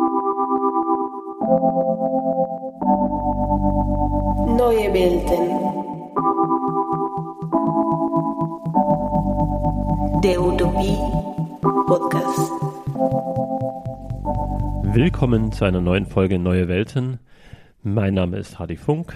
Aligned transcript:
Neue 0.00 0.08
Welten. 4.94 5.44
Der 10.22 10.40
Utopie 10.40 10.96
Podcast. 11.60 12.50
Willkommen 14.84 15.52
zu 15.52 15.66
einer 15.66 15.82
neuen 15.82 16.06
Folge 16.06 16.38
Neue 16.38 16.66
Welten. 16.68 17.18
Mein 17.82 18.14
Name 18.14 18.38
ist 18.38 18.58
Hardy 18.58 18.78
Funk. 18.78 19.12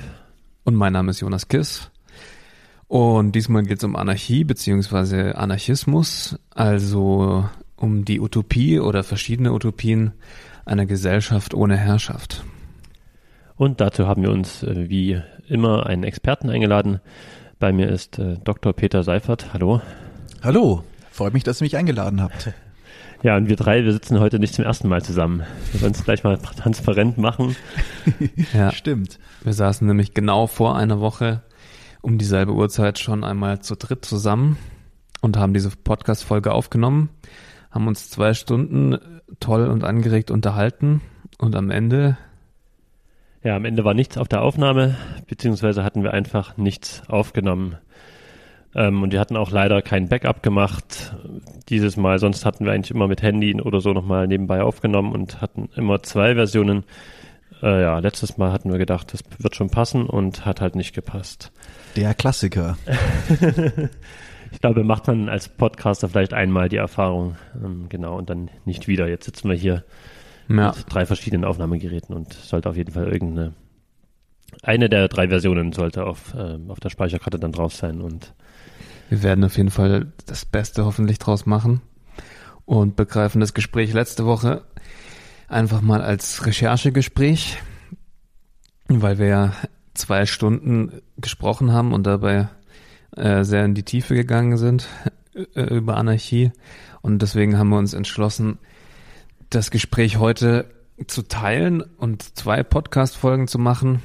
Und 0.64 0.74
mein 0.74 0.92
Name 0.92 1.12
ist 1.12 1.20
Jonas 1.20 1.48
Kiss. 1.48 1.90
Und 2.88 3.32
diesmal 3.32 3.62
geht 3.62 3.78
es 3.78 3.84
um 3.84 3.96
Anarchie 3.96 4.44
beziehungsweise 4.44 5.38
Anarchismus, 5.38 6.38
also 6.50 7.48
um 7.76 8.04
die 8.04 8.20
Utopie 8.20 8.80
oder 8.80 9.02
verschiedene 9.02 9.54
Utopien 9.54 10.12
einer 10.64 10.86
Gesellschaft 10.86 11.54
ohne 11.54 11.76
Herrschaft. 11.76 12.44
Und 13.56 13.80
dazu 13.80 14.06
haben 14.06 14.22
wir 14.22 14.30
uns 14.30 14.62
äh, 14.62 14.88
wie 14.88 15.20
immer 15.46 15.86
einen 15.86 16.04
Experten 16.04 16.50
eingeladen. 16.50 17.00
Bei 17.58 17.72
mir 17.72 17.88
ist 17.88 18.18
äh, 18.18 18.38
Dr. 18.42 18.72
Peter 18.72 19.02
Seifert. 19.02 19.52
Hallo. 19.52 19.80
Hallo, 20.42 20.82
freut 21.10 21.34
mich, 21.34 21.44
dass 21.44 21.60
ihr 21.60 21.64
mich 21.64 21.76
eingeladen 21.76 22.20
habt. 22.20 22.52
Ja, 23.22 23.36
und 23.36 23.48
wir 23.48 23.56
drei, 23.56 23.84
wir 23.84 23.92
sitzen 23.92 24.20
heute 24.20 24.38
nicht 24.38 24.54
zum 24.54 24.64
ersten 24.64 24.88
Mal 24.88 25.02
zusammen. 25.02 25.44
Wir 25.72 25.80
wollen 25.80 25.92
es 25.92 26.04
gleich 26.04 26.24
mal 26.24 26.36
transparent 26.36 27.16
machen. 27.16 27.56
ja, 28.52 28.70
stimmt. 28.72 29.18
Wir 29.42 29.54
saßen 29.54 29.86
nämlich 29.86 30.12
genau 30.12 30.46
vor 30.46 30.76
einer 30.76 31.00
Woche 31.00 31.42
um 32.04 32.18
dieselbe 32.18 32.52
Uhrzeit 32.52 32.98
schon 32.98 33.24
einmal 33.24 33.60
zu 33.60 33.76
dritt 33.76 34.04
zusammen 34.04 34.58
und 35.22 35.38
haben 35.38 35.54
diese 35.54 35.70
Podcast-Folge 35.70 36.52
aufgenommen, 36.52 37.08
haben 37.70 37.88
uns 37.88 38.10
zwei 38.10 38.34
Stunden 38.34 38.98
toll 39.44 39.68
und 39.68 39.84
angeregt 39.84 40.30
unterhalten 40.30 41.02
und 41.38 41.54
am 41.54 41.70
Ende 41.70 42.16
ja, 43.42 43.56
am 43.56 43.66
Ende 43.66 43.84
war 43.84 43.92
nichts 43.92 44.16
auf 44.16 44.26
der 44.26 44.40
Aufnahme, 44.40 44.96
beziehungsweise 45.26 45.84
hatten 45.84 46.02
wir 46.02 46.14
einfach 46.14 46.56
nichts 46.56 47.02
aufgenommen. 47.08 47.76
Ähm, 48.74 49.02
und 49.02 49.12
wir 49.12 49.20
hatten 49.20 49.36
auch 49.36 49.50
leider 49.50 49.82
kein 49.82 50.08
Backup 50.08 50.42
gemacht 50.42 51.14
dieses 51.68 51.98
Mal. 51.98 52.18
Sonst 52.18 52.46
hatten 52.46 52.64
wir 52.64 52.72
eigentlich 52.72 52.90
immer 52.90 53.06
mit 53.06 53.20
Handy 53.20 53.60
oder 53.60 53.82
so 53.82 53.92
nochmal 53.92 54.26
nebenbei 54.26 54.62
aufgenommen 54.62 55.12
und 55.12 55.42
hatten 55.42 55.68
immer 55.76 56.02
zwei 56.02 56.34
Versionen. 56.34 56.84
Äh, 57.62 57.82
ja, 57.82 57.98
letztes 57.98 58.38
Mal 58.38 58.50
hatten 58.50 58.72
wir 58.72 58.78
gedacht, 58.78 59.12
das 59.12 59.20
wird 59.38 59.54
schon 59.54 59.68
passen 59.68 60.06
und 60.06 60.46
hat 60.46 60.62
halt 60.62 60.74
nicht 60.74 60.94
gepasst. 60.94 61.52
Der 61.96 62.14
Klassiker. 62.14 62.78
ich 64.54 64.60
glaube, 64.60 64.84
macht 64.84 65.08
man 65.08 65.28
als 65.28 65.48
Podcaster 65.48 66.08
vielleicht 66.08 66.32
einmal 66.32 66.68
die 66.68 66.76
Erfahrung, 66.76 67.34
ähm, 67.62 67.86
genau, 67.88 68.16
und 68.16 68.30
dann 68.30 68.50
nicht 68.64 68.86
wieder. 68.86 69.08
Jetzt 69.08 69.24
sitzen 69.24 69.50
wir 69.50 69.56
hier 69.56 69.84
ja. 70.48 70.72
mit 70.76 70.84
drei 70.88 71.06
verschiedenen 71.06 71.44
Aufnahmegeräten 71.44 72.14
und 72.14 72.32
sollte 72.32 72.70
auf 72.70 72.76
jeden 72.76 72.92
Fall 72.92 73.08
irgendeine 73.08 73.52
eine 74.62 74.88
der 74.88 75.08
drei 75.08 75.28
Versionen 75.28 75.72
sollte 75.72 76.04
auf, 76.04 76.34
äh, 76.34 76.58
auf 76.68 76.78
der 76.78 76.88
Speicherkarte 76.88 77.40
dann 77.40 77.50
drauf 77.50 77.74
sein 77.74 78.00
und 78.00 78.32
wir 79.10 79.24
werden 79.24 79.44
auf 79.44 79.56
jeden 79.56 79.70
Fall 79.70 80.12
das 80.26 80.44
Beste 80.46 80.84
hoffentlich 80.84 81.18
draus 81.18 81.46
machen 81.46 81.82
und 82.64 82.94
begreifen 82.94 83.40
das 83.40 83.54
Gespräch 83.54 83.92
letzte 83.92 84.24
Woche 84.24 84.62
einfach 85.48 85.80
mal 85.80 86.00
als 86.00 86.46
Recherchegespräch, 86.46 87.58
weil 88.86 89.18
wir 89.18 89.26
ja 89.26 89.52
zwei 89.94 90.24
Stunden 90.24 91.02
gesprochen 91.18 91.72
haben 91.72 91.92
und 91.92 92.06
dabei 92.06 92.48
äh, 93.16 93.44
sehr 93.44 93.64
in 93.64 93.74
die 93.74 93.82
Tiefe 93.82 94.14
gegangen 94.14 94.56
sind 94.56 94.88
äh, 95.54 95.74
über 95.74 95.96
Anarchie 95.96 96.52
und 97.02 97.22
deswegen 97.22 97.58
haben 97.58 97.68
wir 97.68 97.78
uns 97.78 97.94
entschlossen, 97.94 98.58
das 99.50 99.70
Gespräch 99.70 100.18
heute 100.18 100.66
zu 101.06 101.22
teilen 101.22 101.82
und 101.82 102.22
zwei 102.36 102.62
Podcast-Folgen 102.62 103.48
zu 103.48 103.58
machen. 103.58 104.02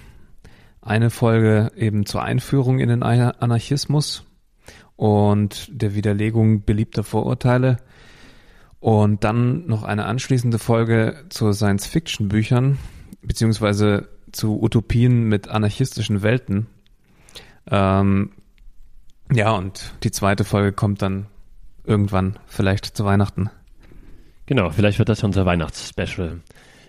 Eine 0.81 1.09
Folge 1.09 1.71
eben 1.75 2.05
zur 2.05 2.23
Einführung 2.23 2.79
in 2.79 2.89
den 2.89 3.03
Anarchismus 3.03 4.25
und 4.95 5.69
der 5.71 5.95
Widerlegung 5.95 6.65
beliebter 6.65 7.03
Vorurteile. 7.03 7.77
Und 8.79 9.23
dann 9.23 9.65
noch 9.65 9.83
eine 9.83 10.05
anschließende 10.05 10.57
Folge 10.57 11.25
zu 11.29 11.51
Science-Fiction-Büchern, 11.51 12.77
beziehungsweise 13.21 14.07
zu 14.31 14.61
Utopien 14.61 15.23
mit 15.23 15.47
anarchistischen 15.47 16.21
Welten. 16.21 16.67
Ähm, 17.69 18.31
ja, 19.31 19.51
und 19.51 19.93
die 20.03 20.11
zweite 20.11 20.43
Folge 20.43 20.71
kommt 20.71 21.01
dann 21.01 21.27
irgendwann, 21.83 22.37
vielleicht 22.47 22.85
zu 22.85 23.05
Weihnachten. 23.05 23.49
Genau, 24.45 24.69
vielleicht 24.69 24.99
wird 24.99 25.09
das 25.09 25.23
unser 25.23 25.45
Weihnachtsspecial 25.45 26.41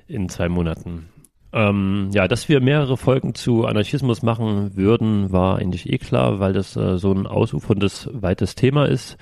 in 0.07 0.29
zwei 0.29 0.49
Monaten. 0.49 1.09
Ähm, 1.53 2.11
ja, 2.13 2.29
dass 2.29 2.49
wir 2.49 2.61
mehrere 2.61 2.97
Folgen 2.97 3.35
zu 3.35 3.67
Anarchismus 3.67 4.23
machen 4.23 4.77
würden, 4.77 5.33
war 5.33 5.59
eigentlich 5.59 5.93
eh 5.93 5.99
klar, 5.99 6.39
weil 6.39 6.53
das 6.53 6.77
äh, 6.77 6.97
so 6.97 7.13
ein 7.13 7.27
ausuferndes, 7.27 8.09
weites 8.13 8.55
Thema 8.55 8.87
ist. 8.87 9.17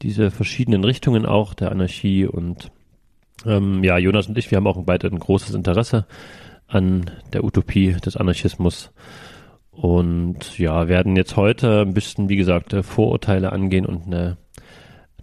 Diese 0.00 0.30
verschiedenen 0.30 0.84
Richtungen 0.84 1.26
auch 1.26 1.52
der 1.54 1.72
Anarchie 1.72 2.26
und 2.26 2.70
ähm, 3.44 3.82
ja, 3.82 3.98
Jonas 3.98 4.28
und 4.28 4.38
ich, 4.38 4.50
wir 4.50 4.56
haben 4.56 4.66
auch 4.66 4.82
beide 4.84 5.08
ein 5.08 5.18
großes 5.18 5.54
Interesse 5.54 6.06
an 6.68 7.10
der 7.32 7.44
Utopie 7.44 7.92
des 7.92 8.16
Anarchismus 8.16 8.92
und 9.76 10.58
ja, 10.58 10.88
werden 10.88 11.16
jetzt 11.16 11.36
heute 11.36 11.82
ein 11.82 11.94
bisschen, 11.94 12.28
wie 12.28 12.36
gesagt, 12.36 12.72
äh, 12.72 12.82
Vorurteile 12.82 13.52
angehen 13.52 13.86
und 13.86 14.06
eine 14.06 14.36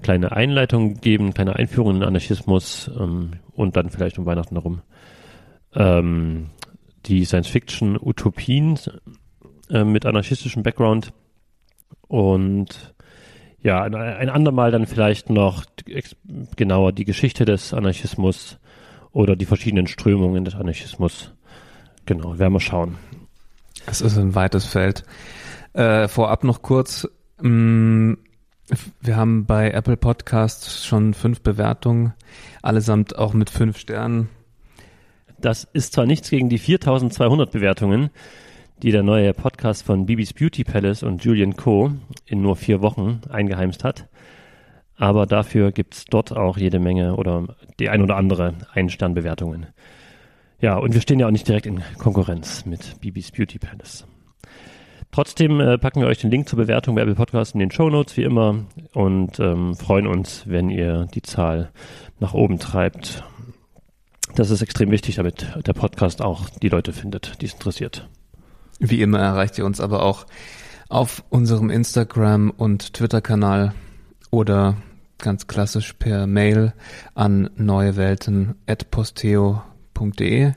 kleine 0.02 0.32
Einleitung 0.32 0.96
geben, 0.96 1.34
kleine 1.34 1.56
Einführung 1.56 1.92
in 1.92 2.00
den 2.00 2.08
Anarchismus 2.08 2.90
ähm, 3.00 3.34
und 3.54 3.76
dann 3.76 3.90
vielleicht 3.90 4.18
um 4.18 4.26
Weihnachten 4.26 4.56
herum 4.56 4.82
ähm, 5.74 6.48
die 7.06 7.26
Science-Fiction-Utopien 7.26 8.80
äh, 9.70 9.84
mit 9.84 10.06
anarchistischem 10.06 10.64
Background 10.64 11.14
und 12.08 12.94
ja, 13.64 13.84
ein, 13.84 13.94
ein 13.94 14.30
andermal 14.30 14.72
dann 14.72 14.88
vielleicht 14.88 15.30
noch 15.30 15.66
genauer 16.56 16.92
die 16.94 17.06
Geschichte 17.06 17.46
des 17.46 17.74
Anarchismus 17.74 18.60
oder 19.12 19.36
die 19.36 19.46
verschiedenen 19.46 19.88
Strömungen 19.88 20.46
des 20.46 20.56
Anarchismus. 20.56 21.34
Genau, 22.06 22.40
werden 22.40 22.54
wir 22.54 22.60
schauen. 22.60 22.98
Es 23.86 24.02
ist 24.02 24.18
ein 24.18 24.36
weites 24.36 24.66
Feld. 24.66 25.04
Äh, 25.74 26.08
vorab 26.08 26.44
noch 26.44 26.62
kurz, 26.62 27.08
mh, 27.42 27.50
mm, 27.50 28.18
wir 29.02 29.18
haben 29.18 29.46
bei 29.46 29.72
Apple 29.72 29.98
Podcasts 29.98 30.86
schon 30.86 31.14
fünf 31.14 31.42
Bewertungen, 31.42 32.14
allesamt 32.62 33.18
auch 33.18 33.34
mit 33.34 33.50
fünf 33.50 33.78
Sternen. 33.78 34.30
Das 35.40 35.68
ist 35.74 35.94
zwar 35.94 36.06
nichts 36.06 36.30
gegen 36.30 36.50
die 36.50 36.58
4200 36.58 37.52
Bewertungen, 37.52 38.12
die 38.82 38.92
der 38.92 39.04
neue 39.04 39.34
Podcast 39.34 39.84
von 39.84 40.06
Bibis 40.06 40.34
Beauty 40.34 40.64
Palace 40.64 41.04
und 41.04 41.24
Julian 41.24 41.56
Co. 41.56 41.92
in 42.26 42.42
nur 42.42 42.56
vier 42.56 42.82
Wochen 42.82 43.22
eingeheimst 43.30 43.84
hat. 43.84 44.08
Aber 44.96 45.26
dafür 45.26 45.72
gibt's 45.72 46.06
dort 46.06 46.32
auch 46.32 46.58
jede 46.58 46.80
Menge 46.80 47.16
oder 47.16 47.56
die 47.80 47.90
ein 47.90 48.02
oder 48.02 48.16
andere 48.18 48.54
Ein-Stern-Bewertungen. 48.72 49.68
Ja, 50.62 50.78
und 50.78 50.94
wir 50.94 51.02
stehen 51.02 51.20
ja 51.20 51.26
auch 51.26 51.32
nicht 51.32 51.48
direkt 51.48 51.66
in 51.66 51.82
Konkurrenz 51.98 52.66
mit 52.68 53.02
Bibis 53.02 53.32
Beauty 53.32 53.58
Palace. 53.58 54.06
Trotzdem 55.12 55.60
äh, 55.60 55.80
packen 55.80 56.02
wir 56.02 56.08
euch 56.08 56.20
den 56.20 56.30
Link 56.30 56.48
zur 56.48 56.58
Bewertung 56.58 56.96
bei 56.96 57.02
Apple 57.02 57.16
Podcast 57.16 57.56
in 57.56 57.60
den 57.60 57.72
Show 57.72 57.90
Notes 57.90 58.16
wie 58.16 58.24
immer 58.24 58.64
und 58.94 59.40
ähm, 59.40 59.76
freuen 59.76 60.06
uns, 60.06 60.44
wenn 60.46 60.70
ihr 60.70 61.08
die 61.14 61.24
Zahl 61.24 61.72
nach 62.20 62.36
oben 62.36 62.60
treibt. 62.60 63.24
Das 64.36 64.52
ist 64.52 64.62
extrem 64.62 64.92
wichtig, 64.92 65.16
damit 65.16 65.48
der 65.66 65.74
Podcast 65.74 66.22
auch 66.22 66.48
die 66.50 66.70
Leute 66.70 66.94
findet, 66.94 67.42
die 67.42 67.48
es 67.48 67.54
interessiert. 67.54 68.08
Wie 68.80 69.02
immer 69.02 69.20
erreicht 69.20 69.58
ihr 69.58 69.66
uns 69.66 69.82
aber 69.82 70.04
auch 70.04 70.28
auf 70.90 71.24
unserem 71.30 71.72
Instagram 71.72 72.52
und 72.52 72.94
Twitter-Kanal 72.94 73.74
oder 74.30 74.78
ganz 75.18 75.48
klassisch 75.48 75.94
per 75.94 76.28
Mail 76.28 76.74
an 77.16 77.50
neuewelten.posteo.de. 80.02 80.54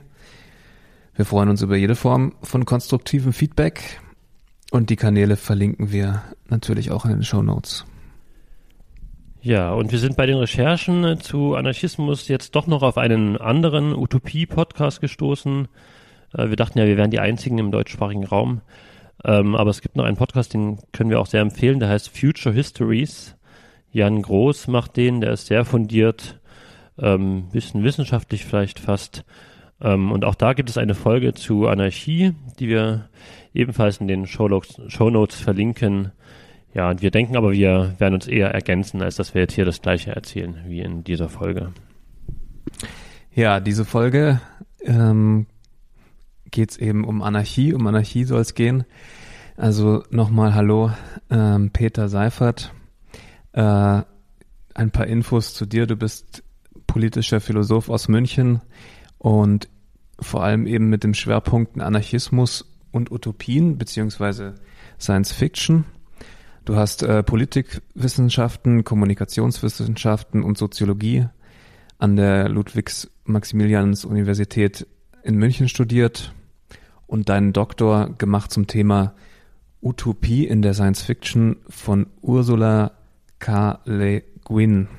Wir 1.15 1.25
freuen 1.25 1.49
uns 1.49 1.61
über 1.61 1.77
jede 1.77 1.95
Form 1.95 2.33
von 2.41 2.65
konstruktivem 2.65 3.31
Feedback 3.31 4.01
und 4.71 4.89
die 4.89 4.97
Kanäle 4.97 5.37
verlinken 5.37 5.91
wir 5.91 6.23
natürlich 6.49 6.91
auch 6.91 7.05
in 7.05 7.11
den 7.11 7.23
Show 7.23 7.41
Notes. 7.41 7.85
Ja, 9.41 9.71
und 9.73 9.91
wir 9.91 9.99
sind 9.99 10.17
bei 10.17 10.25
den 10.25 10.37
Recherchen 10.37 11.19
zu 11.21 11.55
Anarchismus 11.55 12.27
jetzt 12.27 12.55
doch 12.55 12.67
noch 12.67 12.81
auf 12.81 12.97
einen 12.97 13.37
anderen 13.37 13.95
Utopie-Podcast 13.95 15.01
gestoßen. 15.01 15.67
Äh, 16.33 16.49
wir 16.49 16.55
dachten 16.55 16.79
ja, 16.79 16.85
wir 16.85 16.97
wären 16.97 17.11
die 17.11 17.19
einzigen 17.19 17.59
im 17.59 17.71
deutschsprachigen 17.71 18.25
Raum. 18.25 18.61
Ähm, 19.23 19.55
aber 19.55 19.69
es 19.69 19.81
gibt 19.81 19.95
noch 19.95 20.03
einen 20.03 20.17
Podcast, 20.17 20.53
den 20.53 20.79
können 20.91 21.11
wir 21.11 21.19
auch 21.19 21.27
sehr 21.27 21.41
empfehlen, 21.41 21.79
der 21.79 21.89
heißt 21.89 22.09
Future 22.09 22.53
Histories. 22.53 23.35
Jan 23.91 24.21
Groß 24.21 24.67
macht 24.67 24.97
den, 24.97 25.21
der 25.21 25.31
ist 25.31 25.45
sehr 25.45 25.63
fundiert, 25.63 26.39
ähm, 26.97 27.49
bisschen 27.51 27.83
wissenschaftlich 27.83 28.45
vielleicht 28.45 28.79
fast. 28.79 29.25
Ähm, 29.81 30.11
und 30.11 30.25
auch 30.25 30.35
da 30.35 30.53
gibt 30.53 30.69
es 30.69 30.77
eine 30.77 30.95
Folge 30.95 31.33
zu 31.33 31.67
Anarchie, 31.67 32.33
die 32.59 32.67
wir 32.67 33.09
ebenfalls 33.53 33.97
in 33.97 34.07
den 34.07 34.27
Show 34.27 34.49
Notes 34.49 35.35
verlinken. 35.35 36.11
Ja, 36.73 36.89
und 36.89 37.01
wir 37.01 37.11
denken 37.11 37.37
aber, 37.37 37.53
wir 37.53 37.95
werden 37.99 38.15
uns 38.15 38.27
eher 38.27 38.53
ergänzen, 38.53 39.01
als 39.01 39.15
dass 39.15 39.33
wir 39.33 39.41
jetzt 39.41 39.53
hier 39.53 39.65
das 39.65 39.81
Gleiche 39.81 40.15
erzählen 40.15 40.57
wie 40.67 40.81
in 40.81 41.03
dieser 41.03 41.29
Folge. 41.29 41.71
Ja, 43.33 43.59
diese 43.59 43.85
Folge 43.85 44.41
ähm, 44.83 45.47
geht 46.51 46.71
es 46.71 46.77
eben 46.77 47.05
um 47.05 47.21
Anarchie. 47.21 47.73
Um 47.73 47.85
Anarchie 47.87 48.23
soll 48.23 48.41
es 48.41 48.55
gehen. 48.55 48.85
Also 49.57 50.03
nochmal 50.09 50.53
Hallo, 50.53 50.91
ähm, 51.29 51.71
Peter 51.71 52.09
Seifert. 52.09 52.73
Äh, 53.53 54.01
ein 54.73 54.91
paar 54.91 55.07
Infos 55.07 55.53
zu 55.53 55.65
dir. 55.65 55.87
Du 55.87 55.95
bist 55.95 56.43
politischer 56.87 57.41
Philosoph 57.41 57.89
aus 57.89 58.07
München 58.07 58.61
und 59.17 59.67
vor 60.19 60.43
allem 60.43 60.67
eben 60.67 60.89
mit 60.89 61.03
dem 61.03 61.13
Schwerpunkt 61.13 61.79
Anarchismus 61.79 62.65
und 62.91 63.11
Utopien 63.11 63.77
beziehungsweise 63.77 64.55
Science 64.99 65.31
Fiction. 65.31 65.85
Du 66.63 66.75
hast 66.75 67.03
äh, 67.03 67.21
Politikwissenschaften, 67.21 68.83
Kommunikationswissenschaften 68.83 70.41
und 70.43 70.57
Soziologie 70.57 71.27
an 71.97 72.15
der 72.15 72.49
Ludwigs-Maximilians-Universität 72.49 74.87
in 75.23 75.35
München 75.35 75.69
studiert 75.69 76.33
und 77.07 77.29
deinen 77.29 77.53
Doktor 77.53 78.09
gemacht 78.17 78.51
zum 78.51 78.67
Thema 78.67 79.13
Utopie 79.81 80.45
in 80.45 80.61
der 80.61 80.73
Science 80.73 81.03
Fiction 81.03 81.55
von 81.69 82.07
Ursula 82.21 82.91
K. 83.39 83.79
Le 83.85 84.23
Guin. 84.43 84.89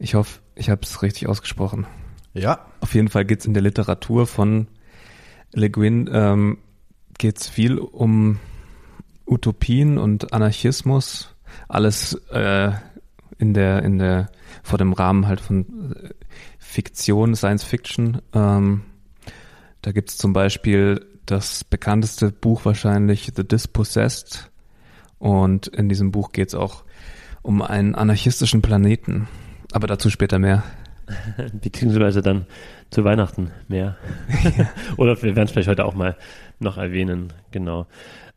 Ich 0.00 0.14
hoffe, 0.14 0.40
ich 0.54 0.70
habe 0.70 0.80
es 0.82 1.02
richtig 1.02 1.28
ausgesprochen. 1.28 1.86
Ja. 2.32 2.66
Auf 2.80 2.94
jeden 2.94 3.08
Fall 3.08 3.26
geht 3.26 3.40
es 3.40 3.46
in 3.46 3.52
der 3.54 3.62
Literatur 3.62 4.26
von 4.26 4.66
Le 5.52 5.68
Guin 5.68 6.08
ähm, 6.10 6.58
geht 7.18 7.38
es 7.38 7.48
viel 7.48 7.78
um 7.78 8.38
Utopien 9.26 9.98
und 9.98 10.32
Anarchismus. 10.32 11.34
Alles 11.68 12.14
äh, 12.30 12.70
in 13.38 13.52
der 13.52 13.82
in 13.82 13.98
der 13.98 14.30
vor 14.62 14.78
dem 14.78 14.94
Rahmen 14.94 15.26
halt 15.26 15.40
von 15.40 15.94
äh, 15.94 16.10
Fiktion, 16.58 17.34
Science 17.34 17.64
Fiction. 17.64 18.22
Ähm, 18.32 18.82
da 19.82 19.92
gibt 19.92 20.08
es 20.08 20.16
zum 20.16 20.32
Beispiel 20.32 21.04
das 21.26 21.62
bekannteste 21.62 22.32
Buch 22.32 22.64
wahrscheinlich 22.64 23.32
The 23.36 23.46
Dispossessed. 23.46 24.50
Und 25.18 25.66
in 25.66 25.90
diesem 25.90 26.10
Buch 26.10 26.32
geht 26.32 26.48
es 26.48 26.54
auch 26.54 26.84
um 27.42 27.60
einen 27.60 27.94
anarchistischen 27.94 28.62
Planeten. 28.62 29.28
Aber 29.72 29.86
dazu 29.86 30.10
später 30.10 30.38
mehr. 30.38 30.62
Beziehungsweise 31.52 32.22
dann 32.22 32.46
zu 32.90 33.04
Weihnachten 33.04 33.50
mehr. 33.68 33.96
Oder 34.96 35.20
wir 35.22 35.36
werden 35.36 35.46
es 35.46 35.52
vielleicht 35.52 35.68
heute 35.68 35.84
auch 35.84 35.94
mal 35.94 36.16
noch 36.58 36.76
erwähnen, 36.76 37.32
genau. 37.50 37.86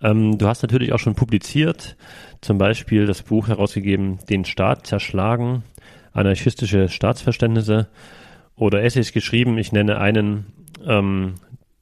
Ähm, 0.02 0.38
du 0.38 0.48
hast 0.48 0.62
natürlich 0.62 0.94
auch 0.94 1.00
schon 1.00 1.16
publiziert, 1.16 1.96
zum 2.42 2.58
Beispiel 2.58 3.06
das 3.06 3.22
Buch 3.24 3.48
herausgegeben, 3.48 4.20
Den 4.30 4.46
Staat 4.46 4.88
zerschlagen, 4.88 5.64
anarchistische 6.14 6.90
Staatsverständnisse 6.90 7.88
oder 8.56 8.84
Essays 8.84 9.12
geschrieben. 9.12 9.58
Ich 9.58 9.72
nenne 9.72 9.98
einen, 9.98 10.46
ähm, 10.86 11.36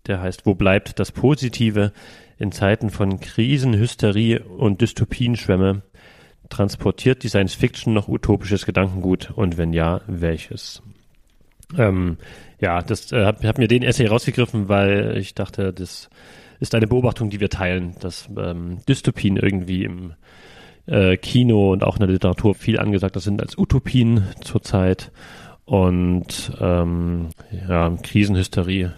der 0.07 0.21
heißt 0.21 0.45
Wo 0.45 0.55
bleibt 0.55 0.99
das 0.99 1.11
Positive 1.11 1.91
in 2.37 2.51
Zeiten 2.51 2.89
von 2.89 3.19
Krisen, 3.19 3.73
Hysterie 3.75 4.39
und 4.39 4.81
Dystopienschwämme? 4.81 5.83
Transportiert 6.51 7.23
die 7.23 7.29
Science 7.29 7.55
Fiction 7.55 7.93
noch 7.93 8.07
utopisches 8.07 8.65
Gedankengut 8.65 9.31
und 9.31 9.57
wenn 9.57 9.73
ja, 9.73 10.01
welches? 10.05 10.83
Ähm, 11.77 12.17
ja, 12.59 12.81
das 12.81 13.11
äh, 13.11 13.25
habe 13.25 13.47
hab 13.47 13.57
mir 13.57 13.67
den 13.67 13.83
Essay 13.83 14.05
rausgegriffen, 14.05 14.69
weil 14.69 15.17
ich 15.17 15.33
dachte, 15.33 15.73
das 15.73 16.09
ist 16.59 16.75
eine 16.75 16.87
Beobachtung, 16.87 17.29
die 17.29 17.39
wir 17.39 17.49
teilen, 17.49 17.95
dass 18.01 18.29
ähm, 18.37 18.79
Dystopien 18.87 19.37
irgendwie 19.37 19.85
im 19.85 20.13
äh, 20.87 21.17
Kino 21.17 21.71
und 21.71 21.83
auch 21.83 21.95
in 21.95 22.01
der 22.01 22.09
Literatur 22.09 22.53
viel 22.53 22.79
angesagt 22.79 23.19
sind 23.21 23.41
als 23.41 23.57
Utopien 23.57 24.25
zurzeit. 24.41 25.11
Und 25.65 26.51
ähm, 26.59 27.29
ja, 27.67 27.95
Krisenhysterie 28.03 28.91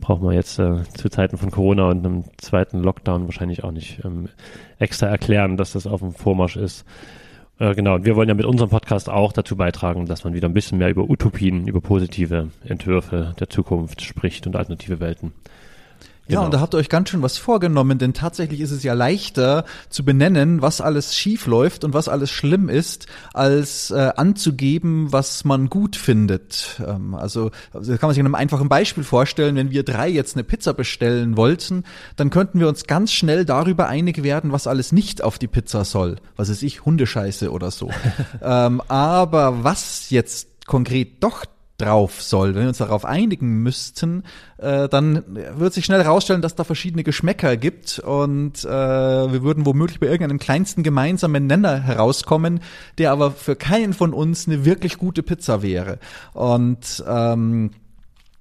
braucht 0.00 0.22
man 0.22 0.34
jetzt 0.34 0.58
äh, 0.58 0.82
zu 0.94 1.08
Zeiten 1.08 1.38
von 1.38 1.50
Corona 1.50 1.88
und 1.88 2.04
einem 2.04 2.24
zweiten 2.36 2.82
Lockdown 2.82 3.24
wahrscheinlich 3.26 3.64
auch 3.64 3.70
nicht 3.70 4.04
ähm, 4.04 4.28
extra 4.78 5.06
erklären, 5.06 5.56
dass 5.56 5.72
das 5.72 5.86
auf 5.86 6.00
dem 6.00 6.12
Vormarsch 6.12 6.56
ist. 6.56 6.84
Äh, 7.58 7.74
genau, 7.74 7.94
und 7.94 8.04
wir 8.04 8.16
wollen 8.16 8.28
ja 8.28 8.34
mit 8.34 8.46
unserem 8.46 8.70
Podcast 8.70 9.08
auch 9.08 9.32
dazu 9.32 9.56
beitragen, 9.56 10.06
dass 10.06 10.24
man 10.24 10.34
wieder 10.34 10.48
ein 10.48 10.54
bisschen 10.54 10.78
mehr 10.78 10.90
über 10.90 11.08
Utopien, 11.08 11.68
über 11.68 11.80
positive 11.80 12.50
Entwürfe 12.64 13.34
der 13.38 13.48
Zukunft 13.48 14.02
spricht 14.02 14.46
und 14.46 14.56
alternative 14.56 15.00
Welten. 15.00 15.32
Ja, 16.26 16.36
Genau. 16.36 16.44
und 16.46 16.54
da 16.54 16.60
habt 16.60 16.74
ihr 16.74 16.78
euch 16.78 16.88
ganz 16.88 17.10
schön 17.10 17.20
was 17.20 17.36
vorgenommen, 17.36 17.98
denn 17.98 18.14
tatsächlich 18.14 18.60
ist 18.60 18.70
es 18.70 18.82
ja 18.82 18.94
leichter 18.94 19.64
zu 19.90 20.04
benennen, 20.06 20.62
was 20.62 20.80
alles 20.80 21.14
schief 21.14 21.46
läuft 21.46 21.84
und 21.84 21.92
was 21.92 22.08
alles 22.08 22.30
schlimm 22.30 22.70
ist, 22.70 23.06
als 23.34 23.90
äh, 23.90 24.10
anzugeben, 24.16 25.12
was 25.12 25.44
man 25.44 25.68
gut 25.68 25.96
findet. 25.96 26.80
Ähm, 26.86 27.14
also, 27.14 27.50
also 27.74 27.90
das 27.92 28.00
kann 28.00 28.08
man 28.08 28.14
sich 28.14 28.20
an 28.20 28.26
einem 28.26 28.34
einfachen 28.36 28.70
Beispiel 28.70 29.04
vorstellen, 29.04 29.56
wenn 29.56 29.70
wir 29.70 29.82
drei 29.82 30.08
jetzt 30.08 30.34
eine 30.34 30.44
Pizza 30.44 30.72
bestellen 30.72 31.36
wollten, 31.36 31.84
dann 32.16 32.30
könnten 32.30 32.58
wir 32.58 32.68
uns 32.68 32.84
ganz 32.84 33.12
schnell 33.12 33.44
darüber 33.44 33.88
einig 33.88 34.22
werden, 34.22 34.50
was 34.50 34.66
alles 34.66 34.92
nicht 34.92 35.22
auf 35.22 35.38
die 35.38 35.48
Pizza 35.48 35.84
soll. 35.84 36.16
Was 36.36 36.48
ist 36.48 36.62
ich, 36.62 36.86
Hundescheiße 36.86 37.50
oder 37.50 37.70
so. 37.70 37.90
ähm, 38.42 38.80
aber 38.88 39.62
was 39.62 40.08
jetzt 40.08 40.48
konkret 40.66 41.22
doch 41.22 41.44
drauf 41.78 42.22
soll, 42.22 42.54
wenn 42.54 42.62
wir 42.62 42.68
uns 42.68 42.78
darauf 42.78 43.04
einigen 43.04 43.62
müssten, 43.62 44.22
äh, 44.58 44.88
dann 44.88 45.24
wird 45.56 45.74
sich 45.74 45.84
schnell 45.84 46.02
herausstellen, 46.02 46.40
dass 46.40 46.54
da 46.54 46.62
verschiedene 46.62 47.02
Geschmäcker 47.02 47.56
gibt 47.56 47.98
und 47.98 48.64
äh, 48.64 48.68
wir 48.68 49.42
würden 49.42 49.66
womöglich 49.66 49.98
bei 49.98 50.06
irgendeinem 50.06 50.38
kleinsten 50.38 50.84
gemeinsamen 50.84 51.46
Nenner 51.46 51.80
herauskommen, 51.80 52.60
der 52.98 53.10
aber 53.10 53.32
für 53.32 53.56
keinen 53.56 53.92
von 53.92 54.14
uns 54.14 54.46
eine 54.46 54.64
wirklich 54.64 54.98
gute 54.98 55.22
Pizza 55.24 55.62
wäre. 55.62 55.98
Und 56.32 57.02
ähm, 57.08 57.70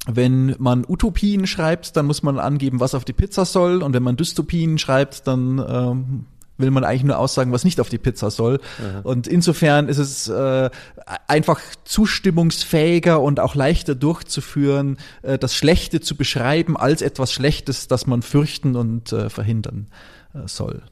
wenn 0.06 0.56
man 0.60 0.86
Utopien 0.88 1.48
schreibt, 1.48 1.96
dann 1.96 2.06
muss 2.06 2.24
man 2.24 2.38
angeben, 2.38 2.82
was 2.82 2.94
auf 2.94 3.06
die 3.06 3.14
Pizza 3.14 3.46
soll. 3.46 3.82
Und 3.82 3.94
wenn 3.94 4.04
man 4.04 4.18
Dystopien 4.18 4.78
schreibt, 4.78 5.28
dann 5.28 5.64
ähm, 5.66 6.26
will 6.58 6.72
man 6.72 6.84
eigentlich 6.84 7.04
nur 7.04 7.18
aussagen, 7.18 7.52
was 7.52 7.64
nicht 7.64 7.80
auf 7.80 7.90
die 7.90 7.98
Pizza 7.98 8.30
soll. 8.30 8.60
Und 9.04 9.28
insofern 9.28 9.90
ist 9.90 9.98
es 9.98 10.28
äh, 10.28 10.70
einfach 11.28 11.60
zustimmungsfähiger 11.84 13.22
und 13.22 13.40
auch 13.40 13.56
leichter 13.56 13.96
durchzuführen, 13.96 14.98
äh, 15.24 15.38
das 15.38 15.56
Schlechte 15.56 16.02
zu 16.02 16.16
beschreiben 16.16 16.78
als 16.78 17.02
etwas 17.02 17.32
Schlechtes, 17.32 17.88
das 17.88 18.08
man 18.08 18.22
fürchten 18.22 18.76
und 18.76 19.12
äh, 19.12 19.30
verhindern 19.30 19.88
äh, 20.34 20.48
soll. 20.48 20.84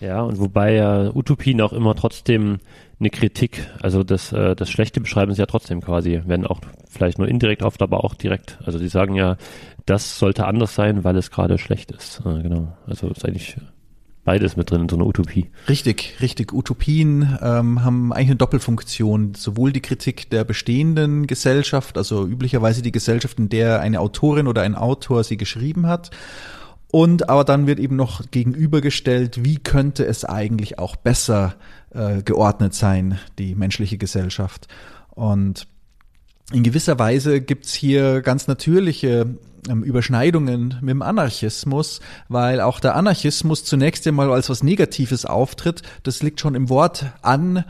Ja, 0.00 0.22
und 0.22 0.38
wobei 0.38 0.74
ja 0.74 1.14
Utopien 1.14 1.60
auch 1.60 1.72
immer 1.72 1.94
trotzdem 1.94 2.58
eine 3.00 3.10
Kritik, 3.10 3.66
also 3.80 4.02
das, 4.02 4.32
äh, 4.32 4.54
das 4.54 4.70
Schlechte 4.70 5.00
beschreiben 5.00 5.32
sie 5.32 5.40
ja 5.40 5.46
trotzdem 5.46 5.80
quasi, 5.80 6.20
wenn 6.26 6.46
auch 6.46 6.60
vielleicht 6.90 7.18
nur 7.18 7.28
indirekt 7.28 7.62
oft, 7.62 7.80
aber 7.82 8.04
auch 8.04 8.14
direkt. 8.14 8.58
Also 8.64 8.78
sie 8.78 8.88
sagen 8.88 9.14
ja, 9.14 9.36
das 9.86 10.18
sollte 10.18 10.46
anders 10.46 10.74
sein, 10.74 11.04
weil 11.04 11.16
es 11.16 11.30
gerade 11.30 11.58
schlecht 11.58 11.90
ist. 11.90 12.22
Äh, 12.26 12.42
genau. 12.42 12.76
Also 12.86 13.08
ist 13.08 13.24
eigentlich 13.24 13.56
beides 14.24 14.56
mit 14.56 14.70
drin 14.70 14.82
in 14.82 14.88
so 14.88 14.96
einer 14.96 15.06
Utopie. 15.06 15.50
Richtig, 15.68 16.16
richtig. 16.20 16.52
Utopien 16.52 17.38
ähm, 17.42 17.84
haben 17.84 18.12
eigentlich 18.12 18.28
eine 18.28 18.36
Doppelfunktion. 18.36 19.34
Sowohl 19.34 19.72
die 19.72 19.82
Kritik 19.82 20.30
der 20.30 20.44
bestehenden 20.44 21.26
Gesellschaft, 21.26 21.98
also 21.98 22.26
üblicherweise 22.26 22.82
die 22.82 22.92
Gesellschaft, 22.92 23.38
in 23.38 23.48
der 23.48 23.80
eine 23.80 24.00
Autorin 24.00 24.46
oder 24.46 24.62
ein 24.62 24.74
Autor 24.74 25.24
sie 25.24 25.36
geschrieben 25.36 25.86
hat. 25.86 26.10
Und 26.90 27.28
aber 27.28 27.44
dann 27.44 27.66
wird 27.66 27.80
eben 27.80 27.96
noch 27.96 28.22
gegenübergestellt, 28.30 29.44
wie 29.44 29.56
könnte 29.56 30.06
es 30.06 30.24
eigentlich 30.24 30.78
auch 30.78 30.94
besser 30.94 31.56
äh, 31.90 32.22
geordnet 32.22 32.72
sein, 32.74 33.18
die 33.38 33.54
menschliche 33.56 33.98
Gesellschaft. 33.98 34.68
Und 35.10 35.66
in 36.52 36.62
gewisser 36.62 36.98
Weise 36.98 37.40
gibt's 37.40 37.72
hier 37.72 38.20
ganz 38.20 38.46
natürliche 38.46 39.36
ähm, 39.68 39.82
Überschneidungen 39.82 40.76
mit 40.80 40.90
dem 40.90 41.02
Anarchismus, 41.02 42.00
weil 42.28 42.60
auch 42.60 42.80
der 42.80 42.96
Anarchismus 42.96 43.64
zunächst 43.64 44.06
einmal 44.06 44.30
als 44.30 44.50
was 44.50 44.62
Negatives 44.62 45.24
auftritt. 45.24 45.82
Das 46.02 46.22
liegt 46.22 46.40
schon 46.40 46.54
im 46.54 46.68
Wort 46.68 47.06
an. 47.22 47.64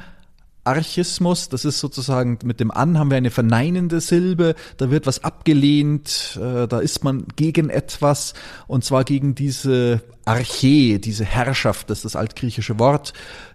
Archismus, 0.65 1.51
das 1.51 1.67
ist 1.67 1.79
sozusagen 1.79 2.39
mit 2.43 2.59
dem 2.59 2.71
An 2.71 2.99
haben 2.99 3.11
wir 3.11 3.19
eine 3.19 3.31
verneinende 3.31 4.01
Silbe, 4.01 4.55
da 4.79 4.91
wird 4.91 5.07
was 5.07 5.23
abgelehnt, 5.23 6.39
äh, 6.43 6.67
da 6.67 6.81
ist 6.81 7.05
man 7.05 7.27
gegen 7.37 7.69
etwas 7.69 8.33
und 8.67 8.83
zwar 8.83 9.05
gegen 9.05 9.35
diese 9.35 10.01
Arche, 10.25 10.99
diese 10.99 11.27
Herrschaft, 11.27 11.91
das 11.91 11.99
ist 11.99 12.05
das 12.07 12.17
altgriechische 12.17 12.79
Wort, 12.79 13.13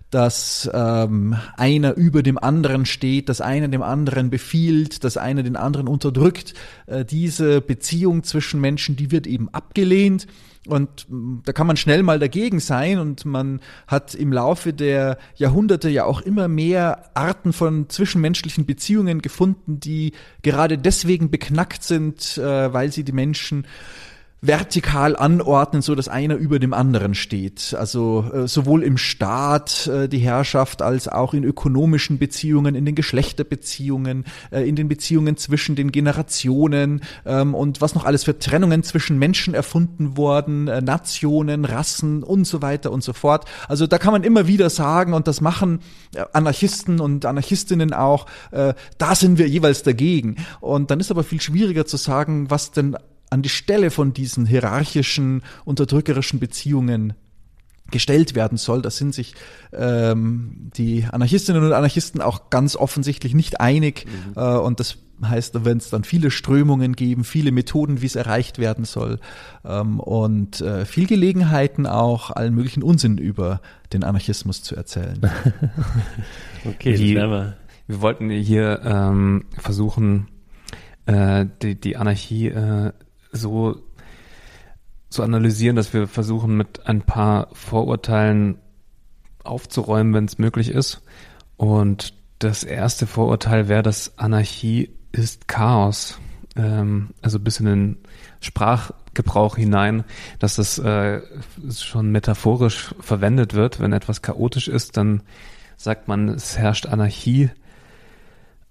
dass 0.09 0.69
ähm, 0.73 1.35
einer 1.55 1.95
über 1.95 2.23
dem 2.23 2.37
anderen 2.37 2.85
steht, 2.85 3.29
dass 3.29 3.41
einer 3.41 3.67
dem 3.67 3.83
anderen 3.83 4.29
befiehlt, 4.29 5.03
dass 5.03 5.17
einer 5.17 5.43
den 5.43 5.55
anderen 5.55 5.87
unterdrückt. 5.87 6.53
Äh, 6.87 7.05
diese 7.05 7.61
Beziehung 7.61 8.23
zwischen 8.23 8.59
Menschen, 8.59 8.95
die 8.95 9.11
wird 9.11 9.27
eben 9.27 9.49
abgelehnt. 9.49 10.27
Und 10.67 11.07
mh, 11.09 11.41
da 11.45 11.53
kann 11.53 11.67
man 11.67 11.77
schnell 11.77 12.03
mal 12.03 12.19
dagegen 12.19 12.59
sein 12.59 12.99
und 12.99 13.25
man 13.25 13.61
hat 13.87 14.15
im 14.15 14.33
Laufe 14.33 14.73
der 14.73 15.17
Jahrhunderte 15.35 15.89
ja 15.89 16.05
auch 16.05 16.21
immer 16.21 16.47
mehr 16.47 17.11
Arten 17.13 17.53
von 17.53 17.89
zwischenmenschlichen 17.89 18.65
Beziehungen 18.65 19.21
gefunden, 19.21 19.79
die 19.79 20.13
gerade 20.41 20.77
deswegen 20.77 21.29
beknackt 21.29 21.83
sind, 21.83 22.37
äh, 22.37 22.73
weil 22.73 22.91
sie 22.91 23.03
die 23.03 23.11
Menschen 23.11 23.65
vertikal 24.41 25.17
anordnen, 25.17 25.81
so 25.81 25.95
dass 25.95 26.07
einer 26.07 26.35
über 26.35 26.59
dem 26.59 26.73
anderen 26.73 27.13
steht. 27.13 27.75
Also 27.77 28.25
äh, 28.33 28.47
sowohl 28.47 28.83
im 28.83 28.97
Staat 28.97 29.87
äh, 29.87 30.07
die 30.07 30.19
Herrschaft 30.19 30.81
als 30.81 31.09
auch 31.09 31.33
in 31.33 31.43
ökonomischen 31.43 32.19
Beziehungen, 32.19 32.75
in 32.75 32.85
den 32.85 32.95
Geschlechterbeziehungen, 32.95 34.25
äh, 34.51 34.67
in 34.67 34.77
den 34.77 34.87
Beziehungen 34.87 35.35
zwischen 35.35 35.75
den 35.75 35.91
Generationen 35.91 37.01
ähm, 37.25 37.53
und 37.53 37.81
was 37.81 37.95
noch 37.95 38.05
alles 38.05 38.23
für 38.23 38.39
Trennungen 38.39 38.83
zwischen 38.83 39.19
Menschen 39.19 39.53
erfunden 39.53 40.15
worden, 40.15 40.69
äh, 40.69 40.81
Nationen, 40.81 41.65
Rassen 41.65 42.23
und 42.23 42.45
so 42.45 42.61
weiter 42.61 42.91
und 42.91 43.03
so 43.03 43.11
fort. 43.11 43.45
Also 43.67 43.87
da 43.87 43.97
kann 43.97 44.13
man 44.13 44.23
immer 44.23 44.47
wieder 44.47 44.69
sagen 44.69 45.13
und 45.13 45.27
das 45.27 45.41
machen 45.41 45.81
äh, 46.15 46.23
Anarchisten 46.31 47.01
und 47.01 47.25
Anarchistinnen 47.25 47.93
auch, 47.93 48.25
äh, 48.51 48.73
da 48.97 49.15
sind 49.15 49.37
wir 49.37 49.49
jeweils 49.49 49.83
dagegen. 49.83 50.37
Und 50.61 50.91
dann 50.91 51.01
ist 51.01 51.11
aber 51.11 51.23
viel 51.23 51.41
schwieriger 51.41 51.85
zu 51.85 51.97
sagen, 51.97 52.49
was 52.49 52.71
denn 52.71 52.95
an 53.29 53.41
die 53.41 53.49
Stelle 53.49 53.91
von 53.91 54.13
diesen 54.13 54.45
hierarchischen, 54.45 55.43
unterdrückerischen 55.65 56.39
Beziehungen 56.39 57.13
gestellt 57.91 58.35
werden 58.35 58.57
soll. 58.57 58.81
Da 58.81 58.89
sind 58.89 59.13
sich 59.13 59.33
ähm, 59.73 60.69
die 60.75 61.05
Anarchistinnen 61.11 61.63
und 61.63 61.73
Anarchisten 61.73 62.21
auch 62.21 62.49
ganz 62.49 62.75
offensichtlich 62.75 63.33
nicht 63.33 63.59
einig. 63.59 64.05
Mhm. 64.05 64.33
Äh, 64.35 64.57
und 64.57 64.79
das 64.79 64.97
heißt, 65.23 65.55
da 65.55 65.65
werden 65.65 65.79
es 65.79 65.89
dann 65.89 66.03
viele 66.03 66.31
Strömungen 66.31 66.95
geben, 66.95 67.23
viele 67.23 67.51
Methoden, 67.51 68.01
wie 68.01 68.05
es 68.05 68.15
erreicht 68.15 68.57
werden 68.57 68.85
soll. 68.85 69.19
Ähm, 69.65 69.99
und 69.99 70.61
äh, 70.61 70.85
viel 70.85 71.07
Gelegenheiten 71.07 71.85
auch, 71.85 72.31
allen 72.31 72.55
möglichen 72.55 72.83
Unsinn 72.83 73.17
über 73.17 73.61
den 73.91 74.03
Anarchismus 74.03 74.63
zu 74.63 74.75
erzählen. 74.75 75.19
okay, 76.65 76.93
die, 76.93 77.15
wir. 77.15 77.57
wir 77.87 78.01
wollten 78.01 78.29
hier 78.29 78.81
ähm, 78.83 79.45
versuchen, 79.57 80.27
äh, 81.05 81.45
die, 81.61 81.79
die 81.79 81.97
Anarchie 81.97 82.47
äh, 82.47 82.91
so 83.31 83.81
zu 85.09 85.23
analysieren, 85.23 85.75
dass 85.75 85.93
wir 85.93 86.07
versuchen, 86.07 86.55
mit 86.55 86.85
ein 86.87 87.01
paar 87.01 87.47
Vorurteilen 87.53 88.59
aufzuräumen, 89.43 90.13
wenn 90.13 90.25
es 90.25 90.37
möglich 90.37 90.69
ist. 90.69 91.01
Und 91.57 92.13
das 92.39 92.63
erste 92.63 93.07
Vorurteil 93.07 93.67
wäre, 93.67 93.83
dass 93.83 94.17
Anarchie 94.17 94.91
ist 95.11 95.47
Chaos. 95.47 96.19
Ähm, 96.55 97.09
also 97.21 97.39
bis 97.39 97.59
in 97.59 97.65
den 97.65 97.97
Sprachgebrauch 98.39 99.57
hinein, 99.57 100.03
dass 100.39 100.55
das 100.55 100.77
äh, 100.79 101.21
schon 101.71 102.11
metaphorisch 102.11 102.93
verwendet 102.99 103.53
wird. 103.53 103.79
Wenn 103.79 103.93
etwas 103.93 104.21
chaotisch 104.21 104.67
ist, 104.67 104.95
dann 104.97 105.23
sagt 105.75 106.07
man, 106.07 106.29
es 106.29 106.57
herrscht 106.57 106.85
Anarchie. 106.85 107.49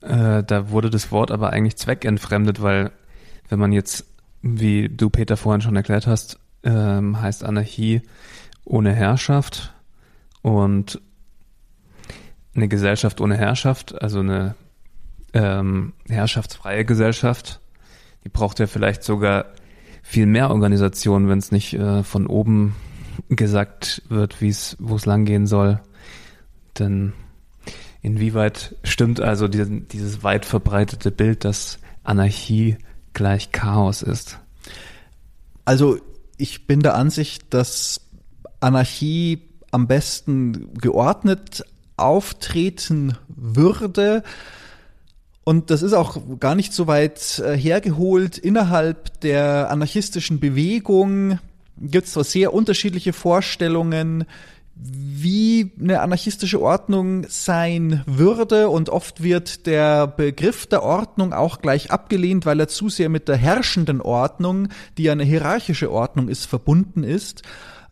Äh, 0.01 0.45
da 0.45 0.71
wurde 0.71 0.91
das 0.91 1.11
Wort 1.11 1.31
aber 1.31 1.51
eigentlich 1.51 1.77
zweckentfremdet, 1.77 2.63
weil 2.63 2.93
wenn 3.49 3.59
man 3.59 3.73
jetzt 3.73 4.07
wie 4.43 4.89
du 4.89 5.11
Peter 5.11 5.37
vorhin 5.37 5.61
schon 5.61 5.77
erklärt 5.77 6.07
hast, 6.07 6.39
ähm, 6.63 7.21
heißt 7.21 7.45
Anarchie 7.45 8.03
ohne 8.65 8.93
Herrschaft 8.93 9.75
und 10.43 11.01
eine 12.55 12.69
Gesellschaft 12.69 13.21
ohne 13.21 13.37
Herrschaft, 13.37 14.01
also 14.01 14.21
eine 14.21 14.55
ähm, 15.33 15.93
herrschaftsfreie 16.09 16.85
Gesellschaft, 16.85 17.61
die 18.25 18.29
braucht 18.29 18.59
ja 18.59 18.67
vielleicht 18.67 19.03
sogar 19.05 19.47
viel 20.03 20.27
mehr 20.27 20.51
Organisationen, 20.51 21.29
wenn 21.29 21.39
es 21.39 21.53
nicht 21.53 21.75
äh, 21.75 22.03
von 22.03 22.27
oben 22.27 22.75
gesagt 23.29 24.03
wird, 24.09 24.41
wie 24.41 24.49
es, 24.49 24.77
wo 24.79 24.97
es 24.97 25.07
langgehen 25.07 25.47
soll. 25.47 25.81
Denn 26.79 27.13
inwieweit 28.01 28.77
stimmt 28.85 29.21
also 29.21 29.49
die, 29.49 29.87
dieses 29.87 30.23
weit 30.23 30.45
verbreitete 30.45 31.11
Bild, 31.11 31.45
dass 31.45 31.79
Anarchie 32.05 32.79
gleich 33.13 33.53
Chaos 33.53 34.03
ist? 34.03 34.39
Also 35.65 35.99
ich 36.37 36.67
bin 36.67 36.81
der 36.81 36.95
Ansicht, 36.95 37.53
dass 37.53 38.01
Anarchie 38.61 39.43
am 39.71 39.87
besten 39.87 40.73
geordnet 40.75 41.65
auftreten 41.97 43.17
würde. 43.29 44.23
Und 45.45 45.71
das 45.71 45.83
ist 45.83 45.93
auch 45.93 46.21
gar 46.39 46.55
nicht 46.55 46.73
so 46.73 46.87
weit 46.87 47.39
äh, 47.41 47.57
hergeholt. 47.57 48.39
Innerhalb 48.39 49.21
der 49.21 49.71
anarchistischen 49.71 50.41
Bewegung 50.41 51.39
gibt 51.81 52.07
es 52.07 52.13
zwar 52.13 52.25
sehr 52.25 52.53
unterschiedliche 52.53 53.13
Vorstellungen, 53.13 54.25
wie 54.81 55.73
eine 55.81 56.01
anarchistische 56.01 56.61
Ordnung 56.61 57.27
sein 57.29 58.03
würde. 58.07 58.69
Und 58.69 58.89
oft 58.89 59.23
wird 59.23 59.67
der 59.67 60.07
Begriff 60.07 60.67
der 60.67 60.83
Ordnung 60.83 61.33
auch 61.33 61.61
gleich 61.61 61.91
abgelehnt, 61.91 62.47
weil 62.47 62.61
er 62.61 62.69
zu 62.69 62.89
sehr 62.89 63.09
mit 63.09 63.29
der 63.29 63.37
herrschenden 63.37 64.01
Ordnung, 64.01 64.69
die 64.97 65.05
ja 65.05 65.13
eine 65.13 65.25
hierarchische 65.25 65.91
Ordnung 65.91 66.29
ist, 66.29 66.47
verbunden 66.47 67.03
ist. 67.03 67.43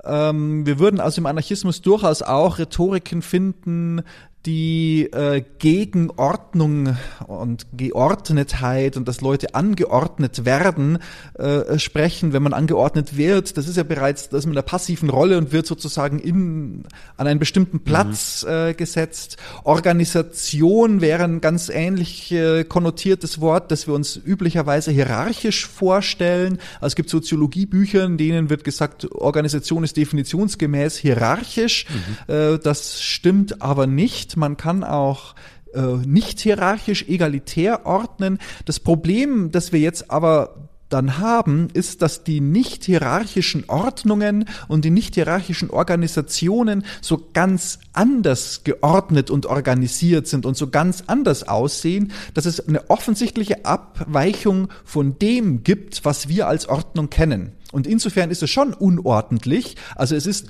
Ähm, 0.04 0.64
wir 0.66 0.78
würden 0.78 1.00
also 1.00 1.20
im 1.20 1.26
Anarchismus 1.26 1.82
durchaus 1.82 2.22
auch 2.22 2.58
Rhetoriken 2.58 3.22
finden, 3.22 4.02
die 4.46 5.08
äh, 5.12 5.42
gegen 5.58 6.10
Ordnung 6.16 6.96
und 7.26 7.66
Geordnetheit 7.76 8.96
und 8.96 9.08
dass 9.08 9.20
Leute 9.20 9.54
angeordnet 9.56 10.44
werden 10.44 10.98
äh, 11.34 11.78
sprechen, 11.78 12.32
wenn 12.32 12.44
man 12.44 12.52
angeordnet 12.52 13.16
wird. 13.16 13.56
Das 13.56 13.66
ist 13.66 13.76
ja 13.76 13.82
bereits, 13.82 14.28
das 14.28 14.40
ist 14.40 14.46
mit 14.46 14.56
einer 14.56 14.62
passiven 14.62 15.10
Rolle 15.10 15.36
und 15.36 15.50
wird 15.52 15.66
sozusagen 15.66 16.20
in, 16.20 16.84
an 17.16 17.26
einen 17.26 17.40
bestimmten 17.40 17.80
Platz 17.80 18.44
mhm. 18.44 18.52
äh, 18.52 18.74
gesetzt. 18.74 19.36
Organisation 19.64 21.00
wäre 21.00 21.24
ein 21.24 21.40
ganz 21.40 21.68
ähnlich 21.68 22.30
äh, 22.30 22.62
konnotiertes 22.62 23.40
Wort, 23.40 23.72
das 23.72 23.88
wir 23.88 23.94
uns 23.94 24.16
üblicherweise 24.16 24.92
hierarchisch 24.92 25.66
vorstellen. 25.66 26.58
Also 26.76 26.88
es 26.88 26.94
gibt 26.94 27.10
Soziologiebücher, 27.10 28.04
in 28.04 28.16
denen 28.16 28.48
wird 28.48 28.62
gesagt, 28.62 29.10
Organisation 29.12 29.82
ist 29.82 29.96
definitionsgemäß 29.96 30.96
hierarchisch. 30.96 31.86
Mhm. 32.28 32.34
Äh, 32.34 32.58
das 32.60 33.02
stimmt 33.02 33.60
aber 33.60 33.88
nicht 33.88 34.35
man 34.36 34.56
kann 34.56 34.84
auch 34.84 35.34
äh, 35.74 35.80
nicht 36.06 36.40
hierarchisch 36.40 37.08
egalitär 37.08 37.86
ordnen. 37.86 38.38
Das 38.64 38.80
Problem, 38.80 39.50
das 39.50 39.72
wir 39.72 39.80
jetzt 39.80 40.10
aber 40.10 40.68
dann 40.88 41.18
haben, 41.18 41.68
ist, 41.72 42.02
dass 42.02 42.22
die 42.22 42.40
nicht 42.40 42.84
hierarchischen 42.84 43.64
Ordnungen 43.68 44.48
und 44.68 44.84
die 44.84 44.90
nicht 44.90 45.14
hierarchischen 45.14 45.70
Organisationen 45.70 46.84
so 47.00 47.28
ganz 47.32 47.80
anders 47.92 48.62
geordnet 48.64 49.30
und 49.30 49.46
organisiert 49.46 50.28
sind 50.28 50.46
und 50.46 50.56
so 50.56 50.70
ganz 50.70 51.04
anders 51.06 51.48
aussehen, 51.48 52.12
dass 52.34 52.46
es 52.46 52.66
eine 52.68 52.88
offensichtliche 52.88 53.64
Abweichung 53.64 54.68
von 54.84 55.18
dem 55.18 55.64
gibt, 55.64 56.04
was 56.04 56.28
wir 56.28 56.46
als 56.46 56.68
Ordnung 56.68 57.10
kennen. 57.10 57.52
Und 57.72 57.86
insofern 57.86 58.30
ist 58.30 58.42
es 58.42 58.50
schon 58.50 58.72
unordentlich. 58.72 59.76
Also 59.96 60.14
es 60.14 60.26
ist 60.26 60.46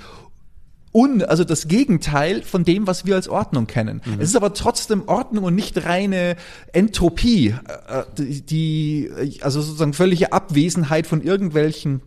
un, 0.96 1.22
also 1.22 1.44
das 1.44 1.68
Gegenteil 1.68 2.42
von 2.42 2.64
dem, 2.64 2.86
was 2.86 3.04
wir 3.04 3.14
als 3.16 3.28
Ordnung 3.28 3.66
kennen. 3.66 4.00
Mhm. 4.04 4.14
Es 4.14 4.30
ist 4.30 4.36
aber 4.36 4.54
trotzdem 4.54 5.06
Ordnung 5.06 5.44
und 5.44 5.54
nicht 5.54 5.84
reine 5.84 6.36
Entropie, 6.72 7.54
äh, 7.88 8.04
die, 8.18 9.10
also 9.42 9.60
sozusagen 9.60 9.92
völlige 9.92 10.32
Abwesenheit 10.32 11.06
von 11.06 11.20
irgendwelchen 11.20 12.00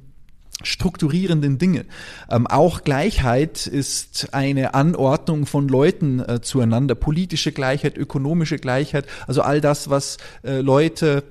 strukturierenden 0.64 1.58
Dinge. 1.58 1.86
Ähm, 2.30 2.48
auch 2.48 2.84
Gleichheit 2.84 3.68
ist 3.68 4.34
eine 4.34 4.74
Anordnung 4.74 5.46
von 5.46 5.70
Leuten 5.70 6.20
äh, 6.20 6.42
zueinander, 6.42 6.96
politische 6.96 7.52
Gleichheit, 7.52 7.96
ökonomische 7.96 8.58
Gleichheit, 8.58 9.06
also 9.28 9.42
all 9.42 9.62
das, 9.62 9.90
was 9.90 10.18
äh, 10.44 10.60
Leute 10.62 11.24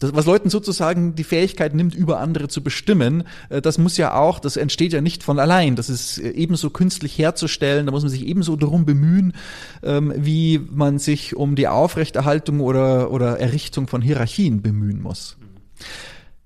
das, 0.00 0.14
was 0.14 0.26
Leuten 0.26 0.50
sozusagen 0.50 1.14
die 1.14 1.24
Fähigkeit 1.24 1.74
nimmt, 1.74 1.94
über 1.94 2.20
andere 2.20 2.48
zu 2.48 2.62
bestimmen, 2.62 3.24
äh, 3.50 3.62
das 3.62 3.78
muss 3.78 3.96
ja 3.96 4.14
auch, 4.14 4.40
das 4.40 4.56
entsteht 4.56 4.92
ja 4.92 5.00
nicht 5.00 5.22
von 5.22 5.38
allein. 5.38 5.76
Das 5.76 5.88
ist 5.88 6.18
äh, 6.18 6.30
ebenso 6.30 6.70
künstlich 6.70 7.16
herzustellen. 7.18 7.86
Da 7.86 7.92
muss 7.92 8.02
man 8.02 8.10
sich 8.10 8.26
ebenso 8.26 8.56
darum 8.56 8.84
bemühen, 8.86 9.34
ähm, 9.82 10.12
wie 10.16 10.58
man 10.58 10.98
sich 10.98 11.36
um 11.36 11.54
die 11.54 11.68
Aufrechterhaltung 11.68 12.60
oder, 12.60 13.10
oder 13.12 13.38
Errichtung 13.38 13.86
von 13.86 14.02
Hierarchien 14.02 14.62
bemühen 14.62 15.00
muss. 15.02 15.36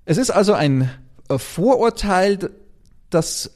Es 0.03 0.17
ist 0.17 0.31
also 0.31 0.53
ein 0.53 0.89
äh, 1.29 1.37
Vorurteil, 1.37 2.51
das 3.09 3.51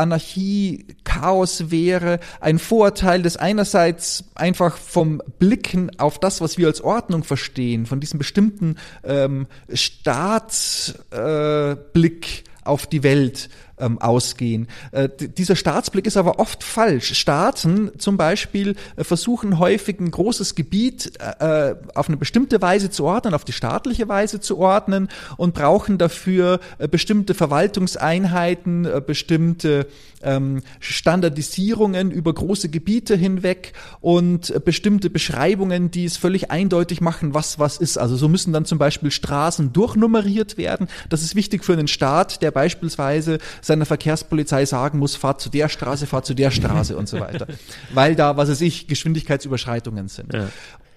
Anarchie, 0.00 0.86
Chaos 1.04 1.70
wäre, 1.70 2.18
ein 2.40 2.58
Vorurteil, 2.58 3.22
das 3.22 3.36
einerseits 3.36 4.24
einfach 4.34 4.76
vom 4.76 5.22
Blicken 5.38 5.90
auf 5.98 6.18
das, 6.18 6.40
was 6.40 6.58
wir 6.58 6.66
als 6.66 6.80
Ordnung 6.80 7.22
verstehen, 7.22 7.86
von 7.86 8.00
diesem 8.00 8.18
bestimmten 8.18 8.76
ähm, 9.04 9.46
Staatsblick 9.72 10.94
äh, 11.12 12.50
auf 12.64 12.86
die 12.86 13.02
Welt 13.02 13.48
ähm, 13.80 14.00
ausgehen. 14.00 14.68
Äh, 14.92 15.08
dieser 15.18 15.56
Staatsblick 15.56 16.06
ist 16.06 16.16
aber 16.16 16.38
oft 16.38 16.62
falsch. 16.62 17.14
Staaten 17.14 17.90
zum 17.98 18.16
Beispiel 18.16 18.76
äh, 18.96 19.04
versuchen 19.04 19.58
häufig 19.58 20.00
ein 20.00 20.10
großes 20.10 20.54
Gebiet 20.54 21.12
äh, 21.18 21.74
auf 21.94 22.08
eine 22.08 22.16
bestimmte 22.16 22.60
Weise 22.62 22.90
zu 22.90 23.04
ordnen, 23.04 23.34
auf 23.34 23.44
die 23.44 23.52
staatliche 23.52 24.08
Weise 24.08 24.40
zu 24.40 24.58
ordnen 24.58 25.08
und 25.36 25.54
brauchen 25.54 25.98
dafür 25.98 26.60
äh, 26.78 26.88
bestimmte 26.88 27.34
Verwaltungseinheiten, 27.34 28.84
äh, 28.84 29.02
bestimmte 29.04 29.86
ähm, 30.22 30.62
Standardisierungen 30.80 32.10
über 32.10 32.32
große 32.32 32.68
Gebiete 32.68 33.16
hinweg 33.16 33.72
und 34.00 34.50
äh, 34.50 34.60
bestimmte 34.60 35.10
Beschreibungen, 35.10 35.90
die 35.90 36.04
es 36.04 36.16
völlig 36.16 36.50
eindeutig 36.50 37.00
machen, 37.00 37.34
was 37.34 37.58
was 37.58 37.78
ist. 37.78 37.98
Also 37.98 38.16
so 38.16 38.28
müssen 38.28 38.52
dann 38.52 38.64
zum 38.64 38.78
Beispiel 38.78 39.10
Straßen 39.10 39.72
durchnummeriert 39.72 40.58
werden. 40.58 40.88
Das 41.08 41.22
ist 41.22 41.34
wichtig 41.34 41.64
für 41.64 41.72
einen 41.72 41.88
Staat, 41.88 42.42
der 42.42 42.50
beispielsweise 42.50 43.38
seiner 43.70 43.86
Verkehrspolizei 43.86 44.66
sagen 44.66 44.98
muss, 44.98 45.14
fahrt 45.14 45.40
zu 45.40 45.48
der 45.48 45.68
Straße, 45.68 46.06
fahrt 46.06 46.26
zu 46.26 46.34
der 46.34 46.50
Straße 46.50 46.96
und 46.96 47.08
so 47.08 47.20
weiter. 47.20 47.46
Weil 47.94 48.16
da, 48.16 48.36
was 48.36 48.50
weiß 48.50 48.60
ich, 48.62 48.88
Geschwindigkeitsüberschreitungen 48.88 50.08
sind. 50.08 50.34
Ja. 50.34 50.48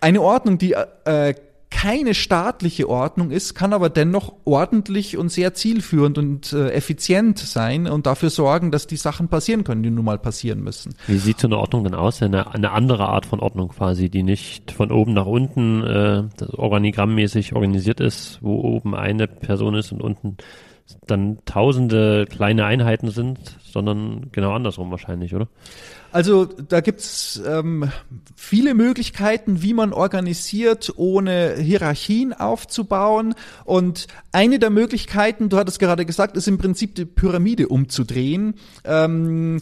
Eine 0.01 0.22
Ordnung, 0.22 0.58
die 0.58 0.74
äh, 1.06 1.36
keine 1.70 2.13
staatliche 2.13 2.88
Ordnung 2.88 3.32
ist, 3.32 3.56
kann 3.56 3.74
aber 3.74 3.89
dennoch 3.89 4.34
ordentlich 4.46 5.18
und 5.18 5.30
sehr 5.30 5.53
zielführend 5.53 6.18
und 6.18 6.53
äh, 6.53 6.70
effizient 6.70 7.39
sein 7.39 7.88
und 7.88 8.06
dafür 8.06 8.30
sorgen, 8.30 8.72
dass 8.72 8.86
die 8.86 8.96
Sachen 8.96 9.27
passieren 9.27 9.63
können, 9.63 9.82
die 9.82 9.89
nun 9.89 10.06
mal 10.06 10.20
passieren 10.20 10.63
müssen. 10.63 10.94
Wie 11.08 11.18
sieht 11.18 11.39
so 11.39 11.48
eine 11.48 11.58
Ordnung 11.58 11.84
denn 11.84 11.96
aus? 11.96 12.22
Eine, 12.22 12.53
eine 12.53 12.72
andere 12.72 13.10
Art 13.10 13.25
von 13.25 13.39
Ordnung 13.39 13.70
quasi, 13.70 14.10
die 14.10 14.24
nicht 14.24 14.72
von 14.72 14.92
oben 14.92 15.13
nach 15.13 15.25
unten 15.25 15.84
äh, 15.84 16.24
organigrammmäßig 16.56 17.53
organisiert 17.53 18.00
ist, 18.00 18.38
wo 18.42 18.62
oben 18.62 18.94
eine 18.96 19.27
Person 19.27 19.75
ist 19.75 19.92
und 19.92 20.01
unten 20.01 20.38
dann 21.08 21.40
tausende 21.46 22.25
kleine 22.25 22.66
Einheiten 22.66 23.12
sind, 23.12 23.40
sondern 23.63 24.30
genau 24.32 24.54
andersrum 24.54 24.92
wahrscheinlich, 24.92 25.34
oder? 25.34 25.48
Also 26.12 26.46
da 26.46 26.82
gibt's 26.82 27.42
ähm, 27.46 27.90
viele 28.36 28.75
Möglichkeiten, 28.75 29.63
wie 29.63 29.74
man 29.74 29.94
organisiert, 29.94 30.94
ohne 30.96 31.56
Hierarchien 31.58 32.34
aufzubauen. 32.34 33.34
Und 33.66 34.08
eine 34.32 34.60
der 34.60 34.70
Möglichkeiten, 34.70 35.50
du 35.50 35.58
hattest 35.58 35.80
gerade 35.80 36.06
gesagt, 36.06 36.38
ist 36.38 36.48
im 36.48 36.60
Prinzip 36.60 36.94
die 36.94 37.06
Pyramide 37.06 37.68
umzudrehen. 37.68 38.56
Ähm, 38.84 39.62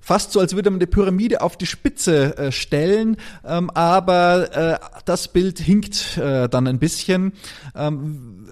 fast 0.00 0.32
so, 0.32 0.38
als 0.38 0.54
würde 0.54 0.70
man 0.70 0.78
die 0.78 0.86
Pyramide 0.86 1.40
auf 1.40 1.56
die 1.56 1.66
Spitze 1.66 2.36
äh, 2.38 2.52
stellen, 2.52 3.16
ähm, 3.44 3.70
aber 3.70 4.56
äh, 4.56 4.78
das 5.04 5.28
Bild 5.28 5.58
hinkt 5.58 6.16
äh, 6.18 6.48
dann 6.48 6.68
ein 6.68 6.78
bisschen. 6.78 7.32
Ähm, 7.74 8.46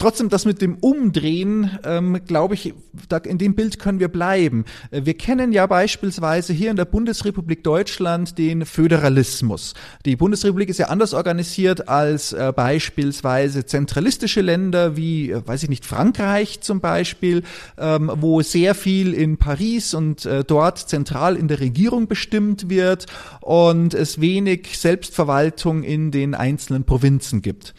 Trotzdem, 0.00 0.30
das 0.30 0.46
mit 0.46 0.62
dem 0.62 0.78
Umdrehen, 0.78 1.78
ähm, 1.84 2.22
glaube 2.26 2.54
ich, 2.54 2.72
da, 3.10 3.18
in 3.18 3.36
dem 3.36 3.54
Bild 3.54 3.78
können 3.78 4.00
wir 4.00 4.08
bleiben. 4.08 4.64
Äh, 4.90 5.02
wir 5.04 5.12
kennen 5.12 5.52
ja 5.52 5.66
beispielsweise 5.66 6.54
hier 6.54 6.70
in 6.70 6.76
der 6.76 6.86
Bundesrepublik 6.86 7.62
Deutschland 7.62 8.38
den 8.38 8.64
Föderalismus. 8.64 9.74
Die 10.06 10.16
Bundesrepublik 10.16 10.70
ist 10.70 10.78
ja 10.78 10.86
anders 10.86 11.12
organisiert 11.12 11.90
als 11.90 12.32
äh, 12.32 12.50
beispielsweise 12.56 13.66
zentralistische 13.66 14.40
Länder 14.40 14.96
wie, 14.96 15.32
äh, 15.32 15.46
weiß 15.46 15.64
ich 15.64 15.68
nicht, 15.68 15.84
Frankreich 15.84 16.62
zum 16.62 16.80
Beispiel, 16.80 17.42
ähm, 17.76 18.10
wo 18.14 18.40
sehr 18.40 18.74
viel 18.74 19.12
in 19.12 19.36
Paris 19.36 19.92
und 19.92 20.24
äh, 20.24 20.44
dort 20.44 20.78
zentral 20.78 21.36
in 21.36 21.46
der 21.46 21.60
Regierung 21.60 22.08
bestimmt 22.08 22.70
wird 22.70 23.04
und 23.42 23.92
es 23.92 24.18
wenig 24.18 24.78
Selbstverwaltung 24.78 25.82
in 25.82 26.10
den 26.10 26.34
einzelnen 26.34 26.84
Provinzen 26.84 27.42
gibt. 27.42 27.74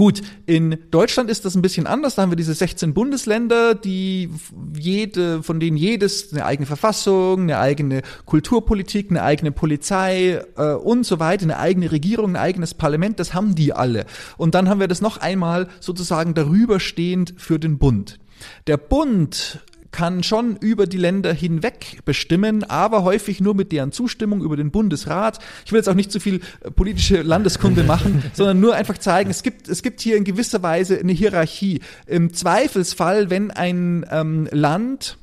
Gut, 0.00 0.22
in 0.46 0.78
Deutschland 0.90 1.28
ist 1.28 1.44
das 1.44 1.56
ein 1.56 1.60
bisschen 1.60 1.86
anders. 1.86 2.14
Da 2.14 2.22
haben 2.22 2.32
wir 2.32 2.36
diese 2.36 2.54
16 2.54 2.94
Bundesländer, 2.94 3.74
die 3.74 4.30
jede, 4.74 5.42
von 5.42 5.60
denen 5.60 5.76
jedes 5.76 6.32
eine 6.32 6.46
eigene 6.46 6.64
Verfassung, 6.64 7.42
eine 7.42 7.58
eigene 7.58 8.00
Kulturpolitik, 8.24 9.10
eine 9.10 9.22
eigene 9.22 9.52
Polizei 9.52 10.42
äh, 10.56 10.72
und 10.72 11.04
so 11.04 11.20
weiter, 11.20 11.42
eine 11.42 11.58
eigene 11.58 11.92
Regierung, 11.92 12.30
ein 12.30 12.36
eigenes 12.36 12.72
Parlament. 12.72 13.20
Das 13.20 13.34
haben 13.34 13.54
die 13.54 13.74
alle. 13.74 14.06
Und 14.38 14.54
dann 14.54 14.70
haben 14.70 14.80
wir 14.80 14.88
das 14.88 15.02
noch 15.02 15.18
einmal 15.18 15.68
sozusagen 15.80 16.32
darüber 16.32 16.80
stehend 16.80 17.34
für 17.36 17.58
den 17.58 17.76
Bund. 17.76 18.20
Der 18.68 18.78
Bund 18.78 19.60
kann 19.90 20.22
schon 20.22 20.56
über 20.56 20.86
die 20.86 20.96
Länder 20.96 21.32
hinweg 21.32 22.00
bestimmen, 22.04 22.64
aber 22.64 23.02
häufig 23.02 23.40
nur 23.40 23.54
mit 23.54 23.72
deren 23.72 23.92
Zustimmung 23.92 24.42
über 24.42 24.56
den 24.56 24.70
Bundesrat. 24.70 25.38
Ich 25.64 25.72
will 25.72 25.78
jetzt 25.78 25.88
auch 25.88 25.94
nicht 25.94 26.12
zu 26.12 26.20
viel 26.20 26.40
äh, 26.60 26.70
politische 26.70 27.22
Landeskunde 27.22 27.84
machen, 27.84 28.22
sondern 28.32 28.60
nur 28.60 28.74
einfach 28.74 28.98
zeigen, 28.98 29.30
es 29.30 29.42
gibt, 29.42 29.68
es 29.68 29.82
gibt 29.82 30.00
hier 30.00 30.16
in 30.16 30.24
gewisser 30.24 30.62
Weise 30.62 30.98
eine 30.98 31.12
Hierarchie. 31.12 31.80
Im 32.06 32.32
Zweifelsfall, 32.32 33.30
wenn 33.30 33.50
ein 33.50 34.06
ähm, 34.10 34.48
Land 34.50 35.18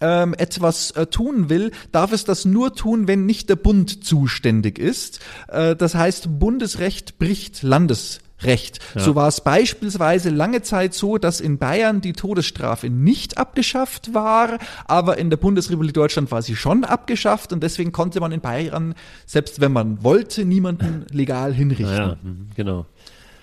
ähm, 0.00 0.34
etwas 0.36 0.90
äh, 0.92 1.06
tun 1.06 1.48
will, 1.48 1.70
darf 1.92 2.12
es 2.12 2.24
das 2.24 2.44
nur 2.44 2.74
tun, 2.74 3.08
wenn 3.08 3.26
nicht 3.26 3.48
der 3.48 3.56
Bund 3.56 4.04
zuständig 4.04 4.78
ist. 4.78 5.20
Äh, 5.48 5.76
das 5.76 5.94
heißt, 5.94 6.38
Bundesrecht 6.38 7.18
bricht 7.18 7.62
Landesrecht. 7.62 8.25
Recht. 8.42 8.80
Ja. 8.94 9.00
So 9.00 9.14
war 9.14 9.28
es 9.28 9.40
beispielsweise 9.40 10.30
lange 10.30 10.62
Zeit 10.62 10.92
so, 10.92 11.16
dass 11.16 11.40
in 11.40 11.58
Bayern 11.58 12.00
die 12.02 12.12
Todesstrafe 12.12 12.90
nicht 12.90 13.38
abgeschafft 13.38 14.12
war, 14.12 14.58
aber 14.86 15.16
in 15.16 15.30
der 15.30 15.38
Bundesrepublik 15.38 15.94
Deutschland 15.94 16.30
war 16.30 16.42
sie 16.42 16.54
schon 16.54 16.84
abgeschafft 16.84 17.52
und 17.52 17.62
deswegen 17.62 17.92
konnte 17.92 18.20
man 18.20 18.32
in 18.32 18.40
Bayern, 18.40 18.94
selbst 19.24 19.60
wenn 19.60 19.72
man 19.72 20.04
wollte, 20.04 20.44
niemanden 20.44 21.06
legal 21.10 21.54
hinrichten. 21.54 21.96
Ja, 21.96 22.16
mhm, 22.22 22.48
genau. 22.54 22.86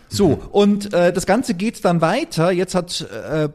So, 0.09 0.39
und 0.51 0.93
äh, 0.93 1.11
das 1.11 1.25
Ganze 1.25 1.55
geht 1.55 1.83
dann 1.85 2.01
weiter. 2.01 2.51
Jetzt 2.51 2.75
hat 2.75 3.01
äh, 3.01 3.49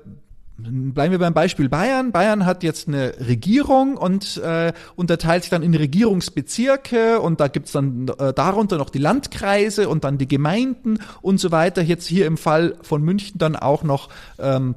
Bleiben 0.61 1.13
wir 1.13 1.21
beim 1.21 1.35
Beispiel 1.35 1.69
Bayern. 1.69 2.11
Bayern 2.11 2.45
hat 2.45 2.65
jetzt 2.65 2.89
eine 2.89 3.15
Regierung 3.21 3.97
und 3.97 4.39
äh, 4.39 4.73
unterteilt 4.97 5.45
sich 5.45 5.51
dann 5.51 5.63
in 5.63 5.73
Regierungsbezirke 5.73 7.21
und 7.21 7.39
da 7.39 7.47
gibt's 7.47 7.71
dann 7.71 8.09
äh, 8.19 8.33
darunter 8.33 8.77
noch 8.77 8.91
die 8.91 8.99
Landkreise 8.99 9.89
und 9.89 10.03
dann 10.03 10.19
die 10.19 10.27
Gemeinden 10.27 10.99
und 11.23 11.39
so 11.39 11.53
weiter. 11.53 11.81
Jetzt 11.81 12.09
hier 12.09 12.27
im 12.27 12.37
Fall 12.37 12.75
von 12.83 13.03
München 13.03 13.39
dann 13.39 13.55
auch 13.55 13.85
noch 13.85 14.09
ähm, 14.41 14.75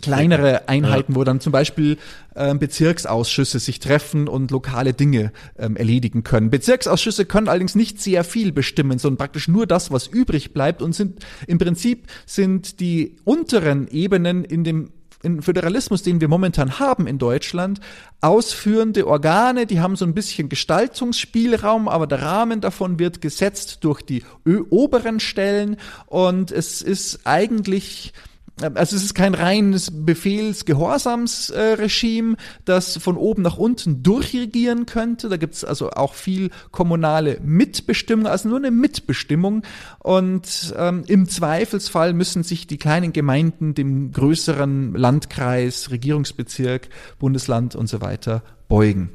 kleinere 0.00 0.68
Einheiten, 0.68 1.12
ja. 1.12 1.16
wo 1.16 1.22
dann 1.22 1.38
zum 1.38 1.52
Beispiel 1.52 1.98
ähm, 2.34 2.58
Bezirksausschüsse 2.58 3.60
sich 3.60 3.78
treffen 3.78 4.26
und 4.26 4.50
lokale 4.50 4.94
Dinge 4.94 5.30
ähm, 5.56 5.76
erledigen 5.76 6.24
können. 6.24 6.50
Bezirksausschüsse 6.50 7.24
können 7.24 7.48
allerdings 7.48 7.76
nicht 7.76 8.00
sehr 8.00 8.24
viel 8.24 8.50
bestimmen, 8.50 8.98
sondern 8.98 9.18
praktisch 9.18 9.46
nur 9.46 9.68
das, 9.68 9.92
was 9.92 10.08
übrig 10.08 10.52
bleibt 10.52 10.82
und 10.82 10.92
sind 10.92 11.24
im 11.46 11.58
Prinzip 11.58 12.08
sind 12.26 12.80
die 12.80 13.14
unteren 13.22 13.86
Ebenen 13.86 14.44
in 14.44 14.64
dem 14.64 14.90
in 15.24 15.42
Föderalismus, 15.42 16.02
den 16.02 16.20
wir 16.20 16.28
momentan 16.28 16.78
haben 16.78 17.06
in 17.06 17.18
Deutschland, 17.18 17.80
ausführende 18.20 19.06
Organe, 19.06 19.66
die 19.66 19.80
haben 19.80 19.96
so 19.96 20.04
ein 20.04 20.14
bisschen 20.14 20.48
Gestaltungsspielraum, 20.48 21.88
aber 21.88 22.06
der 22.06 22.22
Rahmen 22.22 22.60
davon 22.60 22.98
wird 22.98 23.20
gesetzt 23.20 23.78
durch 23.82 24.02
die 24.02 24.22
oberen 24.70 25.20
Stellen. 25.20 25.76
Und 26.06 26.52
es 26.52 26.82
ist 26.82 27.20
eigentlich 27.24 28.12
also 28.60 28.96
es 28.96 29.02
ist 29.02 29.14
kein 29.14 29.34
reines 29.34 29.90
Befehls-Gehorsamsregime, 29.92 32.36
das 32.64 32.98
von 32.98 33.16
oben 33.16 33.42
nach 33.42 33.56
unten 33.56 34.04
durchregieren 34.04 34.86
könnte. 34.86 35.28
Da 35.28 35.36
gibt 35.36 35.54
es 35.54 35.64
also 35.64 35.90
auch 35.90 36.14
viel 36.14 36.50
kommunale 36.70 37.40
Mitbestimmung, 37.42 38.28
also 38.28 38.48
nur 38.48 38.58
eine 38.58 38.70
Mitbestimmung. 38.70 39.64
Und 39.98 40.72
ähm, 40.76 41.02
im 41.08 41.28
Zweifelsfall 41.28 42.12
müssen 42.12 42.44
sich 42.44 42.68
die 42.68 42.78
kleinen 42.78 43.12
Gemeinden 43.12 43.74
dem 43.74 44.12
größeren 44.12 44.94
Landkreis, 44.94 45.90
Regierungsbezirk, 45.90 46.88
Bundesland 47.18 47.74
und 47.74 47.88
so 47.88 48.00
weiter 48.00 48.44
beugen. 48.68 49.10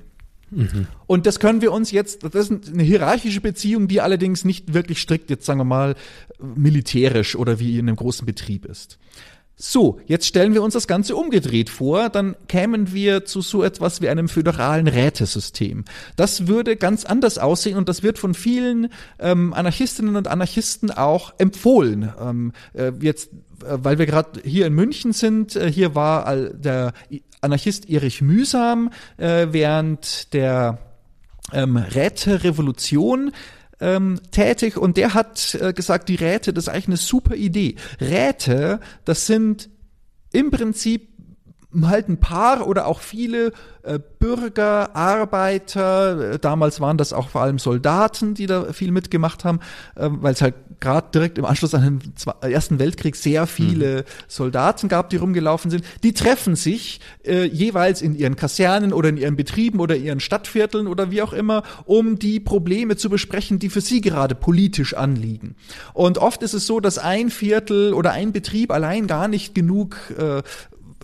Mhm. 0.51 0.87
Und 1.05 1.25
das 1.25 1.39
können 1.39 1.61
wir 1.61 1.71
uns 1.71 1.91
jetzt, 1.91 2.23
das 2.23 2.49
ist 2.49 2.73
eine 2.73 2.83
hierarchische 2.83 3.41
Beziehung, 3.41 3.87
die 3.87 4.01
allerdings 4.01 4.45
nicht 4.45 4.73
wirklich 4.73 4.99
strikt 4.99 5.29
jetzt, 5.29 5.45
sagen 5.45 5.59
wir 5.59 5.65
mal, 5.65 5.95
militärisch 6.39 7.35
oder 7.35 7.59
wie 7.59 7.77
in 7.77 7.87
einem 7.87 7.95
großen 7.95 8.25
Betrieb 8.25 8.65
ist. 8.65 8.97
So, 9.61 9.99
jetzt 10.05 10.25
stellen 10.25 10.53
wir 10.53 10.63
uns 10.63 10.73
das 10.73 10.87
Ganze 10.87 11.17
umgedreht 11.17 11.69
vor, 11.69 12.07
dann 12.07 12.37
kämen 12.47 12.93
wir 12.93 13.25
zu 13.25 13.41
so 13.41 13.61
etwas 13.61 13.99
wie 13.99 14.07
einem 14.07 14.29
föderalen 14.29 14.87
Rätesystem. 14.87 15.83
Das 16.15 16.47
würde 16.47 16.77
ganz 16.77 17.03
anders 17.03 17.37
aussehen 17.37 17.77
und 17.77 17.89
das 17.89 18.01
wird 18.01 18.17
von 18.17 18.33
vielen 18.33 18.87
ähm, 19.19 19.53
Anarchistinnen 19.53 20.15
und 20.15 20.29
Anarchisten 20.29 20.91
auch 20.91 21.33
empfohlen. 21.39 22.13
Ähm, 22.21 22.53
äh, 22.73 22.93
jetzt, 23.01 23.31
äh, 23.65 23.77
weil 23.83 23.99
wir 23.99 24.05
gerade 24.05 24.39
hier 24.45 24.65
in 24.65 24.73
München 24.75 25.11
sind, 25.11 25.57
äh, 25.57 25.69
hier 25.69 25.93
war 25.93 26.33
der 26.37 26.93
Anarchist 27.41 27.89
Erich 27.89 28.21
Mühsam 28.21 28.91
äh, 29.17 29.47
während 29.51 30.33
der 30.33 30.77
ähm, 31.51 31.75
Räterevolution 31.75 33.33
ähm, 33.79 34.19
tätig 34.31 34.77
und 34.77 34.97
der 34.97 35.13
hat 35.13 35.55
äh, 35.55 35.73
gesagt, 35.73 36.09
die 36.09 36.15
Räte, 36.15 36.53
das 36.53 36.65
ist 36.65 36.69
eigentlich 36.69 36.87
eine 36.87 36.97
super 36.97 37.35
Idee. 37.35 37.75
Räte, 37.99 38.79
das 39.05 39.25
sind 39.25 39.69
im 40.31 40.51
Prinzip 40.51 41.09
halt 41.81 42.09
ein 42.09 42.19
paar 42.19 42.67
oder 42.67 42.87
auch 42.87 42.99
viele 42.99 43.51
äh, 43.83 43.99
Bürger, 44.19 44.95
Arbeiter, 44.95 46.33
äh, 46.33 46.39
damals 46.39 46.79
waren 46.79 46.97
das 46.97 47.13
auch 47.13 47.29
vor 47.29 47.41
allem 47.41 47.59
Soldaten, 47.59 48.33
die 48.33 48.47
da 48.47 48.73
viel 48.73 48.91
mitgemacht 48.91 49.45
haben, 49.45 49.59
äh, 49.95 50.09
weil 50.09 50.33
es 50.33 50.41
halt 50.41 50.55
gerade 50.79 51.07
direkt 51.13 51.37
im 51.37 51.45
Anschluss 51.45 51.73
an 51.73 51.83
den 51.83 52.15
Zwe 52.15 52.33
Ersten 52.41 52.79
Weltkrieg 52.79 53.15
sehr 53.15 53.47
viele 53.47 53.97
mhm. 53.97 54.03
Soldaten 54.27 54.87
gab, 54.87 55.09
die 55.09 55.17
rumgelaufen 55.17 55.71
sind. 55.71 55.83
Die 56.03 56.13
treffen 56.13 56.55
sich 56.55 56.99
äh, 57.25 57.45
jeweils 57.45 58.01
in 58.01 58.15
ihren 58.15 58.35
Kasernen 58.35 58.93
oder 58.93 59.09
in 59.09 59.17
ihren 59.17 59.35
Betrieben 59.35 59.79
oder 59.79 59.95
ihren 59.95 60.19
Stadtvierteln 60.19 60.87
oder 60.87 61.11
wie 61.11 61.21
auch 61.21 61.33
immer, 61.33 61.63
um 61.85 62.19
die 62.19 62.39
Probleme 62.39 62.95
zu 62.95 63.09
besprechen, 63.09 63.59
die 63.59 63.69
für 63.69 63.81
sie 63.81 64.01
gerade 64.01 64.35
politisch 64.35 64.93
anliegen. 64.93 65.55
Und 65.93 66.17
oft 66.17 66.43
ist 66.43 66.53
es 66.53 66.65
so, 66.65 66.79
dass 66.79 66.97
ein 66.97 67.29
Viertel 67.29 67.93
oder 67.93 68.11
ein 68.11 68.31
Betrieb 68.31 68.71
allein 68.71 69.07
gar 69.07 69.27
nicht 69.27 69.55
genug 69.55 69.97
äh, 70.17 70.41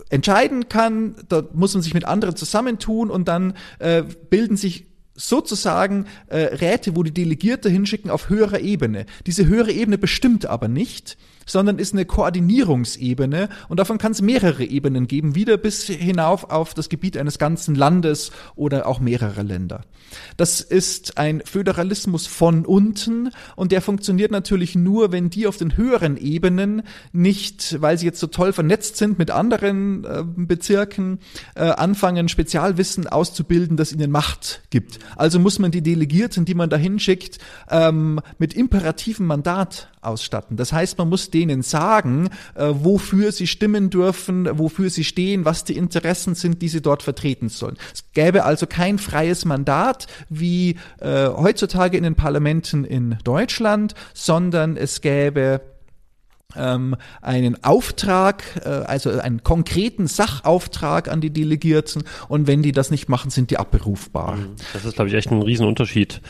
entscheiden 0.10 0.70
kann. 0.70 1.16
Da 1.30 1.44
muss 1.54 1.74
man 1.74 1.84
sich 1.84 1.94
mit 1.94 2.06
anderen 2.06 2.36
zusammentun 2.36 3.10
und 3.10 3.28
dann 3.28 3.54
äh, 3.80 4.04
bilden 4.30 4.58
sich 4.58 4.86
sozusagen 5.16 6.06
äh, 6.28 6.38
Räte, 6.38 6.96
wo 6.96 7.04
die 7.04 7.14
Delegierte 7.14 7.70
hinschicken 7.70 8.12
auf 8.12 8.30
höherer 8.30 8.60
Ebene. 8.60 9.06
Diese 9.26 9.48
höhere 9.48 9.72
Ebene 9.72 9.98
bestimmt 9.98 10.46
aber 10.46 10.68
nicht, 10.68 11.18
sondern 11.46 11.80
ist 11.80 11.94
eine 11.94 12.06
Koordinierungsebene 12.06 13.50
und 13.70 13.80
davon 13.80 13.98
kann 13.98 14.12
es 14.12 14.22
mehrere 14.22 14.64
Ebenen 14.64 15.08
geben, 15.08 15.36
wieder 15.36 15.58
bis 15.58 15.86
hinauf 15.86 16.50
auf 16.50 16.74
das 16.74 16.90
Gebiet 16.90 17.18
eines 17.18 17.38
ganzen 17.38 17.76
Landes 17.76 18.32
oder 18.56 18.88
auch 18.88 19.00
mehrerer 19.00 19.44
Länder. 19.44 19.82
Das 20.38 20.62
ist 20.62 21.18
ein 21.18 21.42
Föderalismus 21.46 22.28
von 22.28 22.66
unten 22.66 23.32
und 23.56 23.72
der 23.72 23.82
funktioniert 23.82 24.32
natürlich 24.32 24.76
nur, 24.76 25.12
wenn 25.12 25.30
die 25.30 25.48
auf 25.48 25.58
den 25.58 25.78
höheren 25.78 26.18
Ebenen 26.18 26.84
nicht, 27.12 27.82
weil 27.82 27.98
sie 27.98 28.06
jetzt 28.06 28.20
so 28.20 28.28
toll 28.28 28.54
vernetzt 28.54 28.98
sind 28.98 29.20
mit 29.20 29.32
anderen 29.32 30.04
äh, 30.04 30.24
Bezirken, 30.26 31.20
äh, 31.56 31.64
anfangen, 31.64 32.30
Spezialwissen 32.30 33.08
auszubilden, 33.08 33.78
das 33.78 33.92
ihnen 33.92 34.12
Macht 34.12 34.62
gibt. 34.70 35.00
Also 35.16 35.40
muss 35.40 35.60
man 35.60 35.72
die 35.72 35.82
Delegierten, 35.82 36.46
die 36.46 36.56
man 36.56 36.70
dahin 36.70 37.00
schickt, 37.00 37.40
ähm, 37.70 38.20
mit 38.38 38.54
imperativem 38.54 39.26
Mandat 39.26 39.90
ausstatten. 40.02 40.58
Das 40.58 40.72
heißt, 40.72 40.98
man 40.98 41.10
muss 41.10 41.32
denen 41.32 41.62
sagen, 41.62 42.30
äh, 42.56 42.72
wofür 42.72 43.32
sie 43.32 43.48
stimmen 43.48 43.90
dürfen, 43.90 44.48
wofür 44.58 44.90
sie 44.90 45.04
stehen, 45.04 45.46
was 45.46 45.64
die 45.64 45.76
Interessen 45.76 46.36
sind, 46.36 46.62
die 46.62 46.70
sie 46.70 46.82
dort 46.82 47.04
vertreten 47.04 47.50
sollen. 47.50 47.78
Es 47.94 48.04
gäbe 48.14 48.44
also 48.44 48.68
kein 48.68 49.00
freies 49.00 49.46
Mandat 49.46 50.08
wie 50.30 50.78
äh, 51.00 51.28
heutzutage 51.28 51.98
in 51.98 52.04
den 52.04 52.16
Parlamenten 52.16 52.86
in 52.86 53.18
Deutschland, 53.24 53.96
sondern 54.14 54.78
es 54.78 55.02
gäbe 55.02 55.62
ähm, 56.58 56.96
einen 57.22 57.64
Auftrag, 57.64 58.44
äh, 58.66 58.70
also 58.70 59.10
einen 59.12 59.44
konkreten 59.44 60.08
Sachauftrag 60.08 61.10
an 61.10 61.22
die 61.22 61.32
Delegierten 61.32 62.04
und 62.28 62.48
wenn 62.48 62.62
die 62.62 62.72
das 62.72 62.92
nicht 62.92 63.10
machen, 63.10 63.30
sind 63.30 63.52
die 63.52 63.58
abberufbar. 63.58 64.36
Mhm. 64.36 64.56
Das 64.74 64.86
ist, 64.86 64.96
glaube 64.96 65.10
ich, 65.10 65.16
echt 65.16 65.32
ein 65.32 65.42
Riesenunterschied 65.42 66.22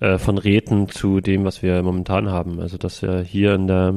äh, 0.00 0.18
von 0.18 0.38
Räten 0.38 0.88
zu 0.88 1.20
dem, 1.20 1.44
was 1.44 1.62
wir 1.62 1.82
momentan 1.82 2.30
haben. 2.30 2.60
Also 2.60 2.78
dass 2.78 3.00
ja 3.00 3.20
hier 3.20 3.54
in 3.54 3.66
der 3.66 3.94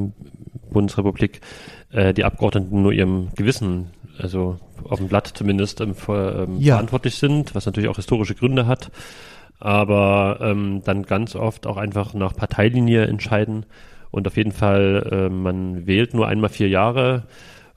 Bundesrepublik 0.72 1.42
äh, 1.92 2.14
die 2.14 2.24
Abgeordneten 2.24 2.82
nur 2.82 2.92
ihrem 2.92 3.30
Gewissen, 3.36 3.92
also 4.18 4.58
auf 4.90 5.00
dem 5.00 5.08
Blatt 5.08 5.28
zumindest, 5.28 5.82
ähm, 5.82 5.96
ver, 5.96 6.48
ähm, 6.48 6.60
ja. 6.60 6.76
verantwortlich 6.76 7.16
sind, 7.16 7.54
was 7.56 7.66
natürlich 7.66 7.90
auch 7.90 7.98
historische 7.98 8.36
Gründe 8.36 8.66
hat, 8.68 8.92
aber 9.60 10.40
ähm, 10.42 10.82
dann 10.84 11.04
ganz 11.04 11.36
oft 11.36 11.68
auch 11.68 11.78
einfach 11.78 12.14
nach 12.14 12.36
Parteilinie 12.36 13.06
entscheiden 13.06 13.66
und 14.12 14.28
auf 14.28 14.38
jeden 14.38 14.52
Fall, 14.52 15.08
äh, 15.12 15.30
man 15.30 15.88
wählt 15.88 16.14
nur 16.14 16.28
einmal 16.28 16.50
vier 16.50 16.70
Jahre, 16.70 17.24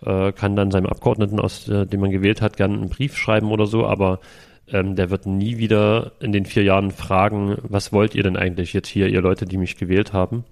äh, 0.04 0.32
kann 0.32 0.56
dann 0.56 0.70
seinem 0.70 0.86
Abgeordneten, 0.86 1.40
aus 1.40 1.68
äh, 1.68 1.86
dem 1.86 2.00
man 2.00 2.10
gewählt 2.10 2.42
hat, 2.42 2.56
gerne 2.56 2.74
einen 2.74 2.90
Brief 2.90 3.16
schreiben 3.16 3.50
oder 3.50 3.66
so, 3.66 3.86
aber 3.86 4.20
ähm, 4.72 4.96
der 4.96 5.10
wird 5.10 5.26
nie 5.26 5.58
wieder 5.58 6.12
in 6.20 6.32
den 6.32 6.46
vier 6.46 6.64
Jahren 6.64 6.90
fragen, 6.90 7.56
was 7.62 7.92
wollt 7.92 8.14
ihr 8.14 8.22
denn 8.22 8.36
eigentlich 8.36 8.72
jetzt 8.72 8.88
hier, 8.88 9.08
ihr 9.08 9.20
Leute, 9.20 9.46
die 9.46 9.56
mich 9.56 9.76
gewählt 9.76 10.12
haben? 10.12 10.44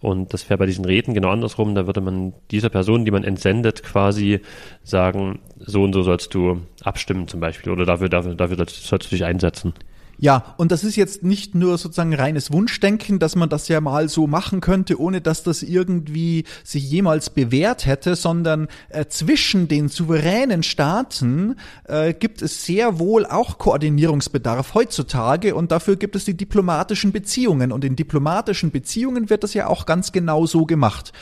Und 0.00 0.34
das 0.34 0.50
wäre 0.50 0.58
bei 0.58 0.66
diesen 0.66 0.84
Räten 0.84 1.14
genau 1.14 1.30
andersrum. 1.30 1.76
Da 1.76 1.86
würde 1.86 2.00
man 2.00 2.32
dieser 2.50 2.70
Person, 2.70 3.04
die 3.04 3.12
man 3.12 3.22
entsendet, 3.22 3.84
quasi 3.84 4.40
sagen, 4.82 5.38
so 5.58 5.84
und 5.84 5.92
so 5.92 6.02
sollst 6.02 6.34
du 6.34 6.60
abstimmen 6.82 7.28
zum 7.28 7.38
Beispiel 7.38 7.72
oder 7.72 7.86
dafür, 7.86 8.08
dafür, 8.08 8.34
dafür 8.34 8.56
sollst 8.66 9.06
du 9.06 9.14
dich 9.14 9.24
einsetzen. 9.24 9.74
Ja, 10.18 10.54
und 10.56 10.70
das 10.70 10.84
ist 10.84 10.94
jetzt 10.96 11.24
nicht 11.24 11.54
nur 11.54 11.78
sozusagen 11.78 12.14
reines 12.14 12.52
Wunschdenken, 12.52 13.18
dass 13.18 13.34
man 13.34 13.48
das 13.48 13.66
ja 13.68 13.80
mal 13.80 14.08
so 14.08 14.26
machen 14.26 14.60
könnte, 14.60 15.00
ohne 15.00 15.20
dass 15.20 15.42
das 15.42 15.62
irgendwie 15.62 16.44
sich 16.62 16.88
jemals 16.88 17.30
bewährt 17.30 17.86
hätte, 17.86 18.14
sondern 18.14 18.68
äh, 18.90 19.06
zwischen 19.06 19.66
den 19.66 19.88
souveränen 19.88 20.62
Staaten 20.62 21.56
äh, 21.84 22.14
gibt 22.14 22.40
es 22.40 22.64
sehr 22.64 23.00
wohl 23.00 23.26
auch 23.26 23.58
Koordinierungsbedarf 23.58 24.74
heutzutage 24.74 25.54
und 25.54 25.72
dafür 25.72 25.96
gibt 25.96 26.14
es 26.14 26.24
die 26.24 26.36
diplomatischen 26.36 27.10
Beziehungen 27.10 27.72
und 27.72 27.84
in 27.84 27.96
diplomatischen 27.96 28.70
Beziehungen 28.70 29.28
wird 29.28 29.42
das 29.42 29.54
ja 29.54 29.66
auch 29.66 29.86
ganz 29.86 30.12
genau 30.12 30.46
so 30.46 30.66
gemacht. 30.66 31.12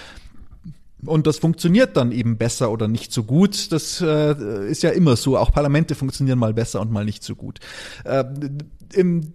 Und 1.04 1.26
das 1.26 1.38
funktioniert 1.38 1.96
dann 1.96 2.12
eben 2.12 2.36
besser 2.36 2.70
oder 2.70 2.88
nicht 2.88 3.12
so 3.12 3.24
gut. 3.24 3.72
Das 3.72 4.00
äh, 4.00 4.68
ist 4.68 4.82
ja 4.82 4.90
immer 4.90 5.16
so. 5.16 5.36
Auch 5.38 5.52
Parlamente 5.52 5.94
funktionieren 5.94 6.38
mal 6.38 6.54
besser 6.54 6.80
und 6.80 6.90
mal 6.90 7.04
nicht 7.04 7.22
so 7.22 7.34
gut. 7.36 7.60
Äh, 8.04 8.24
im, 8.92 9.32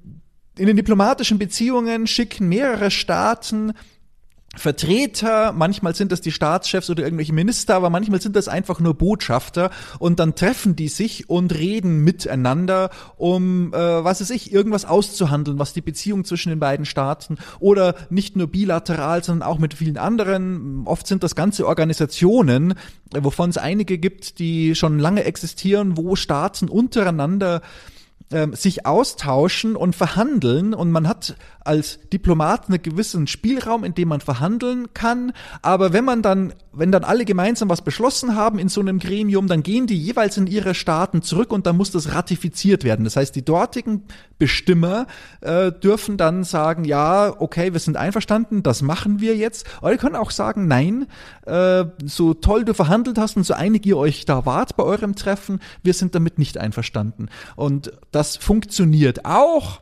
in 0.58 0.67
den 0.67 0.78
diplomatischen 0.78 1.39
Beziehungen 1.39 2.08
schicken 2.08 2.47
mehrere 2.47 2.91
Staaten 2.91 3.73
Vertreter, 4.56 5.52
manchmal 5.52 5.96
sind 5.96 6.12
das 6.12 6.22
die 6.22 6.32
Staatschefs 6.32 6.89
oder 6.89 7.04
irgendwelche 7.04 7.34
Minister, 7.34 7.76
aber 7.76 7.89
manchmal 7.89 8.22
sind 8.22 8.36
das 8.36 8.48
einfach 8.48 8.80
nur 8.80 8.94
Botschafter 8.94 9.70
und 10.00 10.20
dann 10.20 10.36
treffen 10.36 10.76
die 10.76 10.88
sich 10.88 11.30
und 11.30 11.54
reden 11.54 12.04
miteinander, 12.04 12.89
um, 13.18 13.74
äh, 13.74 13.78
was 13.78 14.22
weiß 14.22 14.30
ich, 14.32 14.54
irgendwas 14.54 14.86
auszuhandeln, 14.86 15.60
was 15.60 15.74
die 15.74 15.82
Beziehung 15.82 16.26
zwischen 16.26 16.50
den 16.50 16.60
beiden 16.60 16.86
Staaten 16.86 17.38
oder 17.60 17.96
nicht 18.10 18.36
nur 18.36 18.48
bilateral, 18.48 19.24
sondern 19.24 19.48
auch 19.48 19.60
mit 19.60 19.74
vielen 19.74 19.98
anderen, 19.98 20.84
oft 20.86 21.08
sind 21.08 21.24
das 21.24 21.36
ganze 21.36 21.68
Organisationen, 21.68 22.76
wovon 23.13 23.50
es 23.50 23.58
einige 23.58 23.98
gibt, 23.98 24.39
die 24.39 24.76
schon 24.76 25.00
lange 25.00 25.24
existieren, 25.26 25.98
wo 25.98 26.15
Staaten 26.15 26.70
untereinander 26.70 27.62
ähm, 28.32 28.54
sich 28.54 28.86
austauschen 28.86 29.76
und 29.76 29.96
verhandeln 29.96 30.74
und 30.74 30.92
man 30.92 31.08
hat 31.08 31.36
als 31.64 32.00
Diplomat 32.12 32.70
einen 32.70 32.82
gewissen 32.82 33.28
Spielraum, 33.28 33.84
in 33.84 33.96
dem 33.96 34.08
man 34.08 34.22
verhandeln 34.22 34.94
kann. 34.94 35.32
Aber 35.62 35.94
wenn 35.94 36.06
man 36.06 36.22
dann, 36.22 36.54
wenn 36.72 36.92
dann 36.92 37.04
alle 37.04 37.26
gemeinsam 37.26 37.70
was 37.70 37.82
beschlossen 37.82 38.36
haben 38.36 38.60
in 38.60 38.70
so 38.70 38.82
einem 38.82 39.00
Gremium, 39.00 39.48
dann 39.48 39.64
gehen 39.64 39.88
die 39.88 39.98
jeweils 39.98 40.38
in 40.38 40.48
ihre 40.48 40.76
Staaten 40.76 41.22
zurück 41.22 41.52
und 41.52 41.66
dann 41.66 41.78
muss 41.78 41.92
das 41.92 42.14
ratifiziert 42.14 42.84
werden. 42.84 43.04
Das 43.04 43.16
heißt, 43.16 43.36
die 43.36 43.46
dortigen 43.46 44.04
Bestimmer 44.38 45.08
äh, 45.42 45.72
dürfen 45.72 46.18
dann 46.18 46.44
sagen, 46.44 46.84
ja, 46.84 47.34
okay, 47.40 47.74
wir 47.74 47.80
sind 47.80 47.96
einverstanden, 47.96 48.64
das 48.64 48.82
machen 48.82 49.22
wir 49.22 49.36
jetzt. 49.36 49.66
Aber 49.80 49.92
die 49.92 49.98
können 49.98 50.16
auch 50.16 50.32
sagen, 50.32 50.68
nein, 50.68 51.08
äh, 51.46 51.86
so 52.04 52.34
toll 52.34 52.66
du 52.66 52.74
verhandelt 52.74 53.18
hast 53.18 53.38
und 53.38 53.46
so 53.46 53.54
einig 53.54 53.86
ihr 53.86 53.98
euch 53.98 54.26
da 54.26 54.46
wart 54.46 54.76
bei 54.76 54.84
eurem 54.84 55.16
Treffen, 55.16 55.62
wir 55.84 55.94
sind 55.94 56.16
damit 56.16 56.38
nicht 56.38 56.58
einverstanden. 56.58 57.30
Und 57.56 57.94
das 58.15 58.38
funktioniert 58.38 59.25
auch 59.25 59.82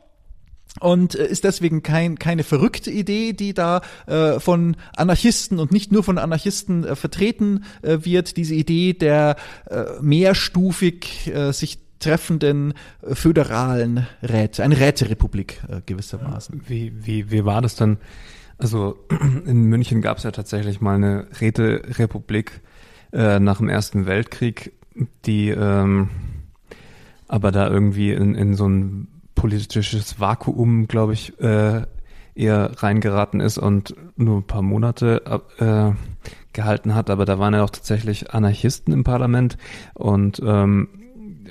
und 0.79 1.13
äh, 1.13 1.27
ist 1.27 1.43
deswegen 1.43 1.83
kein, 1.83 2.17
keine 2.17 2.43
verrückte 2.43 2.89
Idee, 2.89 3.33
die 3.33 3.53
da 3.53 3.81
äh, 4.07 4.39
von 4.39 4.75
Anarchisten 4.97 5.59
und 5.59 5.71
nicht 5.71 5.91
nur 5.91 6.03
von 6.03 6.17
Anarchisten 6.17 6.83
äh, 6.83 6.95
vertreten 6.95 7.63
äh, 7.83 7.99
wird, 8.01 8.37
diese 8.37 8.55
Idee 8.55 8.93
der 8.93 9.35
äh, 9.69 9.83
mehrstufig 10.01 11.27
äh, 11.27 11.51
sich 11.51 11.79
treffenden 11.99 12.73
föderalen 13.13 14.07
Räte, 14.21 14.61
eine 14.61 14.77
Räterepublik 14.77 15.61
gewissermaßen. 15.85 16.63
Wie, 16.67 16.91
wie, 17.05 17.31
wie 17.31 17.45
war 17.45 17.61
das 17.61 17.77
dann? 17.77 17.97
Also 18.57 18.97
in 19.45 19.63
München 19.67 20.01
gab 20.01 20.17
es 20.17 20.23
ja 20.23 20.31
tatsächlich 20.31 20.81
mal 20.81 20.95
eine 20.95 21.27
Räterepublik 21.39 22.59
nach 23.13 23.57
dem 23.57 23.69
Ersten 23.69 24.05
Weltkrieg, 24.05 24.73
die 25.23 25.51
ähm, 25.51 26.09
aber 27.33 27.51
da 27.51 27.67
irgendwie 27.67 28.11
in, 28.11 28.35
in 28.35 28.53
so 28.53 28.69
ein 28.69 29.07
politisches 29.33 30.19
Vakuum, 30.19 30.87
glaube 30.87 31.13
ich, 31.13 31.39
äh, 31.39 31.81
eher 32.35 32.71
reingeraten 32.83 33.39
ist 33.39 33.57
und 33.57 33.95
nur 34.15 34.37
ein 34.37 34.45
paar 34.45 34.61
Monate 34.61 35.41
äh, 35.57 35.93
gehalten 36.53 36.93
hat. 36.93 37.09
Aber 37.09 37.25
da 37.25 37.39
waren 37.39 37.55
ja 37.55 37.63
auch 37.63 37.71
tatsächlich 37.71 38.35
Anarchisten 38.35 38.93
im 38.93 39.03
Parlament 39.03 39.57
und 39.95 40.43
ähm, 40.45 40.89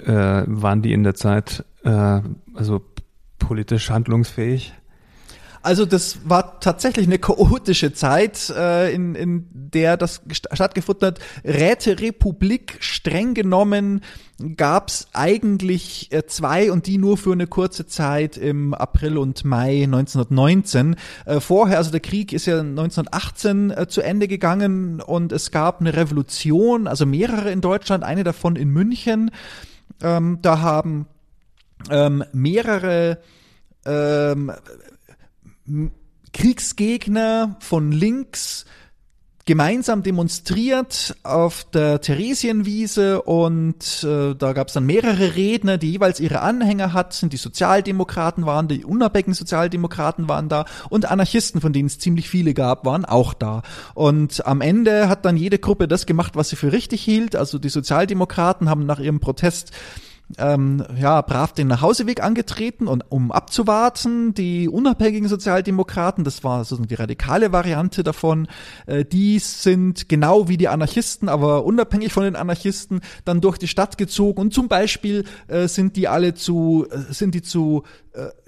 äh, 0.07 0.45
waren 0.47 0.83
die 0.83 0.93
in 0.93 1.03
der 1.03 1.17
Zeit 1.17 1.65
äh, 1.83 2.21
also 2.55 2.83
politisch 3.41 3.91
handlungsfähig? 3.91 4.75
Also 5.63 5.87
das 5.87 6.19
war 6.29 6.59
tatsächlich 6.61 7.07
eine 7.07 7.19
chaotische 7.19 7.93
Zeit, 7.93 8.51
äh, 8.51 8.93
in, 8.93 9.15
in 9.15 9.47
der 9.53 9.97
das 9.97 10.23
stattgefunden 10.31 11.09
hat. 11.09 11.21
Räterepublik 11.45 12.79
streng 12.81 13.35
genommen 13.35 14.03
gab 14.57 14.89
es 14.89 15.07
eigentlich 15.13 16.11
äh, 16.13 16.27
zwei 16.27 16.73
und 16.73 16.87
die 16.87 16.99
nur 16.99 17.17
für 17.17 17.33
eine 17.33 17.47
kurze 17.47 17.87
Zeit 17.87 18.37
im 18.37 18.75
April 18.75 19.19
und 19.19 19.45
Mai 19.45 19.85
1919. 19.85 20.97
Äh, 21.27 21.41
vorher, 21.41 21.79
also 21.79 21.93
der 21.93 22.01
Krieg 22.01 22.33
ist 22.33 22.47
ja 22.47 22.59
1918 22.59 23.71
äh, 23.71 23.87
zu 23.87 24.01
Ende 24.01 24.27
gegangen 24.27 25.01
und 25.01 25.31
es 25.31 25.53
gab 25.53 25.81
eine 25.81 25.95
Revolution, 25.95 26.89
also 26.89 27.07
mehrere 27.07 27.53
in 27.53 27.61
Deutschland, 27.61 28.03
eine 28.03 28.25
davon 28.25 28.57
in 28.57 28.71
München. 28.71 29.31
Ähm, 30.03 30.41
da 30.43 30.61
haben 30.61 31.07
ähm, 31.91 32.25
mehrere 32.33 33.19
ähm, 33.85 34.53
Kriegsgegner 36.33 37.57
von 37.61 37.93
links 37.93 38.65
gemeinsam 39.45 40.03
demonstriert 40.03 41.17
auf 41.25 41.65
der 41.65 42.01
Theresienwiese 42.01 43.23
und 43.23 44.05
äh, 44.05 44.35
da 44.35 44.53
gab 44.53 44.69
es 44.69 44.75
dann 44.75 44.87
mehrere 44.87 45.35
Redner, 45.35 45.79
die 45.79 45.93
jeweils 45.93 46.21
ihre 46.21 46.41
Anhänger 46.41 46.93
hatten. 46.93 47.29
Die 47.29 47.37
Sozialdemokraten 47.37 48.47
waren, 48.47 48.69
die 48.69 48.85
unabhängigen 48.85 49.35
Sozialdemokraten 49.35 50.29
waren 50.29 50.49
da 50.49 50.65
und 50.91 51.11
Anarchisten, 51.11 51.61
von 51.61 51.73
denen 51.73 51.87
es 51.87 51.99
ziemlich 51.99 52.29
viele 52.29 52.55
gab, 52.55 52.87
waren 52.87 53.05
auch 53.05 53.35
da. 53.35 53.63
Und 53.95 54.47
am 54.47 54.61
Ende 54.61 55.09
hat 55.09 55.25
dann 55.25 55.37
jede 55.37 55.59
Gruppe 55.59 55.89
das 55.89 56.07
gemacht, 56.07 56.37
was 56.37 56.51
sie 56.51 56.57
für 56.57 56.73
richtig 56.73 57.03
hielt. 57.03 57.35
Also 57.35 57.59
die 57.59 57.69
Sozialdemokraten 57.69 58.69
haben 58.69 58.87
nach 58.87 59.01
ihrem 59.01 59.19
Protest 59.19 59.73
ähm, 60.39 60.85
ja, 60.99 61.21
brav 61.23 61.53
den 61.53 61.69
Nachhauseweg 61.69 62.23
angetreten 62.23 62.87
und 62.87 63.05
um 63.09 63.33
abzuwarten, 63.33 64.35
die 64.35 64.69
unabhängigen 64.69 65.29
Sozialdemokraten, 65.29 66.25
das 66.25 66.45
war 66.45 66.65
sozusagen 66.65 66.89
die 66.89 66.95
radikale 66.95 67.53
Variante 67.53 68.03
davon, 68.03 68.49
äh, 68.87 69.05
die 69.05 69.39
sind 69.39 70.09
genau 70.09 70.49
wie 70.49 70.57
die 70.57 70.69
Anarchisten, 70.69 71.29
aber 71.29 71.65
unabhängig 71.65 72.13
von 72.13 72.25
den 72.25 72.37
Anarchisten, 72.37 73.01
dann 73.25 73.41
durch 73.41 73.59
die 73.59 73.69
Stadt 73.69 73.99
gezogen. 73.99 74.41
Und 74.41 74.55
zum 74.55 74.69
Beispiel 74.69 75.25
äh, 75.49 75.69
sind 75.69 75.97
die 75.97 76.09
alle 76.09 76.35
zu, 76.35 76.87
äh, 76.91 77.13
sind 77.13 77.35
die 77.35 77.43
zu 77.43 77.85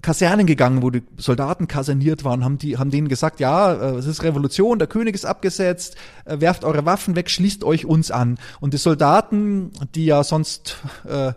Kasernen 0.02 0.46
gegangen, 0.46 0.82
wo 0.82 0.90
die 0.90 1.02
Soldaten 1.16 1.68
kaserniert 1.68 2.24
waren, 2.24 2.44
haben 2.44 2.58
die, 2.58 2.76
haben 2.76 2.90
denen 2.90 3.08
gesagt, 3.08 3.40
ja, 3.40 3.72
äh, 3.72 3.96
es 3.96 4.06
ist 4.06 4.22
Revolution, 4.22 4.78
der 4.78 4.88
König 4.88 5.14
ist 5.14 5.24
abgesetzt, 5.24 5.96
äh, 6.26 6.40
werft 6.40 6.64
eure 6.64 6.84
Waffen 6.84 7.16
weg, 7.16 7.30
schließt 7.30 7.64
euch 7.64 7.86
uns 7.86 8.10
an. 8.10 8.38
Und 8.60 8.74
die 8.74 8.78
Soldaten, 8.78 9.70
die 9.94 10.04
ja 10.04 10.22
sonst 10.22 10.76
äh, 11.08 11.32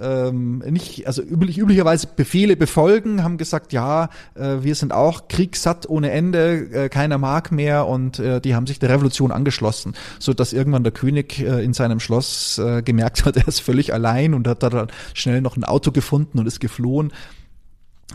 ähm, 0.00 0.58
nicht, 0.58 1.06
also 1.06 1.22
üblich, 1.22 1.58
üblicherweise 1.58 2.08
Befehle 2.14 2.56
befolgen, 2.56 3.22
haben 3.22 3.36
gesagt, 3.36 3.72
ja, 3.72 4.08
äh, 4.34 4.56
wir 4.62 4.74
sind 4.74 4.92
auch 4.92 5.28
kriegssatt 5.28 5.88
ohne 5.88 6.10
Ende, 6.10 6.68
äh, 6.72 6.88
keiner 6.88 7.18
mag 7.18 7.52
mehr 7.52 7.86
und 7.86 8.18
äh, 8.18 8.40
die 8.40 8.54
haben 8.54 8.66
sich 8.66 8.78
der 8.78 8.90
Revolution 8.90 9.32
angeschlossen, 9.32 9.94
so 10.18 10.32
dass 10.32 10.52
irgendwann 10.52 10.84
der 10.84 10.92
König 10.92 11.40
äh, 11.40 11.64
in 11.64 11.72
seinem 11.72 12.00
Schloss 12.00 12.58
äh, 12.58 12.82
gemerkt 12.82 13.24
hat, 13.24 13.36
er 13.36 13.48
ist 13.48 13.60
völlig 13.60 13.92
allein 13.92 14.34
und 14.34 14.48
hat 14.48 14.62
dann 14.62 14.88
schnell 15.14 15.40
noch 15.40 15.56
ein 15.56 15.64
Auto 15.64 15.92
gefunden 15.92 16.38
und 16.38 16.46
ist 16.46 16.60
geflohen. 16.60 17.12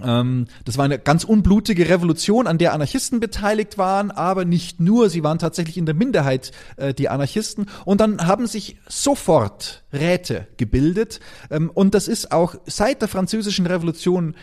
Ähm, 0.04 0.48
das 0.64 0.78
war 0.78 0.86
eine 0.86 1.00
ganz 1.00 1.24
unblutige 1.24 1.90
Revolution, 1.90 2.48
an 2.48 2.58
der 2.58 2.74
Anarchisten 2.74 3.20
beteiligt 3.20 3.78
waren, 3.78 4.12
aber 4.12 4.46
nicht 4.46 4.80
nur, 4.80 5.10
sie 5.10 5.24
waren 5.24 5.40
tatsächlich 5.40 5.78
in 5.78 5.86
der 5.86 5.96
Minderheit, 5.96 6.52
äh, 6.78 6.94
die 6.94 7.10
Anarchisten. 7.10 7.66
Und 7.86 8.00
dann 8.00 8.26
haben 8.26 8.48
sich 8.48 8.78
sofort 8.88 9.84
Räte 9.92 10.48
gebildet. 10.58 11.20
Ähm, 11.50 11.70
und 11.74 11.94
das 11.94 12.08
ist 12.08 12.32
auch 12.32 12.56
seit 12.66 13.02
der 13.02 13.10
französischen 13.10 13.66
Revolution 13.66 14.36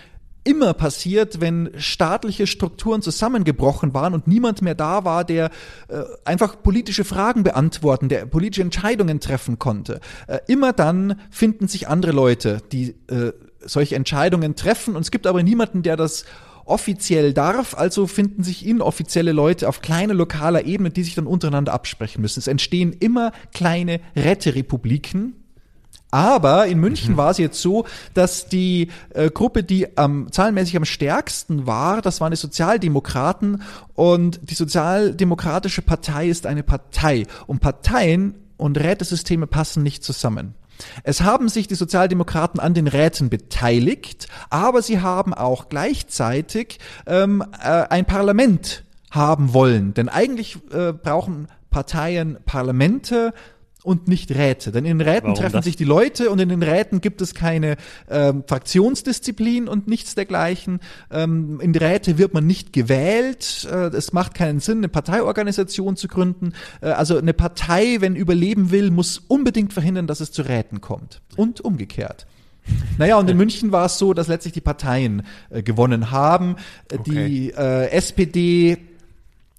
immer 0.44 0.72
passiert, 0.72 1.40
wenn 1.40 1.70
staatliche 1.76 2.46
Strukturen 2.46 3.02
zusammengebrochen 3.02 3.92
waren 3.92 4.14
und 4.14 4.26
niemand 4.26 4.62
mehr 4.62 4.74
da 4.74 5.04
war, 5.04 5.24
der 5.24 5.50
äh, 5.88 6.02
einfach 6.24 6.62
politische 6.62 7.04
Fragen 7.04 7.42
beantworten, 7.42 8.08
der 8.08 8.24
politische 8.24 8.62
Entscheidungen 8.62 9.20
treffen 9.20 9.58
konnte. 9.58 10.00
Äh, 10.26 10.38
immer 10.46 10.72
dann 10.72 11.20
finden 11.30 11.68
sich 11.68 11.88
andere 11.88 12.12
Leute, 12.12 12.62
die 12.72 12.94
äh, 13.08 13.32
solche 13.64 13.96
Entscheidungen 13.96 14.56
treffen. 14.56 14.96
Und 14.96 15.02
es 15.02 15.10
gibt 15.10 15.26
aber 15.26 15.42
niemanden, 15.42 15.82
der 15.82 15.96
das 15.96 16.24
offiziell 16.64 17.32
darf, 17.32 17.74
also 17.74 18.06
finden 18.06 18.44
sich 18.44 18.66
inoffizielle 18.66 19.32
Leute 19.32 19.68
auf 19.68 19.80
kleiner 19.80 20.14
lokaler 20.14 20.64
Ebene, 20.66 20.90
die 20.90 21.02
sich 21.02 21.14
dann 21.14 21.26
untereinander 21.26 21.72
absprechen 21.72 22.20
müssen. 22.20 22.40
Es 22.40 22.46
entstehen 22.46 22.92
immer 22.92 23.32
kleine 23.52 24.00
Räterepubliken, 24.14 25.34
aber 26.10 26.66
in 26.66 26.78
München 26.78 27.12
mhm. 27.12 27.16
war 27.16 27.30
es 27.30 27.38
jetzt 27.38 27.60
so, 27.60 27.86
dass 28.14 28.48
die 28.48 28.88
äh, 29.10 29.30
Gruppe, 29.30 29.62
die 29.62 29.86
ähm, 29.96 30.28
zahlenmäßig 30.30 30.76
am 30.76 30.84
stärksten 30.84 31.66
war, 31.66 32.00
das 32.00 32.20
waren 32.20 32.30
die 32.30 32.36
Sozialdemokraten 32.36 33.62
und 33.94 34.40
die 34.42 34.54
Sozialdemokratische 34.54 35.82
Partei 35.82 36.28
ist 36.28 36.46
eine 36.46 36.62
Partei 36.62 37.26
und 37.46 37.60
Parteien 37.60 38.34
und 38.56 38.78
Rätesysteme 38.78 39.46
passen 39.46 39.82
nicht 39.82 40.02
zusammen. 40.02 40.54
Es 41.02 41.22
haben 41.22 41.48
sich 41.48 41.68
die 41.68 41.74
Sozialdemokraten 41.74 42.60
an 42.60 42.74
den 42.74 42.86
Räten 42.86 43.30
beteiligt, 43.30 44.28
aber 44.50 44.82
sie 44.82 45.00
haben 45.00 45.34
auch 45.34 45.68
gleichzeitig 45.68 46.78
ähm, 47.06 47.44
äh, 47.62 47.66
ein 47.88 48.04
Parlament 48.04 48.84
haben 49.10 49.54
wollen. 49.54 49.94
Denn 49.94 50.08
eigentlich 50.08 50.58
äh, 50.72 50.92
brauchen 50.92 51.48
Parteien 51.70 52.38
Parlamente, 52.44 53.32
und 53.84 54.08
nicht 54.08 54.30
Räte. 54.32 54.72
Denn 54.72 54.84
in 54.84 54.98
den 54.98 55.08
Räten 55.08 55.28
Warum 55.28 55.38
treffen 55.38 55.56
das? 55.56 55.64
sich 55.64 55.76
die 55.76 55.84
Leute 55.84 56.30
und 56.30 56.40
in 56.40 56.48
den 56.48 56.62
Räten 56.62 57.00
gibt 57.00 57.20
es 57.20 57.34
keine 57.34 57.76
ähm, 58.10 58.44
Fraktionsdisziplin 58.46 59.68
und 59.68 59.86
nichts 59.86 60.14
dergleichen. 60.14 60.80
Ähm, 61.10 61.60
in 61.60 61.74
Räte 61.74 62.18
wird 62.18 62.34
man 62.34 62.46
nicht 62.46 62.72
gewählt. 62.72 63.68
Äh, 63.70 63.88
es 63.88 64.12
macht 64.12 64.34
keinen 64.34 64.60
Sinn, 64.60 64.78
eine 64.78 64.88
Parteiorganisation 64.88 65.96
zu 65.96 66.08
gründen. 66.08 66.52
Äh, 66.80 66.88
also 66.88 67.16
eine 67.16 67.34
Partei, 67.34 67.98
wenn 68.00 68.16
überleben 68.16 68.70
will, 68.70 68.90
muss 68.90 69.18
unbedingt 69.28 69.72
verhindern, 69.72 70.06
dass 70.06 70.20
es 70.20 70.32
zu 70.32 70.42
Räten 70.42 70.80
kommt. 70.80 71.22
Und 71.36 71.60
umgekehrt. 71.60 72.26
Naja, 72.98 73.16
und 73.16 73.30
in 73.30 73.36
München 73.36 73.72
war 73.72 73.86
es 73.86 73.98
so, 73.98 74.12
dass 74.12 74.28
letztlich 74.28 74.52
die 74.52 74.60
Parteien 74.60 75.22
äh, 75.50 75.62
gewonnen 75.62 76.10
haben. 76.10 76.56
Okay. 76.92 77.28
Die 77.28 77.50
äh, 77.50 77.90
SPD 77.90 78.76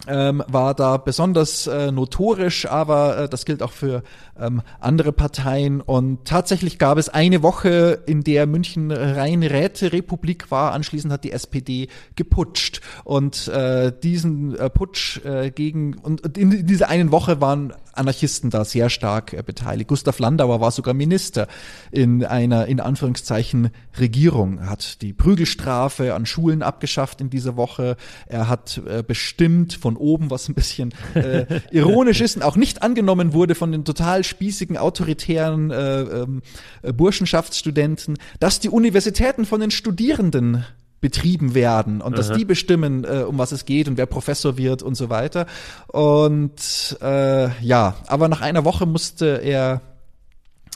ähm, 0.07 0.43
war 0.47 0.73
da 0.73 0.97
besonders 0.97 1.67
äh, 1.67 1.91
notorisch, 1.91 2.65
aber 2.65 3.17
äh, 3.17 3.29
das 3.29 3.43
gilt 3.43 3.61
auch 3.61 3.73
für 3.73 4.03
ähm, 4.39 4.61
andere 4.79 5.11
Parteien. 5.11 5.81
Und 5.81 6.25
tatsächlich 6.25 6.79
gab 6.79 6.97
es 6.97 7.09
eine 7.09 7.43
Woche, 7.43 8.01
in 8.05 8.23
der 8.23 8.47
München 8.47 8.91
rein 8.91 9.43
Räterepublik 9.43 10.51
war. 10.51 10.71
Anschließend 10.71 11.11
hat 11.11 11.25
die 11.25 11.33
SPD 11.33 11.89
geputscht. 12.15 12.79
Und 13.03 13.49
äh, 13.49 13.91
diesen 13.91 14.55
äh, 14.55 14.69
Putsch 14.69 15.23
äh, 15.25 15.51
gegen 15.51 15.95
und 15.95 16.37
in, 16.37 16.51
in 16.51 16.65
dieser 16.65 16.87
einen 16.87 17.11
Woche 17.11 17.41
waren 17.41 17.73
Anarchisten 17.99 18.49
da 18.49 18.65
sehr 18.65 18.89
stark 18.89 19.33
äh, 19.33 19.43
beteiligt. 19.45 19.89
Gustav 19.89 20.19
Landauer 20.19 20.61
war 20.61 20.71
sogar 20.71 20.93
Minister 20.93 21.47
in 21.91 22.25
einer 22.25 22.65
in 22.67 22.79
Anführungszeichen 22.79 23.69
Regierung, 23.99 24.59
er 24.59 24.69
hat 24.69 25.01
die 25.01 25.13
Prügelstrafe 25.13 26.13
an 26.15 26.25
Schulen 26.25 26.63
abgeschafft 26.63 27.21
in 27.21 27.29
dieser 27.29 27.55
Woche. 27.55 27.97
Er 28.27 28.47
hat 28.47 28.81
äh, 28.87 29.03
bestimmt 29.03 29.73
von 29.73 29.97
oben, 29.97 30.31
was 30.31 30.47
ein 30.49 30.55
bisschen 30.55 30.93
äh, 31.13 31.45
ironisch 31.71 32.21
ist 32.21 32.37
und 32.37 32.43
auch 32.43 32.55
nicht 32.55 32.81
angenommen 32.81 33.33
wurde 33.33 33.55
von 33.55 33.71
den 33.71 33.85
total 33.85 34.23
spießigen, 34.23 34.77
autoritären 34.77 35.71
äh, 35.71 36.01
äh, 36.01 36.93
Burschenschaftsstudenten, 36.93 38.17
dass 38.39 38.59
die 38.59 38.69
Universitäten 38.69 39.45
von 39.45 39.59
den 39.59 39.71
Studierenden 39.71 40.65
betrieben 41.01 41.53
werden 41.53 42.01
und 42.01 42.13
Aha. 42.13 42.17
dass 42.17 42.31
die 42.31 42.45
bestimmen, 42.45 43.03
äh, 43.03 43.23
um 43.27 43.37
was 43.37 43.51
es 43.51 43.65
geht 43.65 43.87
und 43.87 43.97
wer 43.97 44.05
Professor 44.05 44.57
wird 44.57 44.83
und 44.83 44.95
so 44.95 45.09
weiter. 45.09 45.45
Und 45.87 46.97
äh, 47.01 47.49
ja, 47.63 47.95
aber 48.07 48.27
nach 48.27 48.41
einer 48.41 48.65
Woche 48.65 48.85
musste 48.85 49.41
er 49.41 49.81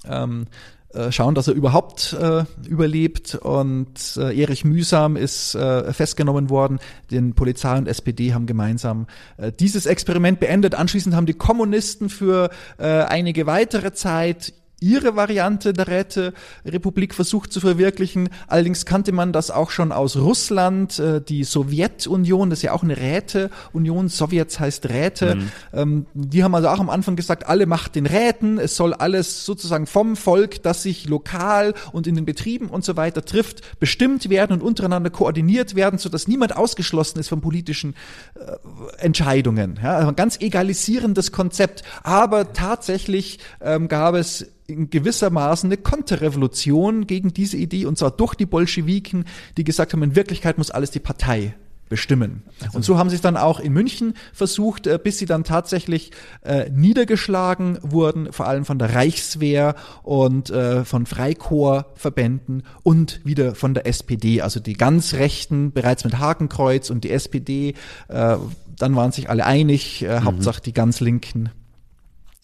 ähm, 0.05 0.47
äh, 0.93 1.11
schauen, 1.11 1.33
dass 1.33 1.47
er 1.47 1.55
überhaupt 1.55 2.13
äh, 2.13 2.43
überlebt. 2.67 3.35
Und 3.35 4.15
äh, 4.17 4.39
Erich 4.39 4.63
Mühsam 4.63 5.15
ist 5.15 5.55
äh, 5.55 5.91
festgenommen 5.91 6.49
worden. 6.49 6.79
Den 7.09 7.33
Polizei 7.33 7.77
und 7.77 7.87
SPD 7.87 8.33
haben 8.33 8.45
gemeinsam 8.45 9.07
äh, 9.37 9.51
dieses 9.51 9.85
Experiment 9.87 10.39
beendet. 10.39 10.75
Anschließend 10.75 11.15
haben 11.15 11.25
die 11.25 11.33
Kommunisten 11.33 12.09
für 12.09 12.49
äh, 12.77 12.85
einige 12.85 13.47
weitere 13.47 13.93
Zeit 13.93 14.53
ihre 14.83 15.15
Variante 15.15 15.71
der 15.71 15.87
Räterepublik 15.87 17.15
versucht 17.15 17.53
zu 17.53 17.61
verwirklichen. 17.61 18.29
Allerdings 18.47 18.85
kannte 18.85 19.11
man 19.13 19.31
das 19.31 19.49
auch 19.49 19.71
schon 19.71 19.91
aus 19.91 20.17
Russland, 20.17 20.99
äh, 20.99 21.21
die 21.21 21.43
Sowjetunion, 21.43 22.49
das 22.49 22.59
ist 22.59 22.63
ja 22.63 22.73
auch 22.73 22.83
eine 22.83 22.97
Räteunion, 22.97 24.09
Sowjets 24.09 24.59
heißt 24.59 24.89
Räte. 24.89 25.35
Mhm. 25.35 25.51
Ähm, 25.73 26.05
die 26.13 26.43
haben 26.43 26.53
also 26.53 26.67
auch 26.67 26.79
am 26.79 26.89
Anfang 26.89 27.15
gesagt, 27.15 27.47
alle 27.47 27.65
macht 27.65 27.95
den 27.95 28.05
Räten, 28.05 28.59
es 28.59 28.75
soll 28.75 28.93
alles 28.93 29.45
sozusagen 29.45 29.85
vom 29.87 30.15
Volk, 30.15 30.61
das 30.63 30.83
sich 30.83 31.07
lokal 31.07 31.73
und 31.93 32.05
in 32.05 32.15
den 32.15 32.25
Betrieben 32.25 32.67
und 32.67 32.83
so 32.83 32.97
weiter 32.97 33.23
trifft, 33.23 33.79
bestimmt 33.79 34.29
werden 34.29 34.51
und 34.53 34.61
untereinander 34.61 35.09
koordiniert 35.09 35.75
werden, 35.75 35.97
sodass 35.97 36.27
niemand 36.27 36.55
ausgeschlossen 36.55 37.19
ist 37.19 37.29
von 37.29 37.41
politischen 37.41 37.95
äh, 38.35 39.01
Entscheidungen. 39.03 39.79
Ja, 39.81 39.95
also 39.95 40.09
ein 40.09 40.15
ganz 40.15 40.39
egalisierendes 40.39 41.31
Konzept. 41.31 41.83
Aber 42.03 42.53
tatsächlich 42.53 43.39
ähm, 43.61 43.87
gab 43.87 44.15
es 44.15 44.47
in 44.67 44.89
gewissermaßen 44.89 45.67
eine 45.67 45.77
Konterrevolution 45.77 47.07
gegen 47.07 47.33
diese 47.33 47.57
Idee 47.57 47.85
und 47.85 47.97
zwar 47.97 48.11
durch 48.11 48.35
die 48.35 48.45
Bolschewiken, 48.45 49.25
die 49.57 49.63
gesagt 49.63 49.93
haben, 49.93 50.03
in 50.03 50.15
Wirklichkeit 50.15 50.57
muss 50.57 50.71
alles 50.71 50.91
die 50.91 50.99
Partei 50.99 51.55
bestimmen. 51.89 52.41
Und 52.73 52.83
so 52.83 52.97
haben 52.97 53.09
sie 53.09 53.17
es 53.17 53.21
dann 53.21 53.37
auch 53.37 53.59
in 53.59 53.71
München 53.71 54.15
versucht, 54.33 54.87
äh, 54.87 54.97
bis 54.97 55.19
sie 55.19 55.27
dann 55.27 55.43
tatsächlich 55.43 56.09
äh, 56.41 56.67
niedergeschlagen 56.71 57.77
wurden, 57.83 58.33
vor 58.33 58.47
allem 58.47 58.65
von 58.65 58.79
der 58.79 58.95
Reichswehr 58.95 59.75
und 60.01 60.49
äh, 60.49 60.85
von 60.85 61.05
Freikorpsverbänden 61.05 62.63
und 62.81 63.21
wieder 63.25 63.53
von 63.53 63.75
der 63.75 63.85
SPD, 63.85 64.41
also 64.41 64.59
die 64.59 64.73
ganz 64.73 65.13
Rechten 65.13 65.71
bereits 65.71 66.03
mit 66.03 66.17
Hakenkreuz 66.17 66.89
und 66.89 67.03
die 67.03 67.11
SPD, 67.11 67.75
äh, 68.07 68.37
dann 68.79 68.95
waren 68.95 69.11
sich 69.11 69.29
alle 69.29 69.45
einig, 69.45 70.01
äh, 70.01 70.21
Hauptsache 70.21 70.61
die 70.61 70.73
ganz 70.73 70.99
Linken 70.99 71.51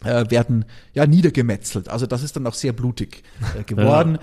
äh, 0.03 0.29
werden 0.29 0.65
ja 0.93 1.05
niedergemetzelt. 1.05 1.89
Also 1.89 2.05
das 2.05 2.23
ist 2.23 2.35
dann 2.35 2.47
auch 2.47 2.53
sehr 2.53 2.73
blutig 2.73 3.23
äh, 3.57 3.63
geworden. 3.63 4.17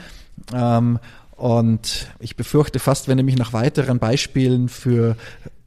Ähm, 0.54 0.98
und 1.32 2.08
ich 2.18 2.36
befürchte 2.36 2.78
fast, 2.78 3.08
wenn 3.08 3.18
ihr 3.18 3.24
mich 3.24 3.36
nach 3.36 3.52
weiteren 3.52 3.98
Beispielen 3.98 4.68
für 4.68 5.16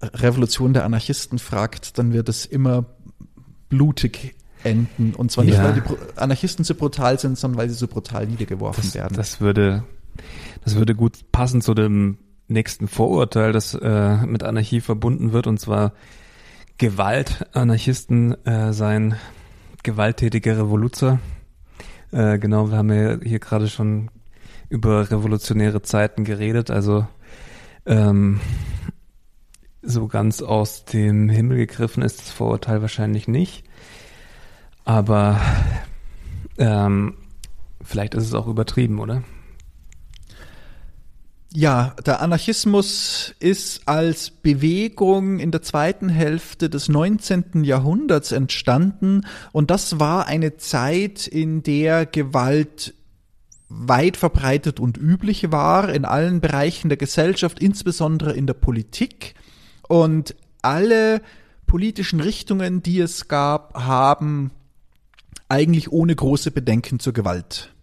Revolution 0.01 0.73
der 0.73 0.83
Anarchisten 0.85 1.37
fragt, 1.37 1.97
dann 1.99 2.11
wird 2.13 2.27
es 2.29 2.45
immer 2.45 2.85
blutig 3.69 4.35
enden. 4.63 5.13
Und 5.13 5.31
zwar 5.31 5.43
nicht, 5.43 5.57
Ja. 5.57 5.63
weil 5.65 5.73
die 5.73 5.81
Anarchisten 6.19 6.65
so 6.65 6.73
brutal 6.73 7.19
sind, 7.19 7.37
sondern 7.37 7.59
weil 7.59 7.69
sie 7.69 7.75
so 7.75 7.87
brutal 7.87 8.25
niedergeworfen 8.25 8.83
Das, 8.83 8.95
werden. 8.95 9.15
das 9.15 9.41
würde, 9.41 9.83
das 10.63 10.75
würde 10.75 10.95
gut 10.95 11.31
passen 11.31 11.61
zu 11.61 11.73
dem 11.75 12.17
nächsten 12.47 12.87
Vorurteil, 12.87 13.51
das 13.51 13.75
äh, 13.75 14.17
mit 14.25 14.41
Anarchie 14.43 14.81
verbunden 14.81 15.33
wird, 15.33 15.45
und 15.45 15.59
zwar 15.59 15.93
Gewalt. 16.79 17.45
Anarchisten 17.53 18.33
äh, 18.45 18.73
seien 18.73 19.15
gewalttätige 19.83 20.57
Revoluzer. 20.57 21.19
Äh, 22.11 22.39
genau, 22.39 22.69
wir 22.71 22.77
haben 22.77 22.91
ja 22.91 23.17
hier 23.21 23.39
gerade 23.39 23.67
schon 23.67 24.09
über 24.69 25.09
revolutionäre 25.09 25.81
Zeiten 25.81 26.23
geredet, 26.23 26.69
also 26.69 27.07
ähm, 27.85 28.39
so 29.81 30.07
ganz 30.07 30.41
aus 30.41 30.85
dem 30.85 31.29
Himmel 31.29 31.57
gegriffen 31.57 32.03
ist 32.03 32.19
das 32.19 32.29
Vorurteil 32.29 32.81
wahrscheinlich 32.81 33.27
nicht. 33.27 33.63
Aber 34.85 35.39
ähm, 36.57 37.15
vielleicht 37.81 38.13
ist 38.13 38.25
es 38.25 38.33
auch 38.33 38.47
übertrieben, 38.47 38.99
oder? 38.99 39.23
Ja, 41.51 41.95
der 42.05 42.21
Anarchismus 42.21 43.33
ist 43.39 43.87
als 43.87 44.29
Bewegung 44.29 45.39
in 45.39 45.49
der 45.49 45.63
zweiten 45.63 46.07
Hälfte 46.07 46.69
des 46.69 46.89
19. 46.89 47.63
Jahrhunderts 47.63 48.31
entstanden 48.31 49.25
und 49.51 49.71
das 49.71 49.99
war 49.99 50.27
eine 50.27 50.57
Zeit, 50.57 51.25
in 51.25 51.63
der 51.63 52.05
Gewalt 52.05 52.93
weit 53.67 54.15
verbreitet 54.15 54.79
und 54.79 54.97
üblich 54.97 55.51
war 55.51 55.89
in 55.91 56.05
allen 56.05 56.39
Bereichen 56.39 56.87
der 56.89 56.97
Gesellschaft, 56.97 57.59
insbesondere 57.59 58.33
in 58.33 58.45
der 58.45 58.55
Politik. 58.55 59.33
Und 59.87 60.35
alle 60.61 61.21
politischen 61.65 62.19
Richtungen, 62.19 62.83
die 62.83 62.99
es 62.99 63.27
gab, 63.27 63.73
haben 63.75 64.51
eigentlich 65.47 65.91
ohne 65.91 66.15
große 66.15 66.51
Bedenken 66.51 66.99
zur 66.99 67.13
Gewalt 67.13 67.73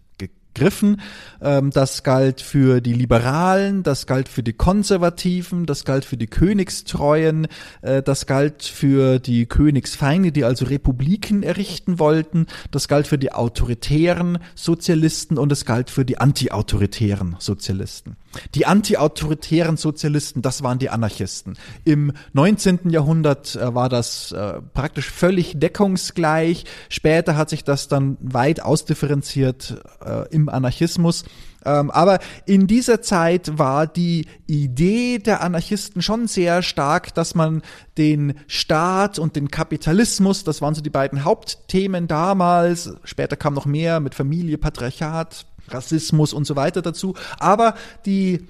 gegriffen. 0.57 1.01
Ähm, 1.41 1.69
Das 1.71 2.03
galt 2.03 2.41
für 2.41 2.81
die 2.81 2.93
Liberalen, 2.93 3.83
das 3.83 4.07
galt 4.07 4.27
für 4.29 4.43
die 4.43 4.53
Konservativen, 4.53 5.65
das 5.65 5.85
galt 5.85 6.05
für 6.05 6.17
die 6.17 6.27
Königstreuen, 6.27 7.47
äh, 7.81 8.01
das 8.01 8.25
galt 8.25 8.63
für 8.63 9.19
die 9.19 9.45
Königsfeinde, 9.45 10.31
die 10.31 10.43
also 10.43 10.65
Republiken 10.65 11.43
errichten 11.43 11.99
wollten, 11.99 12.47
das 12.71 12.87
galt 12.87 13.07
für 13.07 13.17
die 13.17 13.31
autoritären 13.31 14.39
Sozialisten 14.55 15.37
und 15.37 15.51
es 15.51 15.65
galt 15.65 15.89
für 15.89 16.05
die 16.05 16.17
antiautoritären 16.17 17.35
Sozialisten. 17.39 18.17
Die 18.55 18.65
antiautoritären 18.65 19.77
Sozialisten, 19.77 20.41
das 20.41 20.63
waren 20.63 20.79
die 20.79 20.89
Anarchisten. 20.89 21.57
Im 21.85 22.13
19. 22.33 22.89
Jahrhundert 22.89 23.55
äh, 23.55 23.73
war 23.73 23.89
das 23.89 24.31
äh, 24.31 24.61
praktisch 24.73 25.09
völlig 25.09 25.59
deckungsgleich. 25.59 26.65
Später 26.89 27.35
hat 27.35 27.49
sich 27.49 27.63
das 27.63 27.87
dann 27.87 28.17
weit 28.21 28.61
ausdifferenziert 28.61 29.81
äh, 30.05 30.27
im 30.29 30.49
Anarchismus. 30.49 31.23
Ähm, 31.65 31.91
aber 31.91 32.19
in 32.45 32.67
dieser 32.67 33.01
Zeit 33.01 33.57
war 33.57 33.87
die 33.87 34.27
Idee 34.45 35.19
der 35.19 35.41
Anarchisten 35.41 36.01
schon 36.01 36.27
sehr 36.27 36.61
stark, 36.61 37.13
dass 37.13 37.35
man 37.35 37.61
den 37.97 38.35
Staat 38.47 39.19
und 39.19 39.35
den 39.35 39.49
Kapitalismus, 39.49 40.43
das 40.43 40.61
waren 40.61 40.75
so 40.75 40.81
die 40.81 40.89
beiden 40.89 41.23
Hauptthemen 41.23 42.07
damals, 42.07 42.93
später 43.03 43.35
kam 43.35 43.53
noch 43.53 43.65
mehr 43.65 43.99
mit 43.99 44.15
Familie, 44.15 44.57
Patriarchat, 44.57 45.45
Rassismus 45.69 46.33
und 46.33 46.45
so 46.45 46.55
weiter 46.55 46.81
dazu. 46.81 47.15
Aber 47.39 47.75
die 48.05 48.47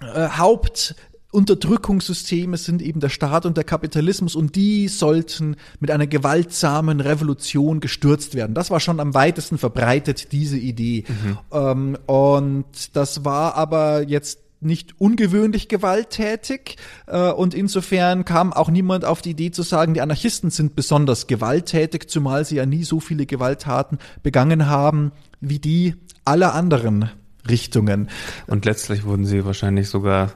äh, 0.00 0.28
Hauptunterdrückungssysteme 0.28 2.56
sind 2.56 2.80
eben 2.82 3.00
der 3.00 3.08
Staat 3.08 3.46
und 3.46 3.56
der 3.56 3.64
Kapitalismus 3.64 4.36
und 4.36 4.54
die 4.56 4.88
sollten 4.88 5.56
mit 5.80 5.90
einer 5.90 6.06
gewaltsamen 6.06 7.00
Revolution 7.00 7.80
gestürzt 7.80 8.34
werden. 8.34 8.54
Das 8.54 8.70
war 8.70 8.80
schon 8.80 9.00
am 9.00 9.14
weitesten 9.14 9.56
verbreitet, 9.58 10.32
diese 10.32 10.58
Idee. 10.58 11.04
Ähm, 11.52 11.96
und 12.06 12.94
das 12.94 13.24
war 13.24 13.54
aber 13.56 14.02
jetzt 14.02 14.40
nicht 14.60 15.00
ungewöhnlich 15.00 15.68
gewalttätig 15.68 16.76
äh, 17.06 17.30
und 17.30 17.54
insofern 17.54 18.24
kam 18.24 18.52
auch 18.52 18.70
niemand 18.70 19.04
auf 19.04 19.22
die 19.22 19.30
Idee 19.30 19.50
zu 19.50 19.62
sagen, 19.62 19.94
die 19.94 20.00
Anarchisten 20.00 20.50
sind 20.50 20.74
besonders 20.74 21.26
gewalttätig, 21.26 22.08
zumal 22.08 22.44
sie 22.44 22.56
ja 22.56 22.66
nie 22.66 22.82
so 22.82 23.00
viele 23.00 23.26
Gewalttaten 23.26 23.98
begangen 24.22 24.66
haben 24.66 25.12
wie 25.40 25.60
die 25.60 25.94
aller 26.28 26.54
anderen 26.54 27.10
Richtungen. 27.48 28.08
Und 28.46 28.64
letztlich 28.64 29.04
wurden 29.04 29.24
sie 29.24 29.44
wahrscheinlich 29.44 29.88
sogar 29.88 30.32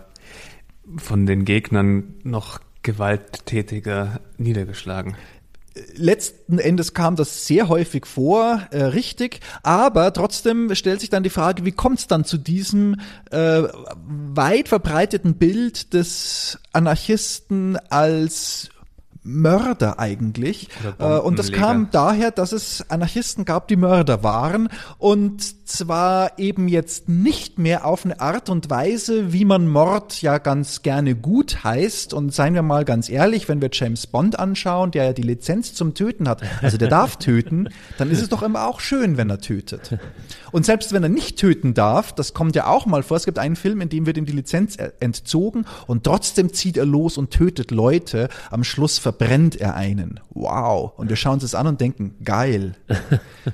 von 0.97 1.27
den 1.27 1.45
Gegnern 1.45 2.15
noch 2.23 2.61
gewalttätiger 2.83 4.21
niedergeschlagen. 4.39 5.17
letzten 5.95 6.59
Endes 6.59 6.93
kam 6.93 7.17
das 7.17 7.47
sehr 7.47 7.69
häufig 7.69 8.05
vor, 8.05 8.61
äh, 8.73 8.83
richtig, 8.83 9.41
aber 9.63 10.13
trotzdem 10.13 10.75
stellt 10.75 11.01
sich 11.01 11.09
dann 11.09 11.23
die 11.23 11.31
Frage, 11.31 11.65
wie 11.65 11.73
kommt 11.73 12.01
es 12.01 12.07
dann 12.09 12.25
zu 12.25 12.37
diesem 12.37 13.01
äh, 13.31 13.63
weit 14.05 14.69
verbreiteten 14.69 15.35
Bild 15.35 15.95
des 15.95 16.59
Anarchisten 16.73 17.79
als 17.89 18.69
Mörder 19.23 19.99
eigentlich. 19.99 20.69
Äh, 20.99 21.05
und 21.05 21.39
das 21.39 21.53
kam 21.53 21.91
daher, 21.91 22.31
dass 22.31 22.53
es 22.53 22.91
Anarchisten 22.91 23.45
gab, 23.45 23.69
die 23.69 23.77
Mörder 23.77 24.23
waren. 24.23 24.69
Und 24.99 25.62
zwar 25.73 26.39
eben 26.39 26.69
jetzt 26.69 27.09
nicht 27.09 27.59
mehr 27.59 27.87
auf 27.87 28.05
eine 28.05 28.21
Art 28.21 28.51
und 28.51 28.69
Weise, 28.69 29.33
wie 29.33 29.45
man 29.45 29.67
Mord 29.67 30.21
ja 30.21 30.39
ganz 30.39 30.83
gerne 30.83 31.15
gut 31.15 31.65
heißt. 31.65 32.13
Und 32.13 32.33
seien 32.35 32.55
wir 32.55 32.63
mal 32.63 32.85
ganz 32.85 33.09
ehrlich, 33.09 33.49
wenn 33.49 33.63
wir 33.63 33.71
James 33.73 34.07
Bond 34.07 34.39
anschauen, 34.39 34.91
der 34.91 35.07
ja 35.07 35.13
die 35.13 35.23
Lizenz 35.23 35.75
zum 35.75 35.95
Töten 35.95 36.29
hat, 36.29 36.43
also 36.61 36.77
der 36.77 36.89
darf 36.89 37.17
töten, 37.19 37.69
dann 37.99 38.11
ist 38.11 38.21
es 38.21 38.29
doch 38.29 38.43
immer 38.43 38.67
auch 38.67 38.81
schön, 38.81 39.17
wenn 39.17 39.31
er 39.31 39.41
tötet. 39.41 39.99
Und 40.53 40.67
selbst 40.67 40.93
wenn 40.93 41.03
er 41.03 41.09
nicht 41.09 41.39
töten 41.39 41.73
darf, 41.73 42.13
das 42.13 42.35
kommt 42.35 42.55
ja 42.55 42.67
auch 42.67 42.85
mal 42.85 43.03
vor, 43.03 43.17
es 43.17 43.25
gibt 43.25 43.39
einen 43.39 43.57
Film, 43.57 43.81
in 43.81 43.89
dem 43.89 44.05
wird 44.05 44.19
ihm 44.19 44.27
die 44.27 44.33
Lizenz 44.33 44.77
entzogen 45.01 45.65
und 45.87 46.05
trotzdem 46.05 46.53
zieht 46.53 46.77
er 46.77 46.85
los 46.85 47.17
und 47.17 47.31
tötet 47.31 47.71
Leute. 47.71 48.29
Am 48.51 48.63
Schluss 48.63 48.99
verbrennt 48.99 49.59
er 49.59 49.75
einen. 49.75 50.21
Wow. 50.31 50.93
Und 50.97 51.09
wir 51.09 51.17
schauen 51.17 51.35
uns 51.35 51.43
das 51.43 51.55
an 51.55 51.67
und 51.67 51.81
denken, 51.81 52.17
geil. 52.23 52.75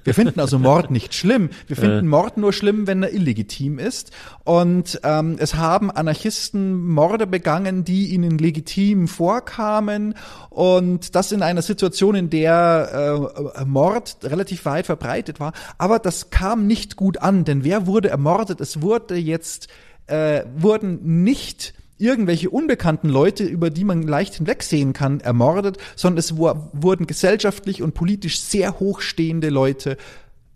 Wir 0.02 0.14
finden 0.14 0.40
also 0.40 0.58
Mord 0.58 0.90
nicht 0.90 1.14
schlimm. 1.14 1.50
Wir 1.68 1.76
finden 1.76 2.07
Mord 2.08 2.36
nur 2.36 2.52
schlimm, 2.52 2.86
wenn 2.86 3.02
er 3.02 3.12
illegitim 3.12 3.78
ist. 3.78 4.10
Und 4.44 5.00
ähm, 5.04 5.36
es 5.38 5.54
haben 5.54 5.90
Anarchisten 5.90 6.86
Morde 6.88 7.26
begangen, 7.26 7.84
die 7.84 8.08
ihnen 8.08 8.38
legitim 8.38 9.08
vorkamen. 9.08 10.14
Und 10.50 11.14
das 11.14 11.32
in 11.32 11.42
einer 11.42 11.62
Situation, 11.62 12.14
in 12.14 12.30
der 12.30 13.30
äh, 13.56 13.64
Mord 13.64 14.16
relativ 14.22 14.64
weit 14.64 14.86
verbreitet 14.86 15.40
war. 15.40 15.52
Aber 15.78 15.98
das 15.98 16.30
kam 16.30 16.66
nicht 16.66 16.96
gut 16.96 17.18
an, 17.18 17.44
denn 17.44 17.64
wer 17.64 17.86
wurde 17.86 18.08
ermordet? 18.08 18.60
Es 18.60 18.82
wurde 18.82 19.16
jetzt, 19.16 19.68
äh, 20.06 20.42
wurden 20.56 21.22
nicht 21.24 21.74
irgendwelche 22.00 22.48
unbekannten 22.48 23.08
Leute, 23.08 23.42
über 23.42 23.70
die 23.70 23.82
man 23.82 24.02
leicht 24.02 24.34
hinwegsehen 24.36 24.92
kann, 24.92 25.18
ermordet, 25.18 25.78
sondern 25.96 26.18
es 26.18 26.36
wu- 26.36 26.54
wurden 26.72 27.08
gesellschaftlich 27.08 27.82
und 27.82 27.94
politisch 27.94 28.40
sehr 28.40 28.78
hochstehende 28.78 29.48
Leute 29.50 29.96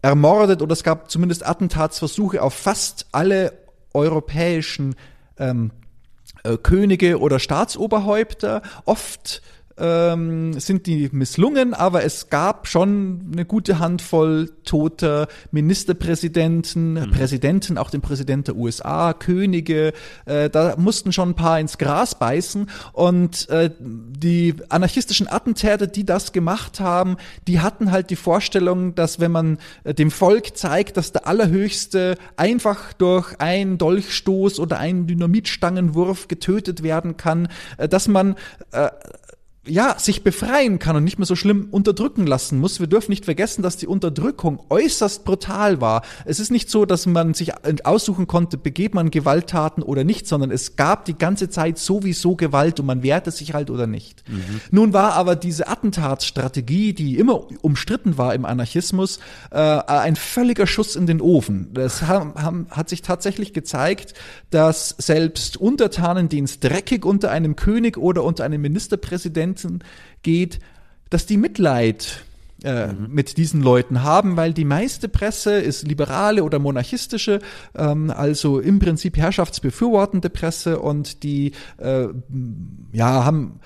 ermordet 0.03 0.61
oder 0.63 0.73
es 0.73 0.83
gab 0.83 1.11
zumindest 1.11 1.47
Attentatsversuche 1.47 2.43
auf 2.43 2.55
fast 2.55 3.07
alle 3.13 3.53
europäischen 3.95 4.97
ähm, 5.39 5.71
äh, 6.45 6.57
Könige 6.57 7.21
oder 7.21 7.39
Staatsoberhäupter, 7.39 8.63
oft 8.85 9.43
ähm, 9.79 10.59
sind 10.59 10.87
die 10.87 11.09
misslungen, 11.13 11.75
aber 11.75 12.05
es 12.05 12.29
gab 12.29 12.69
schon 12.69 13.31
eine 13.33 13.45
gute 13.45 13.79
Handvoll 13.79 14.51
toter 14.65 15.29
Ministerpräsidenten, 15.51 16.95
mhm. 16.95 17.11
Präsidenten, 17.11 17.79
auch 17.79 17.91
den 17.91 18.01
Präsident 18.01 18.49
der 18.49 18.57
USA, 18.57 19.13
Könige, 19.13 19.93
äh, 20.27 20.51
da 20.51 20.75
mussten 20.77 21.13
schon 21.13 21.31
ein 21.31 21.35
paar 21.35 21.61
ins 21.61 21.79
Gras 21.79 22.19
beißen 22.19 22.69
und 22.93 23.49
äh, 23.49 23.71
die 23.81 24.55
anarchistischen 24.69 25.29
Attentäter, 25.29 25.87
die 25.87 26.05
das 26.05 26.33
gemacht 26.33 26.81
haben, 26.81 27.17
die 27.47 27.61
hatten 27.61 27.91
halt 27.91 28.11
die 28.11 28.17
Vorstellung, 28.17 28.95
dass 28.95 29.21
wenn 29.21 29.33
man 29.33 29.59
äh, 29.85 29.95
dem 29.95 30.11
Volk 30.11 30.57
zeigt, 30.57 30.97
dass 30.97 31.13
der 31.13 31.27
Allerhöchste 31.27 32.17
einfach 32.37 32.93
durch 32.93 33.41
einen 33.41 33.79
Dolchstoß 33.79 34.61
oder 34.61 34.79
einen 34.79 35.07
Dynamitstangenwurf 35.07 36.29
getötet 36.29 36.83
werden 36.83 37.17
kann, 37.17 37.49
äh, 37.79 37.89
dass 37.89 38.09
man 38.09 38.37
äh, 38.73 38.91
ja, 39.65 39.97
sich 39.97 40.25
befreien 40.25 40.81
kann 40.81 40.97
und 40.97 41.05
nicht 41.05 41.19
mehr 41.19 41.27
so 41.27 41.37
schlimm 41.37 41.69
unterdrücken 41.71 42.27
lassen 42.27 42.59
muss. 42.59 42.81
Wir 42.81 42.89
dürfen 42.89 43.13
nicht 43.13 43.25
vergessen, 43.25 43.63
dass 43.63 43.77
die 43.77 43.87
Unterdrückung 43.87 44.61
äußerst 44.69 45.25
brutal 45.25 45.81
war. 45.81 46.03
Es 46.25 46.41
ist 46.41 46.51
nicht 46.51 46.69
so, 46.69 46.85
dass 46.85 47.07
man 47.07 47.33
sich 47.33 47.53
aussuchen 47.85 48.27
konnte, 48.27 48.59
begeht 48.59 48.93
man 48.93 49.13
Gewalttaten 49.13 49.85
oder 49.85 50.03
nicht, 50.03 50.27
sondern 50.27 50.51
es 50.51 50.75
gab 50.75 51.05
die 51.05 51.17
ganze 51.17 51.49
Zeit 51.49 51.79
sowieso 51.79 52.35
Gewalt 52.35 52.81
und 52.81 52.87
man 52.87 53.05
wehrte 53.05 53.31
sich 53.31 53.55
halt 53.55 53.71
oder 53.71 53.87
nicht. 53.87 54.29
Mhm. 54.29 54.61
Nun 54.73 54.93
war 54.93 55.13
aber 55.13 55.37
diese 55.37 55.69
Attentatsstrategie, 55.69 56.93
die 56.93 57.17
immer 57.17 57.47
umstritten 57.63 58.19
war 58.19 58.35
im 58.35 58.45
Anarchismus, 58.45 59.21
äh, 59.53 59.59
ein 59.59 60.17
völliger 60.17 60.67
Schuss 60.67 60.97
in 60.97 61.07
den 61.07 61.21
Ofen. 61.21 61.71
Das 61.73 62.03
haben, 62.03 62.35
haben, 62.35 62.67
hat 62.71 62.89
sich 62.89 63.03
tatsächlich 63.03 63.53
gezeigt, 63.53 64.15
dass 64.51 64.97
selbst 64.99 65.57
Untertanen, 65.57 66.29
denen 66.29 66.47
es 66.47 66.59
dreckig 66.59 67.05
unter 67.05 67.31
einem 67.31 67.55
König 67.55 67.97
oder 67.97 68.25
unter 68.25 68.43
einem 68.43 68.61
Ministerpräsidenten 68.61 69.52
Grenzen 69.53 69.85
geht, 70.23 70.59
dass 71.11 71.27
die 71.27 71.37
Mitleid 71.37 72.25
äh, 72.65 72.89
mhm. 72.89 73.09
mit 73.11 73.37
diesen 73.37 73.63
Leuten 73.63 74.03
haben, 74.03 74.37
weil 74.37 74.55
die 74.55 74.65
meiste 74.65 75.09
Presse 75.09 75.55
ist 75.55 75.87
liberale 75.87 76.45
oder 76.45 76.59
monarchistische, 76.59 77.41
ähm, 77.75 78.11
also 78.11 78.61
im 78.61 78.79
Prinzip 78.79 79.17
herrschaftsbefürwortende 79.17 80.31
Presse 80.31 80.79
und 80.81 81.23
die 81.23 81.53
äh, 81.79 82.07
ja 82.93 83.25
haben 83.25 83.61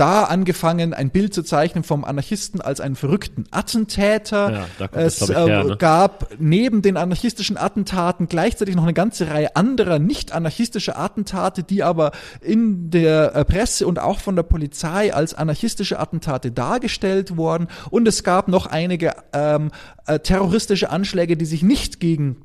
da 0.00 0.24
angefangen, 0.24 0.94
ein 0.94 1.10
Bild 1.10 1.34
zu 1.34 1.42
zeichnen 1.42 1.84
vom 1.84 2.04
Anarchisten 2.04 2.62
als 2.62 2.80
einen 2.80 2.96
verrückten 2.96 3.44
Attentäter. 3.50 4.66
Ja, 4.78 4.88
es 4.92 5.28
äh, 5.28 5.34
her, 5.34 5.64
ne? 5.64 5.76
gab 5.76 6.30
neben 6.38 6.80
den 6.80 6.96
anarchistischen 6.96 7.58
Attentaten 7.58 8.26
gleichzeitig 8.26 8.76
noch 8.76 8.84
eine 8.84 8.94
ganze 8.94 9.28
Reihe 9.28 9.54
anderer 9.56 9.98
nicht 9.98 10.32
anarchistischer 10.32 10.98
Attentate, 10.98 11.62
die 11.62 11.82
aber 11.82 12.12
in 12.40 12.90
der 12.90 13.36
äh, 13.36 13.44
Presse 13.44 13.86
und 13.86 13.98
auch 13.98 14.20
von 14.20 14.36
der 14.36 14.42
Polizei 14.42 15.12
als 15.12 15.34
anarchistische 15.34 16.00
Attentate 16.00 16.50
dargestellt 16.50 17.36
wurden. 17.36 17.68
Und 17.90 18.08
es 18.08 18.24
gab 18.24 18.48
noch 18.48 18.66
einige 18.66 19.12
ähm, 19.34 19.70
äh, 20.06 20.18
terroristische 20.18 20.88
Anschläge, 20.88 21.36
die 21.36 21.44
sich 21.44 21.62
nicht 21.62 22.00
gegen 22.00 22.36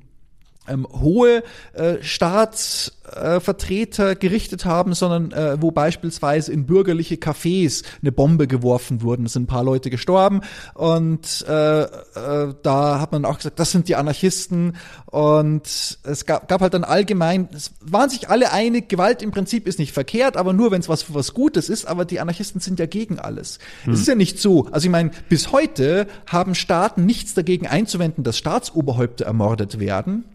ähm, 0.68 0.88
hohe 0.91 1.43
äh, 1.74 1.95
Staatsvertreter 2.01 4.11
äh, 4.11 4.16
gerichtet 4.16 4.66
haben, 4.66 4.93
sondern 4.93 5.32
äh, 5.32 5.61
wo 5.61 5.72
beispielsweise 5.72 6.51
in 6.51 6.66
bürgerliche 6.66 7.16
Cafés 7.16 7.84
eine 8.01 8.11
Bombe 8.11 8.47
geworfen 8.47 9.01
wurden. 9.01 9.26
Es 9.26 9.34
sind 9.34 9.43
ein 9.43 9.47
paar 9.47 9.63
Leute 9.63 9.89
gestorben 9.89 10.41
und 10.74 11.45
äh, 11.47 11.84
äh, 11.84 12.53
da 12.63 12.99
hat 12.99 13.11
man 13.11 13.26
auch 13.26 13.38
gesagt, 13.38 13.59
das 13.59 13.72
sind 13.72 13.88
die 13.88 13.95
Anarchisten 13.95 14.78
und 15.05 15.99
es 16.03 16.26
gab, 16.26 16.47
gab 16.47 16.61
halt 16.61 16.74
dann 16.74 16.84
allgemein, 16.84 17.49
es 17.53 17.72
waren 17.82 18.09
sich 18.09 18.30
alle 18.30 18.51
einig, 18.51 18.89
Gewalt 18.89 19.22
im 19.22 19.32
Prinzip 19.32 19.68
ist 19.68 19.80
nicht 19.80 19.93
verkehrt, 19.93 20.38
aber 20.38 20.53
nur 20.53 20.72
wenn 20.72 20.82
es 20.82 20.89
was 20.89 21.03
für 21.03 21.13
was 21.13 21.34
Gutes 21.34 21.70
ist, 21.70 21.86
aber 21.86 22.05
die 22.05 22.20
Anarchisten 22.20 22.61
sind 22.61 22.80
ja 22.80 22.86
gegen 22.86 23.20
alles. 23.20 23.59
Hm. 23.84 23.93
Es 23.93 24.01
ist 24.01 24.07
ja 24.07 24.16
nicht 24.16 24.39
so, 24.39 24.68
also 24.72 24.86
ich 24.86 24.91
meine, 24.91 25.11
bis 25.30 25.51
heute 25.51 26.07
haben 26.28 26.55
Staaten 26.55 27.05
nichts 27.05 27.34
dagegen 27.34 27.68
einzuwenden, 27.68 28.24
dass 28.24 28.38
Staatsoberhäupter 28.38 29.26
ermordet 29.26 29.80
werden 29.80 30.26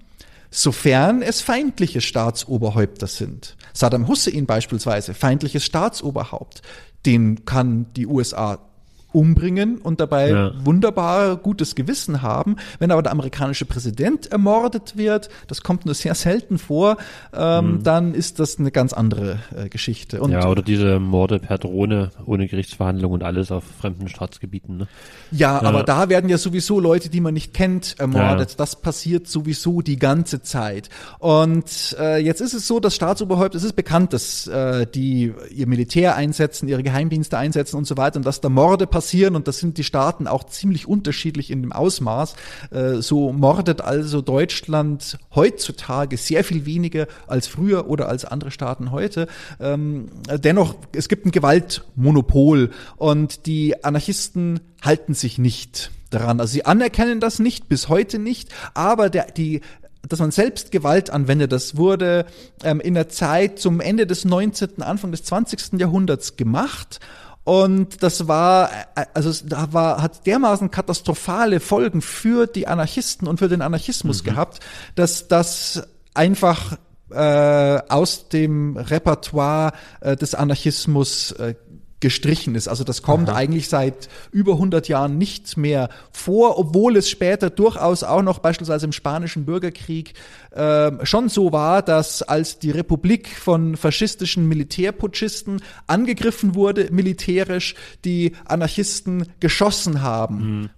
sofern 0.50 1.22
es 1.22 1.40
feindliche 1.40 2.00
Staatsoberhäupter 2.00 3.06
sind. 3.06 3.56
Saddam 3.72 4.08
Hussein 4.08 4.46
beispielsweise, 4.46 5.14
feindliches 5.14 5.64
Staatsoberhaupt, 5.64 6.62
den 7.06 7.44
kann 7.44 7.86
die 7.94 8.06
USA 8.06 8.69
umbringen 9.12 9.78
und 9.78 10.00
dabei 10.00 10.30
ja. 10.30 10.52
wunderbar 10.64 11.36
gutes 11.36 11.74
Gewissen 11.74 12.22
haben. 12.22 12.56
Wenn 12.78 12.90
aber 12.90 13.02
der 13.02 13.12
amerikanische 13.12 13.64
Präsident 13.64 14.30
ermordet 14.30 14.96
wird, 14.96 15.28
das 15.48 15.62
kommt 15.62 15.84
nur 15.84 15.94
sehr 15.94 16.14
selten 16.14 16.58
vor, 16.58 16.96
ähm, 17.36 17.72
mhm. 17.72 17.82
dann 17.82 18.14
ist 18.14 18.38
das 18.38 18.58
eine 18.58 18.70
ganz 18.70 18.92
andere 18.92 19.40
äh, 19.56 19.68
Geschichte. 19.68 20.20
Und, 20.20 20.32
ja, 20.32 20.48
oder 20.48 20.62
diese 20.62 21.00
Morde 21.00 21.38
per 21.38 21.58
Drohne 21.58 22.10
ohne 22.24 22.46
Gerichtsverhandlung 22.46 23.12
und 23.12 23.22
alles 23.22 23.50
auf 23.50 23.64
fremden 23.80 24.08
Staatsgebieten. 24.08 24.76
Ne? 24.78 24.88
Ja, 25.32 25.60
ja, 25.60 25.68
aber 25.68 25.82
da 25.82 26.08
werden 26.08 26.30
ja 26.30 26.38
sowieso 26.38 26.78
Leute, 26.78 27.08
die 27.08 27.20
man 27.20 27.34
nicht 27.34 27.52
kennt, 27.52 27.96
ermordet. 27.98 28.50
Ja. 28.50 28.56
Das 28.56 28.80
passiert 28.80 29.26
sowieso 29.26 29.82
die 29.82 29.98
ganze 29.98 30.42
Zeit. 30.42 30.88
Und 31.18 31.96
äh, 31.98 32.18
jetzt 32.18 32.40
ist 32.40 32.54
es 32.54 32.66
so, 32.66 32.80
dass 32.80 32.94
Staatsoberhäupter, 32.94 33.56
es 33.56 33.64
ist 33.64 33.76
bekannt, 33.76 34.12
dass 34.12 34.46
äh, 34.46 34.86
die 34.86 35.32
ihr 35.50 35.66
Militär 35.66 36.14
einsetzen, 36.16 36.68
ihre 36.68 36.82
Geheimdienste 36.82 37.36
einsetzen 37.36 37.76
und 37.76 37.86
so 37.86 37.96
weiter 37.96 38.16
und 38.16 38.26
dass 38.26 38.40
da 38.40 38.48
Morde 38.48 38.86
passieren 38.86 38.99
passieren 39.00 39.34
und 39.34 39.48
das 39.48 39.58
sind 39.58 39.78
die 39.78 39.84
Staaten 39.84 40.26
auch 40.26 40.44
ziemlich 40.44 40.86
unterschiedlich 40.86 41.50
in 41.50 41.62
dem 41.62 41.72
Ausmaß. 41.72 42.34
Äh, 42.70 42.96
so 42.96 43.32
mordet 43.32 43.80
also 43.80 44.20
Deutschland 44.20 45.18
heutzutage 45.34 46.18
sehr 46.18 46.44
viel 46.44 46.66
weniger 46.66 47.06
als 47.26 47.46
früher 47.46 47.88
oder 47.88 48.10
als 48.10 48.26
andere 48.26 48.50
Staaten 48.50 48.90
heute. 48.90 49.26
Ähm, 49.58 50.08
dennoch, 50.28 50.74
es 50.92 51.08
gibt 51.08 51.24
ein 51.24 51.30
Gewaltmonopol 51.30 52.70
und 52.96 53.46
die 53.46 53.82
Anarchisten 53.82 54.60
halten 54.82 55.14
sich 55.14 55.38
nicht 55.38 55.90
daran. 56.10 56.38
Also 56.38 56.52
sie 56.52 56.66
anerkennen 56.66 57.20
das 57.20 57.38
nicht, 57.38 57.70
bis 57.70 57.88
heute 57.88 58.18
nicht, 58.18 58.50
aber 58.74 59.08
der, 59.08 59.30
die 59.30 59.62
dass 60.08 60.18
man 60.18 60.30
selbst 60.30 60.72
Gewalt 60.72 61.10
anwendet, 61.10 61.52
das 61.52 61.76
wurde 61.76 62.24
ähm, 62.64 62.80
in 62.80 62.94
der 62.94 63.08
Zeit 63.10 63.58
zum 63.58 63.80
Ende 63.80 64.06
des 64.06 64.24
19., 64.24 64.82
Anfang 64.82 65.10
des 65.10 65.24
20. 65.24 65.78
Jahrhunderts 65.78 66.36
gemacht 66.36 67.00
und 67.44 68.02
das 68.02 68.28
war, 68.28 68.70
also 69.14 69.32
da 69.46 69.72
war, 69.72 70.02
hat 70.02 70.26
dermaßen 70.26 70.70
katastrophale 70.70 71.60
Folgen 71.60 72.02
für 72.02 72.46
die 72.46 72.66
Anarchisten 72.66 73.26
und 73.26 73.38
für 73.38 73.48
den 73.48 73.62
Anarchismus 73.62 74.22
mhm. 74.22 74.26
gehabt, 74.26 74.60
dass 74.94 75.28
das 75.28 75.82
einfach 76.14 76.76
äh, 77.10 77.80
aus 77.88 78.28
dem 78.28 78.76
Repertoire 78.76 79.72
äh, 80.00 80.16
des 80.16 80.34
Anarchismus 80.34 81.32
äh, 81.32 81.54
gestrichen 82.00 82.54
ist. 82.54 82.66
Also 82.66 82.82
das 82.82 83.02
kommt 83.02 83.28
Aha. 83.28 83.36
eigentlich 83.36 83.68
seit 83.68 84.08
über 84.32 84.52
100 84.52 84.88
Jahren 84.88 85.18
nicht 85.18 85.56
mehr 85.56 85.90
vor, 86.10 86.58
obwohl 86.58 86.96
es 86.96 87.08
später 87.08 87.50
durchaus 87.50 88.02
auch 88.02 88.22
noch 88.22 88.38
beispielsweise 88.38 88.86
im 88.86 88.92
spanischen 88.92 89.44
Bürgerkrieg 89.44 90.14
äh, 90.50 90.92
schon 91.04 91.28
so 91.28 91.52
war, 91.52 91.82
dass 91.82 92.22
als 92.22 92.58
die 92.58 92.70
Republik 92.70 93.28
von 93.28 93.76
faschistischen 93.76 94.48
Militärputschisten 94.48 95.62
angegriffen 95.86 96.54
wurde, 96.54 96.88
militärisch, 96.90 97.74
die 98.04 98.32
Anarchisten 98.46 99.26
geschossen 99.40 100.02
haben. 100.02 100.60
Mhm. 100.60 100.70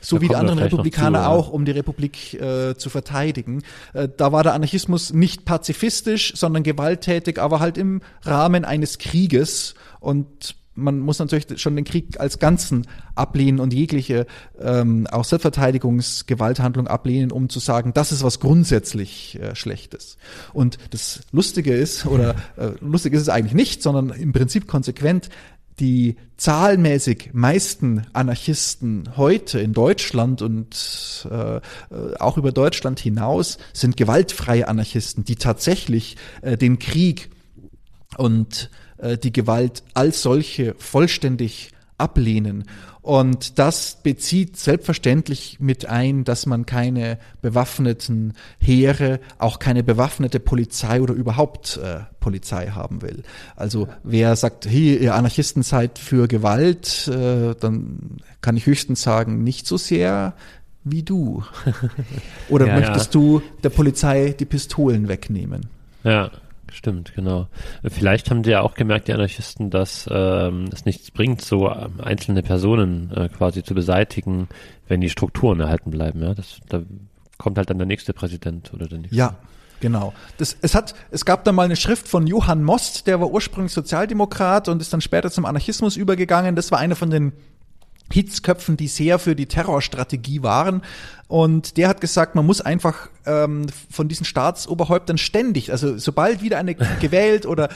So 0.00 0.16
da 0.16 0.22
wie 0.22 0.28
die 0.28 0.34
anderen 0.34 0.58
Republikaner 0.58 1.24
zu, 1.24 1.28
auch, 1.28 1.50
um 1.50 1.66
die 1.66 1.72
Republik 1.72 2.32
äh, 2.34 2.74
zu 2.74 2.88
verteidigen. 2.88 3.62
Äh, 3.92 4.08
da 4.16 4.32
war 4.32 4.42
der 4.42 4.54
Anarchismus 4.54 5.12
nicht 5.12 5.44
pazifistisch, 5.44 6.32
sondern 6.36 6.62
gewalttätig, 6.62 7.38
aber 7.38 7.60
halt 7.60 7.76
im 7.76 8.00
Rahmen 8.22 8.64
eines 8.64 8.98
Krieges. 8.98 9.74
Und 10.00 10.56
man 10.74 11.00
muss 11.00 11.18
natürlich 11.18 11.60
schon 11.60 11.76
den 11.76 11.84
Krieg 11.84 12.20
als 12.20 12.38
Ganzen 12.38 12.86
ablehnen 13.14 13.60
und 13.60 13.72
jegliche 13.72 14.26
ähm, 14.60 15.06
auch 15.08 15.24
Selbstverteidigungsgewalthandlung 15.24 16.86
ablehnen, 16.86 17.32
um 17.32 17.48
zu 17.48 17.58
sagen, 17.58 17.92
das 17.92 18.12
ist 18.12 18.22
was 18.22 18.40
grundsätzlich 18.40 19.38
äh, 19.40 19.54
Schlechtes. 19.54 20.16
Und 20.52 20.78
das 20.90 21.22
Lustige 21.32 21.74
ist, 21.74 22.06
oder 22.10 22.34
äh, 22.56 22.70
lustig 22.80 23.14
ist 23.14 23.22
es 23.22 23.28
eigentlich 23.28 23.54
nicht, 23.54 23.82
sondern 23.82 24.10
im 24.10 24.32
Prinzip 24.32 24.66
konsequent, 24.66 25.28
die 25.80 26.16
zahlenmäßig 26.36 27.30
meisten 27.32 28.06
Anarchisten 28.12 29.16
heute 29.16 29.60
in 29.60 29.72
Deutschland 29.72 30.42
und 30.42 31.26
äh, 31.30 31.60
auch 32.18 32.36
über 32.36 32.52
Deutschland 32.52 33.00
hinaus 33.00 33.58
sind 33.72 33.96
gewaltfreie 33.96 34.68
Anarchisten, 34.68 35.24
die 35.24 35.36
tatsächlich 35.36 36.16
äh, 36.42 36.58
den 36.58 36.78
Krieg 36.78 37.30
und 38.16 38.70
die 39.22 39.32
Gewalt 39.32 39.82
als 39.94 40.22
solche 40.22 40.74
vollständig 40.78 41.72
ablehnen. 42.00 42.64
Und 43.02 43.58
das 43.58 43.98
bezieht 44.02 44.58
selbstverständlich 44.58 45.58
mit 45.58 45.86
ein, 45.86 46.24
dass 46.24 46.44
man 46.44 46.66
keine 46.66 47.18
bewaffneten 47.40 48.34
Heere, 48.58 49.20
auch 49.38 49.58
keine 49.58 49.82
bewaffnete 49.82 50.38
Polizei 50.38 51.00
oder 51.00 51.14
überhaupt 51.14 51.78
äh, 51.82 52.00
Polizei 52.20 52.68
haben 52.68 53.00
will. 53.00 53.22
Also 53.56 53.88
wer 54.02 54.36
sagt, 54.36 54.66
hey, 54.66 54.96
ihr 54.96 55.14
Anarchisten 55.14 55.62
seid 55.62 55.98
für 55.98 56.28
Gewalt, 56.28 57.08
äh, 57.08 57.54
dann 57.58 58.18
kann 58.42 58.56
ich 58.56 58.66
höchstens 58.66 59.00
sagen, 59.00 59.44
nicht 59.44 59.66
so 59.66 59.78
sehr 59.78 60.34
wie 60.84 61.02
du. 61.02 61.42
oder 62.50 62.66
ja, 62.66 62.74
möchtest 62.74 63.14
ja. 63.14 63.20
du 63.20 63.42
der 63.62 63.70
Polizei 63.70 64.34
die 64.38 64.44
Pistolen 64.44 65.08
wegnehmen? 65.08 65.66
Ja, 66.04 66.30
Stimmt, 66.70 67.14
genau. 67.14 67.48
Vielleicht 67.84 68.30
haben 68.30 68.42
die 68.42 68.50
ja 68.50 68.60
auch 68.60 68.74
gemerkt, 68.74 69.08
die 69.08 69.12
Anarchisten, 69.12 69.70
dass 69.70 70.08
ähm, 70.10 70.68
es 70.72 70.84
nichts 70.84 71.10
bringt, 71.10 71.42
so 71.42 71.70
ähm, 71.70 72.00
einzelne 72.00 72.42
Personen 72.42 73.10
äh, 73.14 73.28
quasi 73.28 73.62
zu 73.62 73.74
beseitigen, 73.74 74.48
wenn 74.88 75.00
die 75.00 75.10
Strukturen 75.10 75.60
erhalten 75.60 75.90
bleiben. 75.90 76.22
Ja, 76.22 76.34
das, 76.34 76.60
da 76.68 76.82
kommt 77.38 77.58
halt 77.58 77.70
dann 77.70 77.78
der 77.78 77.86
nächste 77.86 78.12
Präsident 78.12 78.72
oder 78.72 78.86
der 78.86 78.98
nächste. 78.98 79.16
Ja, 79.16 79.36
Genau. 79.80 80.12
Das, 80.36 80.56
es, 80.60 80.74
hat, 80.74 80.94
es 81.10 81.24
gab 81.24 81.44
da 81.44 81.52
mal 81.52 81.64
eine 81.64 81.76
Schrift 81.76 82.06
von 82.06 82.26
Johann 82.26 82.62
Most, 82.62 83.06
der 83.06 83.20
war 83.20 83.30
ursprünglich 83.30 83.72
Sozialdemokrat 83.72 84.68
und 84.68 84.80
ist 84.80 84.92
dann 84.92 85.00
später 85.00 85.30
zum 85.30 85.46
Anarchismus 85.46 85.96
übergegangen. 85.96 86.54
Das 86.54 86.70
war 86.70 86.78
einer 86.78 86.96
von 86.96 87.10
den 87.10 87.32
Hitzköpfen, 88.12 88.76
die 88.76 88.88
sehr 88.88 89.18
für 89.18 89.36
die 89.36 89.46
Terrorstrategie 89.46 90.42
waren. 90.42 90.82
Und 91.28 91.76
der 91.76 91.88
hat 91.88 92.00
gesagt, 92.00 92.34
man 92.34 92.44
muss 92.44 92.60
einfach 92.60 93.08
ähm, 93.24 93.66
von 93.88 94.08
diesen 94.08 94.26
Staatsoberhäuptern 94.26 95.16
ständig, 95.16 95.70
also 95.70 95.96
sobald 95.96 96.42
wieder 96.42 96.58
eine 96.58 96.74
gewählt 97.00 97.46
oder 97.46 97.68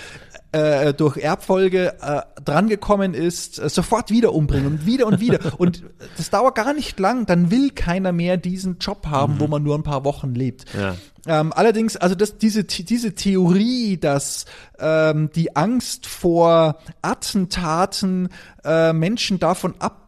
äh, 0.51 0.95
durch 0.95 1.16
Erbfolge 1.16 1.95
äh, 2.01 2.22
drangekommen 2.45 3.14
ist, 3.14 3.59
äh, 3.59 3.68
sofort 3.68 4.11
wieder 4.11 4.32
umbringen 4.32 4.66
und 4.66 4.87
wieder 4.87 5.07
und 5.07 5.20
wieder. 5.20 5.39
und 5.59 5.82
das 6.16 6.30
dauert 6.30 6.55
gar 6.55 6.74
nicht 6.74 6.99
lang, 7.01 7.26
dann 7.26 7.51
will 7.51 7.70
keiner 7.70 8.12
mehr 8.12 8.37
diesen 8.37 8.78
Job 8.78 9.07
haben, 9.07 9.35
mhm. 9.35 9.41
wo 9.41 9.47
man 9.49 9.62
nur 9.62 9.76
ein 9.76 9.82
paar 9.82 10.05
Wochen 10.05 10.35
lebt. 10.35 10.64
Ja. 10.74 10.97
Ähm, 11.26 11.53
allerdings, 11.53 11.97
also 11.97 12.14
das, 12.14 12.39
diese, 12.39 12.64
diese 12.64 13.14
Theorie, 13.14 13.97
dass 13.97 14.45
ähm, 14.78 15.30
die 15.35 15.57
Angst 15.57 16.07
vor 16.07 16.78
Attentaten 17.03 18.28
äh, 18.64 18.93
Menschen 18.93 19.39
davon 19.39 19.74
ab 19.78 20.04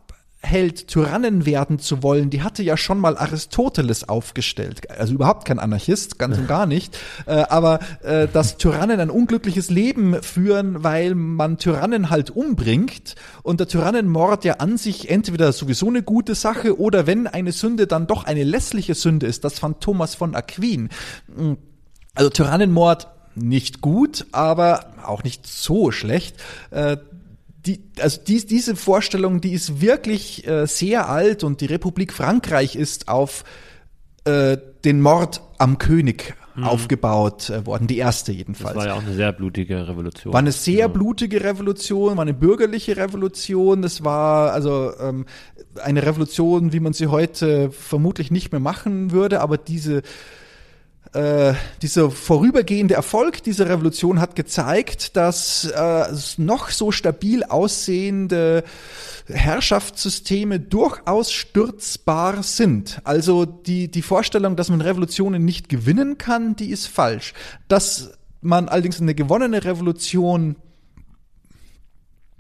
hält, 0.46 0.88
Tyrannen 0.88 1.44
werden 1.44 1.78
zu 1.78 2.02
wollen, 2.02 2.30
die 2.30 2.42
hatte 2.42 2.62
ja 2.62 2.76
schon 2.76 2.98
mal 2.98 3.18
Aristoteles 3.18 4.08
aufgestellt. 4.08 4.90
Also 4.90 5.14
überhaupt 5.14 5.44
kein 5.44 5.58
Anarchist, 5.58 6.18
ganz 6.18 6.38
und 6.38 6.48
gar 6.48 6.66
nicht. 6.66 6.98
Äh, 7.26 7.44
aber 7.48 7.80
äh, 8.02 8.28
dass 8.28 8.56
Tyrannen 8.56 9.00
ein 9.00 9.10
unglückliches 9.10 9.68
Leben 9.70 10.22
führen, 10.22 10.82
weil 10.82 11.14
man 11.14 11.58
Tyrannen 11.58 12.10
halt 12.10 12.30
umbringt 12.30 13.16
und 13.42 13.60
der 13.60 13.68
Tyrannenmord 13.68 14.44
ja 14.44 14.54
an 14.54 14.78
sich 14.78 15.10
entweder 15.10 15.52
sowieso 15.52 15.88
eine 15.88 16.02
gute 16.02 16.34
Sache 16.34 16.78
oder 16.78 17.06
wenn 17.06 17.26
eine 17.26 17.52
Sünde 17.52 17.86
dann 17.86 18.06
doch 18.06 18.24
eine 18.24 18.44
lässliche 18.44 18.94
Sünde 18.94 19.26
ist, 19.26 19.44
das 19.44 19.58
fand 19.58 19.80
Thomas 19.80 20.14
von 20.14 20.34
Aquin. 20.34 20.88
Also 22.14 22.30
Tyrannenmord 22.30 23.08
nicht 23.34 23.80
gut, 23.80 24.26
aber 24.32 24.86
auch 25.04 25.22
nicht 25.22 25.46
so 25.46 25.90
schlecht. 25.90 26.36
Äh, 26.70 26.96
die, 27.66 27.80
also 28.00 28.20
dies, 28.26 28.46
diese 28.46 28.76
Vorstellung, 28.76 29.40
die 29.40 29.52
ist 29.52 29.80
wirklich 29.80 30.46
äh, 30.46 30.66
sehr 30.66 31.08
alt 31.08 31.44
und 31.44 31.60
die 31.60 31.66
Republik 31.66 32.12
Frankreich 32.12 32.76
ist 32.76 33.08
auf 33.08 33.44
äh, 34.24 34.56
den 34.84 35.00
Mord 35.00 35.40
am 35.58 35.78
König 35.78 36.34
mhm. 36.54 36.64
aufgebaut 36.64 37.50
äh, 37.50 37.66
worden, 37.66 37.86
die 37.86 37.98
erste 37.98 38.32
jedenfalls. 38.32 38.74
Das 38.74 38.84
war 38.84 38.92
ja 38.92 38.94
auch 38.94 39.02
eine 39.02 39.14
sehr 39.14 39.32
blutige 39.32 39.88
Revolution. 39.88 40.32
War 40.32 40.40
eine 40.40 40.52
sehr 40.52 40.78
ja. 40.78 40.88
blutige 40.88 41.42
Revolution, 41.42 42.16
war 42.16 42.22
eine 42.22 42.34
bürgerliche 42.34 42.96
Revolution. 42.96 43.82
Das 43.82 44.04
war 44.04 44.52
also 44.52 44.92
ähm, 45.00 45.26
eine 45.82 46.04
Revolution, 46.04 46.72
wie 46.72 46.80
man 46.80 46.92
sie 46.92 47.08
heute 47.08 47.70
vermutlich 47.70 48.30
nicht 48.30 48.52
mehr 48.52 48.60
machen 48.60 49.12
würde, 49.12 49.40
aber 49.40 49.58
diese 49.58 50.02
äh, 51.16 51.54
dieser 51.80 52.10
vorübergehende 52.10 52.94
Erfolg 52.94 53.42
dieser 53.42 53.68
Revolution 53.68 54.20
hat 54.20 54.36
gezeigt, 54.36 55.16
dass 55.16 55.64
äh, 55.64 56.04
noch 56.36 56.68
so 56.68 56.92
stabil 56.92 57.42
aussehende 57.42 58.64
Herrschaftssysteme 59.26 60.60
durchaus 60.60 61.32
stürzbar 61.32 62.42
sind. 62.42 63.00
Also 63.04 63.46
die, 63.46 63.90
die 63.90 64.02
Vorstellung, 64.02 64.56
dass 64.56 64.68
man 64.68 64.82
Revolutionen 64.82 65.44
nicht 65.44 65.70
gewinnen 65.70 66.18
kann, 66.18 66.54
die 66.54 66.70
ist 66.70 66.86
falsch. 66.86 67.32
Dass 67.66 68.10
man 68.42 68.68
allerdings 68.68 69.00
eine 69.00 69.14
gewonnene 69.14 69.64
Revolution 69.64 70.56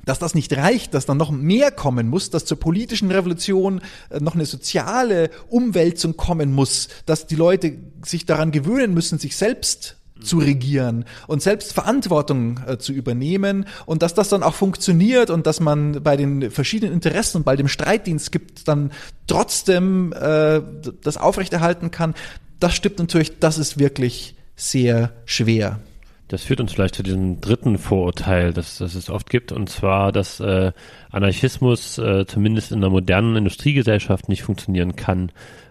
dass 0.06 0.18
das 0.18 0.34
nicht 0.34 0.56
reicht, 0.56 0.94
dass 0.94 1.04
dann 1.04 1.18
noch 1.18 1.30
mehr 1.30 1.70
kommen 1.70 2.08
muss, 2.08 2.30
dass 2.30 2.46
zur 2.46 2.58
politischen 2.58 3.10
Revolution 3.10 3.82
äh, 4.08 4.20
noch 4.20 4.34
eine 4.34 4.46
soziale 4.46 5.30
Umwälzung 5.50 6.16
kommen 6.16 6.54
muss, 6.54 6.88
dass 7.04 7.26
die 7.26 7.36
Leute 7.36 7.74
sich 8.02 8.24
daran 8.24 8.52
gewöhnen 8.52 8.94
müssen, 8.94 9.18
sich 9.18 9.36
selbst 9.36 9.96
zu 10.22 10.38
regieren 10.38 11.04
und 11.26 11.42
selbst 11.42 11.74
Verantwortung 11.74 12.60
äh, 12.66 12.78
zu 12.78 12.92
übernehmen 12.92 13.66
und 13.84 14.02
dass 14.02 14.14
das 14.14 14.30
dann 14.30 14.42
auch 14.42 14.54
funktioniert 14.54 15.28
und 15.28 15.46
dass 15.46 15.60
man 15.60 16.02
bei 16.02 16.16
den 16.16 16.50
verschiedenen 16.50 16.94
Interessen 16.94 17.38
und 17.38 17.44
bei 17.44 17.56
dem 17.56 17.68
Streitdienst 17.68 18.32
gibt 18.32 18.66
dann 18.66 18.92
trotzdem 19.26 20.14
äh, 20.14 20.62
das 21.02 21.18
aufrechterhalten 21.18 21.90
kann, 21.90 22.14
das 22.60 22.74
stimmt 22.74 22.98
natürlich, 22.98 23.38
das 23.40 23.58
ist 23.58 23.78
wirklich 23.78 24.36
sehr 24.54 25.12
schwer. 25.26 25.80
Das 26.28 26.42
führt 26.42 26.60
uns 26.60 26.72
vielleicht 26.72 26.96
zu 26.96 27.04
diesem 27.04 27.40
dritten 27.40 27.78
Vorurteil, 27.78 28.52
das, 28.52 28.78
das 28.78 28.94
es 28.96 29.10
oft 29.10 29.30
gibt, 29.30 29.52
und 29.52 29.68
zwar, 29.68 30.10
dass 30.10 30.40
äh, 30.40 30.72
Anarchismus 31.10 31.98
äh, 31.98 32.26
zumindest 32.26 32.72
in 32.72 32.78
einer 32.78 32.90
modernen 32.90 33.36
Industriegesellschaft 33.36 34.28
nicht 34.28 34.42
funktionieren 34.42 34.96
kann 34.96 35.30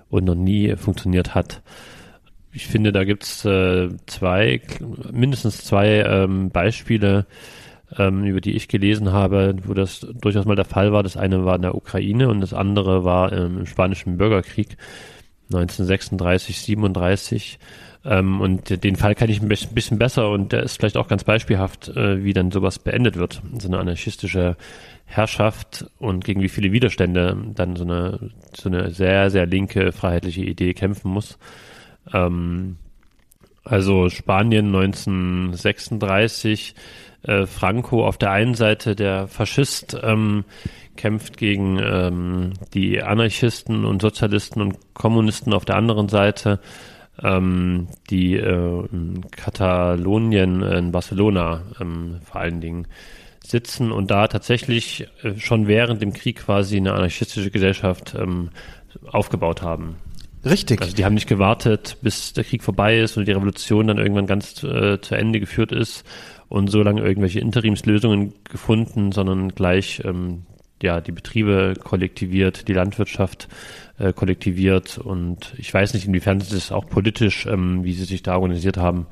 und 0.09 0.23
noch 0.23 0.35
nie 0.35 0.75
funktioniert 0.77 1.35
hat. 1.35 1.61
Ich 2.53 2.67
finde, 2.67 2.93
da 2.93 3.03
gibt's 3.03 3.43
äh, 3.43 3.89
zwei, 4.05 4.61
mindestens 5.11 5.65
zwei 5.65 6.03
ähm, 6.03 6.51
Beispiele, 6.51 7.25
ähm, 7.97 8.23
über 8.23 8.39
die 8.39 8.55
ich 8.55 8.69
gelesen 8.69 9.11
habe, 9.11 9.55
wo 9.65 9.73
das 9.73 10.07
durchaus 10.21 10.45
mal 10.45 10.55
der 10.55 10.63
Fall 10.63 10.93
war. 10.93 11.03
Das 11.03 11.17
eine 11.17 11.43
war 11.43 11.57
in 11.57 11.63
der 11.63 11.75
Ukraine 11.75 12.29
und 12.29 12.39
das 12.39 12.53
andere 12.53 13.03
war 13.03 13.33
ähm, 13.33 13.59
im 13.59 13.65
Spanischen 13.65 14.17
Bürgerkrieg 14.17 14.77
1936, 15.51 16.61
37 16.61 17.59
ähm, 18.05 18.39
und 18.39 18.83
den 18.83 18.95
Fall 18.95 19.15
kann 19.15 19.29
ich 19.29 19.41
ein 19.41 19.49
bisschen 19.49 19.97
besser 19.97 20.29
und 20.29 20.51
der 20.51 20.63
ist 20.63 20.77
vielleicht 20.77 20.97
auch 20.97 21.07
ganz 21.07 21.23
beispielhaft, 21.23 21.89
äh, 21.89 22.23
wie 22.23 22.33
dann 22.33 22.51
sowas 22.51 22.77
beendet 22.77 23.17
wird. 23.17 23.41
So 23.57 23.67
eine 23.67 23.79
anarchistische 23.79 24.55
Herrschaft 25.05 25.87
und 25.97 26.23
gegen 26.23 26.41
wie 26.41 26.49
viele 26.49 26.71
Widerstände 26.71 27.35
dann 27.55 27.75
so 27.75 27.83
eine, 27.83 28.31
so 28.55 28.69
eine 28.69 28.91
sehr, 28.91 29.31
sehr 29.31 29.47
linke 29.47 29.91
freiheitliche 29.91 30.43
Idee 30.43 30.73
kämpfen 30.73 31.11
muss. 31.11 31.39
Ähm, 32.13 32.77
also 33.63 34.09
Spanien 34.09 34.67
1936, 34.67 36.75
äh, 37.23 37.47
Franco 37.47 38.05
auf 38.05 38.19
der 38.19 38.31
einen 38.31 38.53
Seite, 38.53 38.95
der 38.95 39.27
Faschist, 39.27 39.97
ähm, 40.03 40.45
kämpft 40.95 41.37
gegen 41.37 41.79
ähm, 41.79 42.53
die 42.73 43.01
Anarchisten 43.01 43.85
und 43.85 44.01
Sozialisten 44.01 44.61
und 44.61 44.77
Kommunisten 44.93 45.53
auf 45.53 45.65
der 45.65 45.77
anderen 45.77 46.07
Seite 46.07 46.59
ähm, 47.23 47.87
die 48.09 48.35
äh, 48.35 48.85
in 48.91 49.25
Katalonien, 49.31 50.61
in 50.61 50.91
Barcelona 50.91 51.63
ähm, 51.79 52.19
vor 52.23 52.41
allen 52.41 52.61
Dingen 52.61 52.87
sitzen 53.43 53.91
und 53.91 54.11
da 54.11 54.27
tatsächlich 54.27 55.07
äh, 55.23 55.37
schon 55.37 55.67
während 55.67 56.01
dem 56.01 56.13
Krieg 56.13 56.37
quasi 56.37 56.77
eine 56.77 56.93
anarchistische 56.93 57.51
Gesellschaft 57.51 58.15
ähm, 58.17 58.49
aufgebaut 59.11 59.61
haben. 59.61 59.95
Richtig. 60.43 60.81
Also 60.81 60.95
die 60.95 61.05
haben 61.05 61.15
nicht 61.15 61.27
gewartet, 61.27 61.97
bis 62.01 62.33
der 62.33 62.43
Krieg 62.43 62.63
vorbei 62.63 62.99
ist 62.99 63.17
und 63.17 63.27
die 63.27 63.31
Revolution 63.31 63.87
dann 63.87 63.97
irgendwann 63.97 64.27
ganz 64.27 64.63
äh, 64.63 65.01
zu 65.01 65.15
Ende 65.15 65.39
geführt 65.39 65.71
ist 65.71 66.05
und 66.49 66.69
so 66.69 66.83
lange 66.83 67.01
irgendwelche 67.01 67.39
Interimslösungen 67.39 68.33
gefunden, 68.43 69.11
sondern 69.11 69.49
gleich 69.49 70.03
ähm, 70.05 70.43
ja 70.83 71.01
die 71.01 71.11
Betriebe 71.11 71.73
kollektiviert, 71.83 72.67
die 72.67 72.73
Landwirtschaft 72.73 73.47
äh, 73.97 74.13
kollektiviert 74.13 74.97
und 74.97 75.53
ich 75.57 75.73
weiß 75.73 75.93
nicht, 75.93 76.07
inwiefern 76.07 76.39
das 76.39 76.71
auch 76.71 76.87
politisch, 76.87 77.45
ähm, 77.45 77.83
wie 77.83 77.93
sie 77.93 78.05
sich 78.05 78.23
da 78.23 78.35
organisiert 78.35 78.77
haben. 78.77 79.07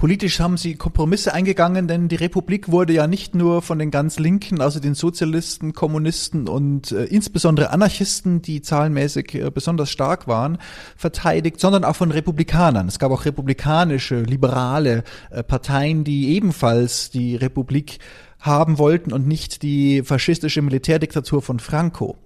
Politisch 0.00 0.40
haben 0.40 0.56
sie 0.56 0.76
Kompromisse 0.76 1.34
eingegangen, 1.34 1.86
denn 1.86 2.08
die 2.08 2.16
Republik 2.16 2.70
wurde 2.70 2.94
ja 2.94 3.06
nicht 3.06 3.34
nur 3.34 3.60
von 3.60 3.78
den 3.78 3.90
ganz 3.90 4.18
Linken, 4.18 4.62
also 4.62 4.80
den 4.80 4.94
Sozialisten, 4.94 5.74
Kommunisten 5.74 6.48
und 6.48 6.90
äh, 6.90 7.04
insbesondere 7.04 7.68
Anarchisten, 7.68 8.40
die 8.40 8.62
zahlenmäßig 8.62 9.34
äh, 9.34 9.50
besonders 9.50 9.90
stark 9.90 10.26
waren, 10.26 10.56
verteidigt, 10.96 11.60
sondern 11.60 11.84
auch 11.84 11.96
von 11.96 12.12
Republikanern. 12.12 12.88
Es 12.88 12.98
gab 12.98 13.12
auch 13.12 13.26
republikanische, 13.26 14.22
liberale 14.22 15.04
äh, 15.28 15.42
Parteien, 15.42 16.02
die 16.02 16.30
ebenfalls 16.30 17.10
die 17.10 17.36
Republik 17.36 17.98
haben 18.38 18.78
wollten 18.78 19.12
und 19.12 19.28
nicht 19.28 19.62
die 19.62 20.02
faschistische 20.02 20.62
Militärdiktatur 20.62 21.42
von 21.42 21.60
Franco. 21.60 22.16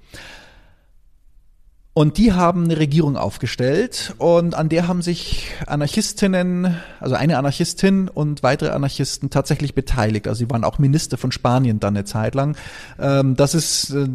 Und 1.97 2.18
die 2.18 2.32
haben 2.32 2.64
eine 2.64 2.76
Regierung 2.76 3.16
aufgestellt 3.16 4.14
und 4.18 4.57
an 4.57 4.68
der 4.68 4.88
haben 4.88 5.01
sich 5.01 5.53
Anarchistinnen, 5.68 6.76
also 6.99 7.14
eine 7.14 7.38
Anarchistin 7.38 8.09
und 8.09 8.42
weitere 8.42 8.70
Anarchisten 8.70 9.30
tatsächlich 9.30 9.76
beteiligt. 9.76 10.26
Also 10.26 10.40
sie 10.40 10.51
waren 10.51 10.64
auch 10.64 10.80
Minister 10.80 11.16
von 11.16 11.30
Spanien 11.30 11.78
dann 11.78 11.97
eine 11.97 12.05
Zeit 12.05 12.34
lang. 12.34 12.57
Ähm, 12.99 13.36
das 13.36 13.55
ist 13.55 13.90
äh, 13.90 14.09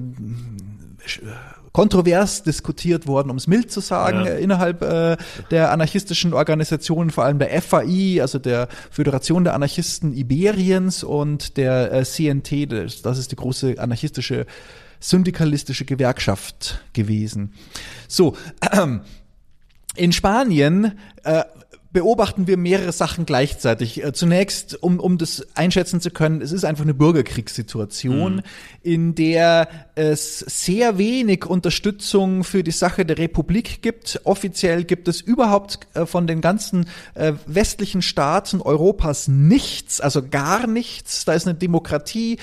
kontrovers 1.72 2.44
diskutiert 2.44 3.08
worden, 3.08 3.30
um 3.30 3.38
es 3.38 3.48
mild 3.48 3.72
zu 3.72 3.80
sagen, 3.80 4.26
ja. 4.26 4.34
innerhalb 4.34 4.82
äh, 4.82 5.16
der 5.50 5.72
anarchistischen 5.72 6.34
Organisationen, 6.34 7.12
vor 7.12 7.24
allem 7.24 7.40
der 7.40 7.62
FAI, 7.62 8.22
also 8.22 8.40
der 8.40 8.68
Föderation 8.92 9.46
der 9.46 9.54
Anarchisten 9.54 10.14
Iberiens 10.14 11.06
und 11.06 11.56
der 11.56 11.94
äh, 11.94 12.04
CNT, 12.04 12.70
das 13.04 13.18
ist 13.18 13.32
die 13.32 13.38
große 13.38 13.76
anarchistische 13.78 14.46
syndikalistische 15.00 15.86
Gewerkschaft 15.86 16.84
gewesen. 16.94 17.54
So, 18.08 18.36
in 19.96 20.12
Spanien 20.12 20.94
äh, 21.24 21.44
beobachten 21.92 22.46
wir 22.46 22.58
mehrere 22.58 22.92
Sachen 22.92 23.26
gleichzeitig. 23.26 24.04
Äh, 24.04 24.14
Zunächst, 24.14 24.82
um, 24.84 25.00
um 25.00 25.18
das 25.18 25.48
einschätzen 25.56 26.02
zu 26.02 26.12
können, 26.12 26.42
es 26.42 26.52
ist 26.52 26.64
einfach 26.64 26.84
eine 26.84 26.94
Bürgerkriegssituation, 26.94 28.36
Mhm. 28.36 28.42
in 28.84 29.16
der 29.16 29.68
es 29.96 30.40
sehr 30.40 30.98
wenig 30.98 31.46
Unterstützung 31.46 32.44
für 32.44 32.64
die 32.64 32.72
Sache 32.72 33.06
der 33.06 33.18
Republik 33.18 33.82
gibt. 33.82 34.22
Offiziell 34.24 34.84
gibt 34.84 35.08
es 35.08 35.20
überhaupt 35.20 35.80
äh, 35.96 36.06
von 36.06 36.28
den 36.28 36.42
ganzen 36.42 36.86
äh, 37.16 37.34
westlichen 37.48 38.02
Staaten 38.02 38.62
Europas 38.62 39.28
nichts, 39.28 40.00
also 40.00 40.22
gar 40.22 40.68
nichts. 40.68 41.26
Da 41.26 41.34
ist 41.34 41.48
eine 41.48 41.58
Demokratie 41.58 42.38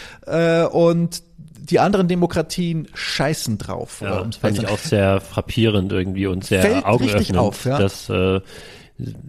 und 0.73 1.23
die 1.71 1.81
anderen 1.81 2.09
Demokratien 2.09 2.89
scheißen 2.95 3.59
drauf. 3.59 4.01
Ja, 4.03 4.21
um's 4.21 4.37
fand 4.37 4.59
ich 4.59 4.69
auch 4.69 4.79
sehr 4.79 5.21
frappierend 5.21 5.93
irgendwie 5.93 6.27
und 6.27 6.45
sehr 6.45 6.63
Fällt 6.63 6.85
augenöffnend, 6.85 7.39
auf, 7.39 7.65
ja. 7.65 7.79
dass 7.79 8.09
äh, 8.09 8.41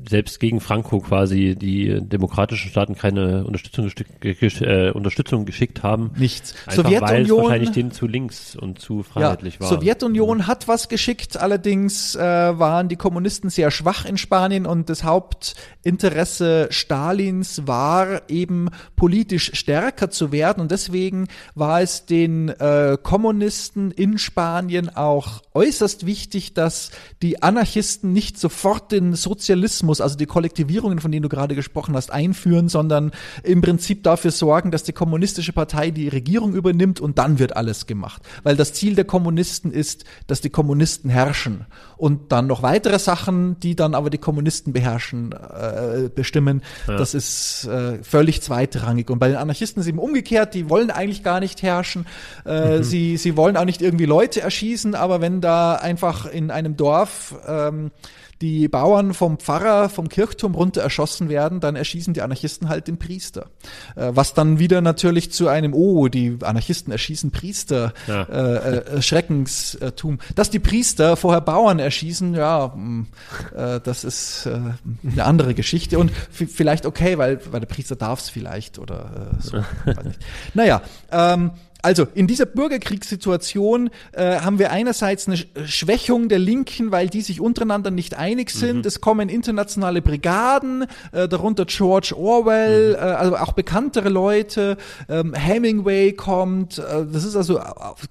selbst 0.09 0.39
gegen 0.39 0.61
Franco 0.61 0.99
quasi 1.01 1.55
die 1.55 1.99
demokratischen 2.01 2.69
Staaten 2.69 2.95
keine 2.95 3.43
Unterstützung, 3.45 3.85
gestick- 3.85 4.21
gesch 4.21 4.61
äh, 4.61 4.91
Unterstützung 4.91 5.45
geschickt 5.45 5.83
haben. 5.83 6.11
Nichts. 6.17 6.53
Einfach 6.65 6.85
weil 6.85 6.93
es 7.23 7.27
Sowjetunion- 7.27 7.43
wahrscheinlich 7.43 7.71
denen 7.71 7.91
zu 7.91 8.07
links 8.07 8.55
und 8.55 8.79
zu 8.79 9.03
freiheitlich 9.03 9.55
ja, 9.55 9.59
war. 9.61 9.69
Sowjetunion 9.69 10.47
hat 10.47 10.67
was 10.69 10.87
geschickt, 10.87 11.37
allerdings 11.37 12.15
äh, 12.15 12.19
waren 12.21 12.87
die 12.87 12.95
Kommunisten 12.95 13.49
sehr 13.49 13.71
schwach 13.71 14.05
in 14.05 14.17
Spanien 14.17 14.65
und 14.65 14.89
das 14.89 15.03
Hauptinteresse 15.03 16.67
Stalins 16.71 17.67
war 17.67 18.21
eben 18.29 18.69
politisch 18.95 19.51
stärker 19.53 20.09
zu 20.09 20.31
werden 20.31 20.61
und 20.61 20.71
deswegen 20.71 21.27
war 21.55 21.81
es 21.81 22.05
den 22.05 22.49
äh, 22.49 22.97
Kommunisten 23.01 23.91
in 23.91 24.17
Spanien 24.17 24.95
auch 24.95 25.41
äußerst 25.53 26.05
wichtig, 26.05 26.53
dass 26.53 26.91
die 27.21 27.43
Anarchisten 27.43 28.13
nicht 28.13 28.39
sofort 28.39 28.91
den 28.91 29.13
Sozialismus, 29.57 30.01
also 30.01 30.15
die 30.15 30.25
Kollektivierungen, 30.25 30.99
von 30.99 31.11
denen 31.11 31.23
du 31.23 31.29
gerade 31.29 31.55
gesprochen 31.55 31.95
hast, 31.95 32.11
einführen, 32.11 32.69
sondern 32.69 33.11
im 33.43 33.61
Prinzip 33.61 34.03
dafür 34.03 34.31
sorgen, 34.31 34.71
dass 34.71 34.83
die 34.83 34.93
kommunistische 34.93 35.53
Partei 35.53 35.91
die 35.91 36.07
Regierung 36.07 36.53
übernimmt 36.53 36.99
und 36.99 37.17
dann 37.17 37.39
wird 37.39 37.55
alles 37.55 37.87
gemacht. 37.87 38.21
Weil 38.43 38.55
das 38.55 38.73
Ziel 38.73 38.95
der 38.95 39.05
Kommunisten 39.05 39.71
ist, 39.71 40.05
dass 40.27 40.41
die 40.41 40.49
Kommunisten 40.49 41.09
herrschen 41.09 41.65
und 41.97 42.31
dann 42.31 42.47
noch 42.47 42.61
weitere 42.61 42.99
Sachen, 42.99 43.59
die 43.59 43.75
dann 43.75 43.95
aber 43.95 44.09
die 44.09 44.17
Kommunisten 44.17 44.73
beherrschen, 44.73 45.31
äh, 45.31 46.09
bestimmen. 46.13 46.61
Das 46.85 47.13
ist 47.13 47.65
äh, 47.65 48.03
völlig 48.03 48.41
zweitrangig. 48.41 49.09
Und 49.09 49.19
bei 49.19 49.27
den 49.27 49.37
Anarchisten 49.37 49.81
ist 49.81 49.87
es 49.87 49.89
eben 49.89 49.99
umgekehrt, 49.99 50.53
die 50.53 50.69
wollen 50.69 50.91
eigentlich 50.91 51.23
gar 51.23 51.39
nicht 51.39 51.61
herrschen. 51.63 52.05
Äh, 52.45 52.83
sie, 52.83 53.17
sie 53.17 53.35
wollen 53.35 53.57
auch 53.57 53.65
nicht 53.65 53.81
irgendwie 53.81 54.05
Leute 54.05 54.41
erschießen, 54.41 54.95
aber 54.95 55.21
wenn 55.21 55.41
da 55.41 55.75
einfach 55.75 56.25
in 56.25 56.51
einem 56.51 56.77
Dorf 56.77 57.35
ähm, 57.47 57.91
die 58.41 58.67
Bauern 58.67 59.13
vom 59.13 59.37
Pfarrer 59.39 59.89
vom 59.89 60.09
Kirchturm 60.09 60.55
runter 60.55 60.81
erschossen 60.81 61.29
werden, 61.29 61.59
dann 61.59 61.75
erschießen 61.75 62.13
die 62.13 62.21
Anarchisten 62.21 62.69
halt 62.69 62.87
den 62.87 62.97
Priester. 62.99 63.47
Äh, 63.95 64.11
was 64.13 64.33
dann 64.33 64.59
wieder 64.59 64.81
natürlich 64.81 65.31
zu 65.31 65.47
einem, 65.47 65.73
oh, 65.73 66.07
die 66.07 66.37
Anarchisten 66.41 66.91
erschießen 66.91 67.31
Priester, 67.31 67.93
Ja. 68.07 68.23
äh, 68.23 68.77
äh, 68.77 69.01
Schreckenstum. 69.01 70.19
Dass 70.35 70.49
die 70.49 70.59
Priester 70.59 71.17
vorher 71.17 71.41
Bauern 71.41 71.79
erschießen, 71.79 72.33
ja, 72.35 72.73
mh, 72.75 73.05
äh, 73.55 73.79
das 73.83 74.03
ist 74.03 74.45
äh, 74.45 74.59
eine 75.11 75.23
andere 75.25 75.53
Geschichte 75.53 75.97
und 75.99 76.11
vielleicht 76.31 76.85
okay, 76.85 77.17
weil, 77.17 77.39
weil 77.51 77.59
der 77.59 77.67
Priester 77.67 77.95
darf 77.95 78.19
es 78.19 78.29
vielleicht 78.29 78.79
oder 78.79 79.31
äh, 79.39 79.41
so. 79.41 79.57
weiß 79.85 80.05
nicht. 80.05 80.19
Naja, 80.53 80.81
ähm, 81.11 81.51
also 81.81 82.07
in 82.13 82.27
dieser 82.27 82.45
Bürgerkriegssituation 82.45 83.89
äh, 84.13 84.39
haben 84.39 84.59
wir 84.59 84.71
einerseits 84.71 85.27
eine 85.27 85.37
Sch- 85.37 85.45
Schwächung 85.65 86.27
der 86.29 86.39
Linken, 86.39 86.91
weil 86.91 87.09
die 87.09 87.21
sich 87.21 87.39
untereinander 87.39 87.91
nicht 87.91 88.15
einig 88.15 88.49
sind. 88.49 88.85
Es 88.85 88.99
kommen 89.01 89.29
internationale 89.29 90.01
Brigaden, 90.01 90.85
äh, 91.11 91.27
darunter 91.27 91.65
George 91.65 92.13
Orwell, 92.17 92.95
äh, 92.95 92.97
also 92.97 93.37
auch 93.37 93.53
bekanntere 93.53 94.09
Leute. 94.09 94.77
Ähm, 95.07 95.33
Hemingway 95.33 96.13
kommt. 96.13 96.79
Äh, 96.79 97.05
das 97.11 97.23
ist 97.23 97.35
also 97.35 97.59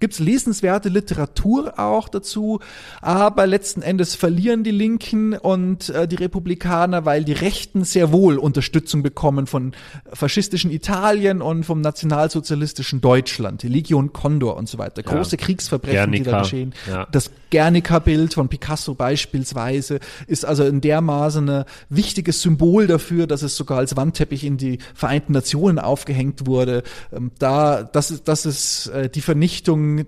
gibt's 0.01 0.19
lesenswerte 0.19 0.89
Literatur 0.89 1.79
auch 1.79 2.09
dazu, 2.09 2.61
aber 3.01 3.47
letzten 3.47 3.83
Endes 3.83 4.15
verlieren 4.15 4.63
die 4.65 4.71
Linken 4.71 5.35
und 5.35 5.89
äh, 5.89 6.07
die 6.07 6.17
Republikaner, 6.17 7.05
weil 7.05 7.25
die 7.25 7.33
Rechten 7.33 7.85
sehr 7.85 8.13
wohl 8.13 8.39
Unterstützung 8.39 9.03
bekommen 9.03 9.47
von 9.47 9.73
faschistischen 10.13 10.71
Italien 10.71 11.43
und 11.43 11.65
vom 11.65 11.81
nationalsozialistischen 11.81 13.01
Deutschland, 13.01 13.56
die 13.63 13.69
Legion 13.69 14.13
Condor 14.13 14.57
und 14.57 14.69
so 14.69 14.79
weiter. 14.79 15.03
Große 15.03 15.37
Kriegsverbrechen, 15.37 16.13
die 16.13 16.23
da 16.23 16.41
geschehen. 16.41 16.75
ja. 16.89 17.07
Das 17.13 17.31
Guernica-Bild 17.51 18.35
von 18.35 18.49
Picasso 18.49 18.95
beispielsweise 18.95 20.01
ist 20.27 20.45
also 20.45 20.65
in 20.65 20.81
dermaßen 20.81 21.49
ein 21.49 21.65
wichtiges 21.89 22.43
Symbol 22.43 22.87
dafür, 22.87 23.27
dass 23.27 23.43
es 23.43 23.57
sogar 23.57 23.79
als 23.79 23.97
Wandteppich 23.97 24.45
in 24.45 24.57
die 24.57 24.79
Vereinten 24.95 25.33
Nationen 25.33 25.79
aufgehängt 25.79 26.47
wurde. 26.47 26.83
Ähm, 27.13 27.31
Da, 27.39 27.83
das 27.83 28.11
ist, 28.11 28.29
das 28.29 28.47
ist 28.47 28.89
äh, 28.89 29.09
die 29.09 29.21
Vernichtung 29.21 30.07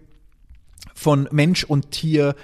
von 0.95 1.29
Mensch 1.31 1.65
und 1.65 1.91
Tier 1.91 2.35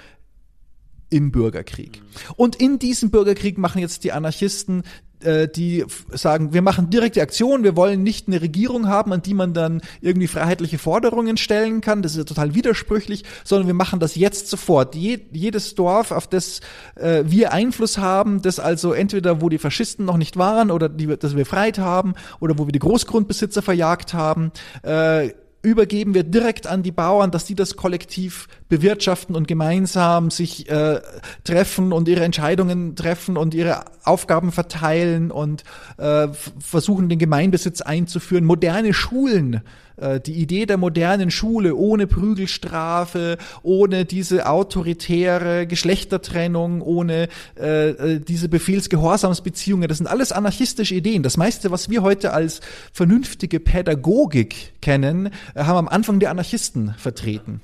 im 1.09 1.31
Bürgerkrieg. 1.31 2.01
Und 2.35 2.55
in 2.55 2.79
diesem 2.79 3.11
Bürgerkrieg 3.11 3.57
machen 3.57 3.79
jetzt 3.79 4.03
die 4.03 4.11
Anarchisten 4.11 4.83
äh, 5.25 5.47
die 5.47 5.83
sagen, 6.11 6.53
wir 6.53 6.61
machen 6.61 6.89
direkte 6.89 7.21
Aktion, 7.21 7.63
wir 7.63 7.75
wollen 7.75 8.03
nicht 8.03 8.27
eine 8.27 8.41
Regierung 8.41 8.87
haben, 8.87 9.11
an 9.13 9.21
die 9.21 9.33
man 9.33 9.53
dann 9.53 9.81
irgendwie 10.01 10.27
freiheitliche 10.27 10.77
Forderungen 10.77 11.37
stellen 11.37 11.81
kann, 11.81 12.01
das 12.01 12.13
ist 12.13 12.17
ja 12.19 12.23
total 12.23 12.55
widersprüchlich, 12.55 13.23
sondern 13.43 13.67
wir 13.67 13.73
machen 13.73 13.99
das 13.99 14.15
jetzt 14.15 14.49
sofort. 14.49 14.95
Je, 14.95 15.19
jedes 15.31 15.75
Dorf, 15.75 16.11
auf 16.11 16.27
das 16.27 16.59
äh, 16.95 17.23
wir 17.25 17.51
Einfluss 17.53 17.97
haben, 17.97 18.41
das 18.41 18.59
also 18.59 18.93
entweder 18.93 19.41
wo 19.41 19.49
die 19.49 19.57
Faschisten 19.57 20.05
noch 20.05 20.17
nicht 20.17 20.37
waren 20.37 20.71
oder 20.71 20.89
die, 20.89 21.09
wir- 21.09 21.17
das 21.17 21.31
wir 21.35 21.43
befreit 21.43 21.79
haben 21.79 22.13
oder 22.39 22.57
wo 22.57 22.65
wir 22.67 22.71
die 22.71 22.79
Großgrundbesitzer 22.79 23.61
verjagt 23.61 24.13
haben, 24.13 24.51
äh, 24.83 25.29
übergeben 25.65 26.13
wir 26.13 26.23
direkt 26.23 26.67
an 26.67 26.83
die 26.83 26.91
Bauern, 26.91 27.31
dass 27.31 27.45
die 27.45 27.55
das 27.55 27.75
kollektiv 27.75 28.47
bewirtschaften 28.69 29.35
und 29.35 29.47
gemeinsam 29.47 30.29
sich 30.29 30.69
äh, 30.69 31.01
treffen 31.43 31.91
und 31.91 32.07
ihre 32.07 32.23
Entscheidungen 32.23 32.95
treffen 32.95 33.35
und 33.35 33.53
ihre 33.53 33.83
Aufgaben 34.03 34.51
verteilen 34.51 35.31
und 35.31 35.63
äh, 35.97 36.27
versuchen, 36.59 37.09
den 37.09 37.19
Gemeinbesitz 37.19 37.81
einzuführen. 37.81 38.45
Moderne 38.45 38.93
Schulen, 38.93 39.61
äh, 39.97 40.19
die 40.19 40.33
Idee 40.33 40.65
der 40.65 40.77
modernen 40.77 41.31
Schule 41.31 41.75
ohne 41.75 42.07
Prügelstrafe, 42.07 43.37
ohne 43.63 44.05
diese 44.05 44.47
autoritäre 44.47 45.67
Geschlechtertrennung, 45.67 46.81
ohne 46.81 47.27
äh, 47.59 47.89
äh, 47.89 48.19
diese 48.19 48.49
Befehlsgehorsamsbeziehungen, 48.49 49.87
das 49.87 49.97
sind 49.97 50.07
alles 50.07 50.31
anarchistische 50.31 50.95
Ideen. 50.95 51.23
Das 51.23 51.37
meiste, 51.37 51.71
was 51.71 51.89
wir 51.89 52.01
heute 52.01 52.33
als 52.33 52.61
vernünftige 52.91 53.59
Pädagogik 53.59 54.73
kennen, 54.81 55.31
äh, 55.53 55.63
haben 55.63 55.77
am 55.77 55.87
Anfang 55.87 56.19
die 56.19 56.27
Anarchisten 56.27 56.93
vertreten. 56.97 57.61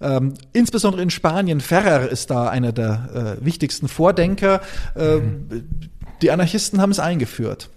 Ähm, 0.00 0.34
insbesondere 0.52 1.02
in 1.02 1.10
Spanien, 1.10 1.60
Ferrer 1.60 2.08
ist 2.08 2.30
da 2.30 2.48
einer 2.48 2.72
der 2.72 3.38
äh, 3.40 3.44
wichtigsten 3.44 3.88
Vordenker. 3.88 4.60
Ähm, 4.96 5.46
Die 6.22 6.30
Anarchisten 6.30 6.80
haben 6.82 6.90
es 6.90 6.98
eingeführt. 6.98 7.70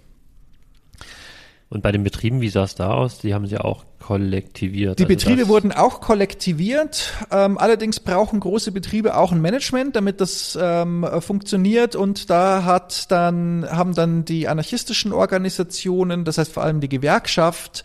Und 1.70 1.82
bei 1.82 1.92
den 1.92 2.04
Betrieben, 2.04 2.42
wie 2.42 2.50
sah 2.50 2.64
es 2.64 2.74
da 2.74 2.90
aus? 2.90 3.18
Die 3.20 3.32
haben 3.32 3.46
sie 3.46 3.58
auch 3.58 3.84
kollektiviert. 4.04 4.98
Die 4.98 5.04
Also 5.04 5.14
Betriebe 5.14 5.48
wurden 5.48 5.72
auch 5.72 6.02
kollektiviert. 6.02 7.14
Ähm, 7.30 7.56
allerdings 7.56 8.00
brauchen 8.00 8.38
große 8.38 8.70
Betriebe 8.70 9.16
auch 9.16 9.32
ein 9.32 9.40
Management, 9.40 9.96
damit 9.96 10.20
das 10.20 10.58
ähm, 10.60 11.04
äh, 11.04 11.22
funktioniert. 11.22 11.96
Und 11.96 12.28
da 12.28 12.64
hat 12.64 13.10
dann 13.10 13.66
haben 13.70 13.94
dann 13.94 14.26
die 14.26 14.46
anarchistischen 14.46 15.14
Organisationen, 15.14 16.26
das 16.26 16.36
heißt 16.36 16.52
vor 16.52 16.64
allem 16.64 16.80
die 16.80 16.90
Gewerkschaft, 16.90 17.82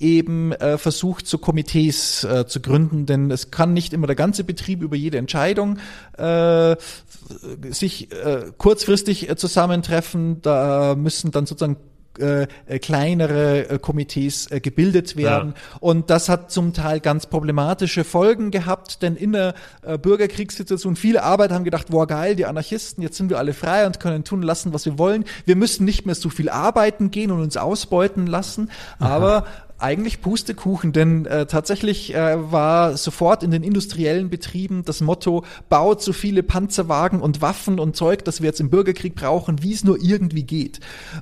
eben 0.00 0.50
äh, 0.50 0.78
versucht, 0.78 1.28
so 1.28 1.38
Komitees 1.38 2.24
äh, 2.24 2.44
zu 2.48 2.60
gründen, 2.60 3.06
denn 3.06 3.30
es 3.30 3.52
kann 3.52 3.72
nicht 3.72 3.92
immer 3.92 4.08
der 4.08 4.16
ganze 4.16 4.42
Betrieb 4.42 4.82
über 4.82 4.96
jede 4.96 5.18
Entscheidung 5.18 5.78
äh, 6.18 6.74
sich 7.70 8.10
äh, 8.10 8.46
kurzfristig 8.58 9.30
äh, 9.30 9.36
zusammentreffen. 9.36 10.42
Da 10.42 10.96
müssen 10.96 11.30
dann 11.30 11.46
sozusagen 11.46 11.76
äh, 12.18 12.46
äh, 12.66 12.78
kleinere 12.78 13.68
äh, 13.68 13.78
Komitees 13.78 14.50
äh, 14.50 14.60
gebildet 14.60 15.16
werden. 15.16 15.54
Und 15.80 16.10
das 16.10 16.28
hat 16.28 16.50
zum 16.50 16.72
Teil 16.72 17.00
ganz 17.00 17.26
problematische 17.26 18.04
Folgen 18.04 18.50
gehabt, 18.50 19.02
denn 19.02 19.16
in 19.16 19.32
der 19.32 19.54
äh, 19.82 19.98
Bürgerkriegssituation 19.98 20.96
viele 20.96 21.22
Arbeiter 21.22 21.54
haben 21.54 21.64
gedacht, 21.64 21.86
wow 21.90 22.06
geil, 22.06 22.36
die 22.36 22.46
Anarchisten, 22.46 23.02
jetzt 23.02 23.16
sind 23.16 23.30
wir 23.30 23.38
alle 23.38 23.54
frei 23.54 23.86
und 23.86 24.00
können 24.00 24.24
tun 24.24 24.42
lassen, 24.42 24.72
was 24.72 24.84
wir 24.84 24.98
wollen. 24.98 25.24
Wir 25.46 25.56
müssen 25.56 25.84
nicht 25.84 26.06
mehr 26.06 26.14
so 26.14 26.28
viel 26.28 26.48
arbeiten 26.48 27.10
gehen 27.10 27.30
und 27.30 27.40
uns 27.40 27.56
ausbeuten 27.56 28.26
lassen. 28.26 28.70
Aber 28.98 29.46
eigentlich 29.82 30.20
Pustekuchen, 30.20 30.92
denn 30.92 31.26
äh, 31.26 31.46
tatsächlich 31.46 32.14
äh, 32.14 32.50
war 32.52 32.96
sofort 32.96 33.42
in 33.42 33.50
den 33.50 33.62
industriellen 33.62 34.30
Betrieben 34.30 34.84
das 34.84 35.00
Motto, 35.00 35.44
baut 35.68 36.02
so 36.02 36.12
viele 36.12 36.42
Panzerwagen 36.42 37.20
und 37.20 37.42
Waffen 37.42 37.78
und 37.78 37.96
Zeug, 37.96 38.24
das 38.24 38.40
wir 38.40 38.46
jetzt 38.46 38.60
im 38.60 38.70
Bürgerkrieg 38.70 39.14
brauchen, 39.14 39.62
wie 39.62 39.72
es 39.72 39.84
nur 39.84 39.98
irgendwie 40.00 40.44
geht. 40.44 40.80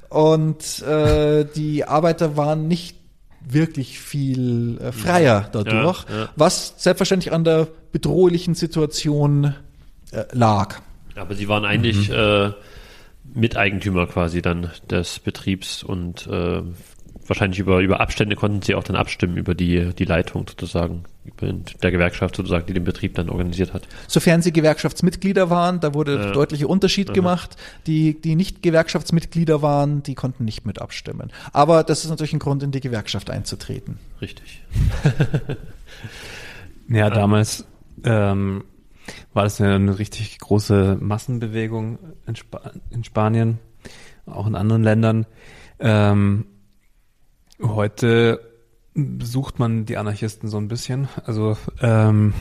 Und 0.08 0.82
äh, 0.82 1.44
die 1.56 1.84
Arbeiter 1.84 2.36
waren 2.36 2.68
nicht 2.68 2.96
wirklich 3.46 3.98
viel 3.98 4.78
äh, 4.78 4.92
freier 4.92 5.48
dadurch, 5.52 6.04
Ja, 6.08 6.16
ja. 6.16 6.28
was 6.36 6.74
selbstverständlich 6.76 7.32
an 7.32 7.44
der 7.44 7.68
bedrohlichen 7.92 8.54
Situation 8.54 9.54
äh, 10.12 10.24
lag. 10.32 10.80
Aber 11.16 11.34
sie 11.34 11.48
waren 11.48 11.64
eigentlich 11.64 12.10
äh, 12.10 12.50
Miteigentümer 13.34 14.06
quasi 14.06 14.42
dann 14.42 14.70
des 14.90 15.18
Betriebs 15.18 15.82
und 15.82 16.26
äh, 16.26 16.62
wahrscheinlich 17.30 17.58
über, 17.58 17.78
über 17.80 18.00
Abstände 18.00 18.36
konnten 18.36 18.60
sie 18.60 18.74
auch 18.74 18.84
dann 18.84 18.96
abstimmen 18.96 19.38
über 19.38 19.54
die, 19.54 19.94
die 19.94 20.04
Leitung 20.04 20.46
sozusagen, 20.46 21.04
über 21.24 21.50
der 21.82 21.90
Gewerkschaft 21.90 22.36
sozusagen, 22.36 22.66
die 22.66 22.74
den 22.74 22.84
Betrieb 22.84 23.14
dann 23.14 23.30
organisiert 23.30 23.72
hat. 23.72 23.88
Sofern 24.06 24.42
sie 24.42 24.52
Gewerkschaftsmitglieder 24.52 25.48
waren, 25.48 25.80
da 25.80 25.94
wurde 25.94 26.16
Ja. 26.16 26.32
deutlicher 26.32 26.68
Unterschied 26.68 27.08
Aha. 27.08 27.14
gemacht. 27.14 27.56
Die, 27.86 28.20
die 28.20 28.34
nicht 28.34 28.62
Gewerkschaftsmitglieder 28.62 29.62
waren, 29.62 30.02
die 30.02 30.14
konnten 30.14 30.44
nicht 30.44 30.66
mit 30.66 30.82
abstimmen. 30.82 31.32
Aber 31.52 31.84
das 31.84 32.04
ist 32.04 32.10
natürlich 32.10 32.34
ein 32.34 32.38
Grund, 32.40 32.62
in 32.62 32.72
die 32.72 32.80
Gewerkschaft 32.80 33.30
einzutreten. 33.30 33.98
Richtig. 34.20 34.62
Ja, 36.88 37.08
damals 37.08 37.66
ähm, 38.04 38.64
war 39.32 39.44
das 39.44 39.60
eine 39.60 39.98
richtig 39.98 40.38
große 40.40 40.98
Massenbewegung 41.00 41.98
in, 42.26 42.34
Spa 42.34 42.72
in 42.90 43.04
Spanien, 43.04 43.58
auch 44.26 44.46
in 44.48 44.56
anderen 44.56 44.82
Ländern. 44.82 45.26
Ähm, 45.78 46.46
heute 47.62 48.40
sucht 49.20 49.58
man 49.58 49.84
die 49.86 49.96
Anarchisten 49.96 50.48
so 50.48 50.56
ein 50.58 50.68
bisschen. 50.68 51.08
Also 51.24 51.56
ähm, 51.80 52.34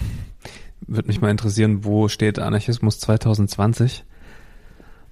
würde 0.88 1.08
mich 1.08 1.22
mal 1.22 1.30
interessieren, 1.30 1.84
wo 1.84 2.08
steht 2.08 2.40
Anarchismus 2.40 3.00
2020? 3.00 4.04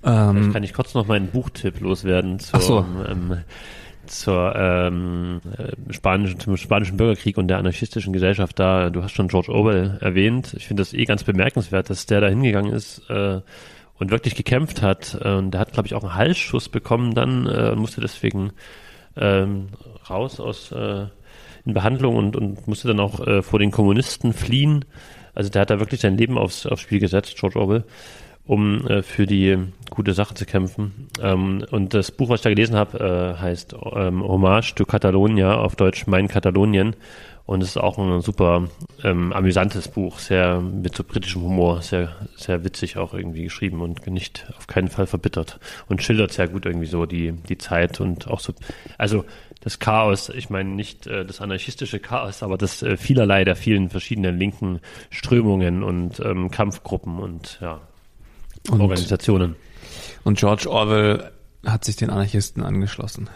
Vielleicht 0.02 0.30
Ähm, 0.36 0.54
kann 0.54 0.64
ich 0.64 0.74
kurz 0.74 0.94
noch 0.94 1.08
meinen 1.08 1.28
Buchtipp 1.28 1.80
loswerden 1.80 2.40
zur, 2.40 2.60
Ach 2.60 2.62
so. 2.64 2.86
ähm, 3.08 3.38
zur 4.06 4.56
ähm, 4.56 5.42
äh, 5.58 5.94
spanischen, 5.94 6.40
zum 6.40 6.56
spanischen 6.58 6.98
Bürgerkrieg 6.98 7.38
und 7.38 7.48
der 7.48 7.58
anarchistischen 7.58 8.14
Gesellschaft 8.14 8.58
da. 8.60 8.90
Du 8.90 9.04
hast 9.04 9.12
schon 9.14 9.28
George 9.28 9.52
Orwell 9.52 9.98
erwähnt. 10.02 10.54
Ich 10.58 10.68
finde 10.68 10.82
das 10.82 10.94
eh 10.94 11.06
ganz 11.06 11.24
bemerkenswert, 11.24 11.90
dass 11.90 12.06
der 12.06 12.22
da 12.22 12.28
hingegangen 12.28 12.72
ist 12.74 13.10
äh, 13.10 13.42
und 13.96 14.12
wirklich 14.12 14.36
gekämpft 14.36 14.82
hat. 14.82 15.18
Äh, 15.22 15.34
Und 15.34 15.52
der 15.52 15.62
hat, 15.62 15.74
glaube 15.74 15.88
ich, 15.88 15.94
auch 15.96 16.04
einen 16.04 16.16
Halsschuss 16.16 16.70
bekommen 16.70 17.14
dann 17.16 17.46
äh, 17.48 17.72
und 17.72 17.80
musste 17.80 18.00
deswegen 18.02 18.52
ähm, 19.20 19.68
raus 20.10 20.40
aus 20.40 20.72
äh, 20.72 21.06
in 21.66 21.74
Behandlung 21.74 22.16
und, 22.16 22.36
und 22.36 22.68
musste 22.68 22.88
dann 22.88 23.00
auch 23.00 23.26
äh, 23.26 23.42
vor 23.42 23.60
den 23.60 23.72
Kommunisten 23.72 24.34
fliehen. 24.34 24.86
Also 25.36 25.50
der 25.50 25.62
hat 25.62 25.70
da 25.70 25.80
wirklich 25.80 26.02
sein 26.02 26.18
Leben 26.18 26.38
aufs, 26.38 26.66
aufs 26.66 26.82
Spiel 26.82 27.00
gesetzt, 27.00 27.36
George 27.38 27.60
Orwell, 27.60 27.84
um 28.46 28.88
äh, 28.88 29.04
für 29.04 29.28
die 29.28 29.58
gute 29.90 30.14
Sache 30.14 30.34
zu 30.34 30.46
kämpfen. 30.46 31.10
Ähm, 31.22 31.66
und 31.70 31.94
das 31.94 32.12
Buch, 32.12 32.30
was 32.30 32.40
ich 32.40 32.44
da 32.44 32.50
gelesen 32.50 32.76
habe, 32.76 33.36
äh, 33.38 33.42
heißt 33.42 33.76
ähm, 33.94 34.24
Hommage 34.24 34.74
to 34.76 34.86
Catalonia, 34.86 35.56
auf 35.56 35.76
Deutsch 35.76 36.08
Mein 36.08 36.28
Katalonien. 36.28 36.96
Und 37.48 37.64
es 37.64 37.70
ist 37.70 37.78
auch 37.78 37.98
ein 37.98 38.22
super 38.22 38.68
ähm, 39.04 39.32
amüsantes 39.32 39.88
Buch, 39.88 40.20
sehr 40.20 40.60
mit 40.60 40.96
so 40.96 41.04
britischem 41.04 41.42
Humor, 41.42 41.82
sehr, 41.82 42.14
sehr 42.36 42.64
witzig 42.66 42.98
auch 42.98 43.14
irgendwie 43.14 43.46
geschrieben 43.46 43.82
und 43.82 44.06
nicht 44.06 44.46
auf 44.58 44.68
keinen 44.68 44.90
Fall 44.90 45.08
verbittert. 45.08 45.58
Und 45.88 46.04
schildert 46.04 46.34
sehr 46.34 46.50
gut 46.50 46.66
irgendwie 46.66 46.88
so 46.88 47.06
die, 47.06 47.32
die 47.32 47.58
Zeit 47.58 48.02
und 48.02 48.28
auch 48.28 48.42
so, 48.42 48.54
also 48.98 49.24
das 49.62 49.80
Chaos, 49.80 50.28
ich 50.30 50.50
meine 50.50 50.70
nicht 50.70 51.08
äh, 51.08 51.26
das 51.26 51.40
anarchistische 51.40 52.00
Chaos, 52.00 52.44
aber 52.44 52.58
das 52.58 52.84
äh, 52.84 52.98
vielerlei 52.98 53.46
der 53.46 53.56
vielen 53.56 53.90
verschiedenen 53.90 54.38
linken 54.38 54.82
Strömungen 55.10 55.84
und 55.84 56.20
ähm, 56.20 56.52
Kampfgruppen 56.52 57.18
und 57.18 57.60
ja, 57.62 57.80
Und- 58.70 58.82
Organisationen. 58.82 59.56
und 60.26 60.38
George 60.38 60.70
Orwell 60.70 61.32
hat 61.66 61.86
sich 61.86 61.96
den 61.96 62.10
Anarchisten 62.10 62.62
angeschlossen. 62.64 63.30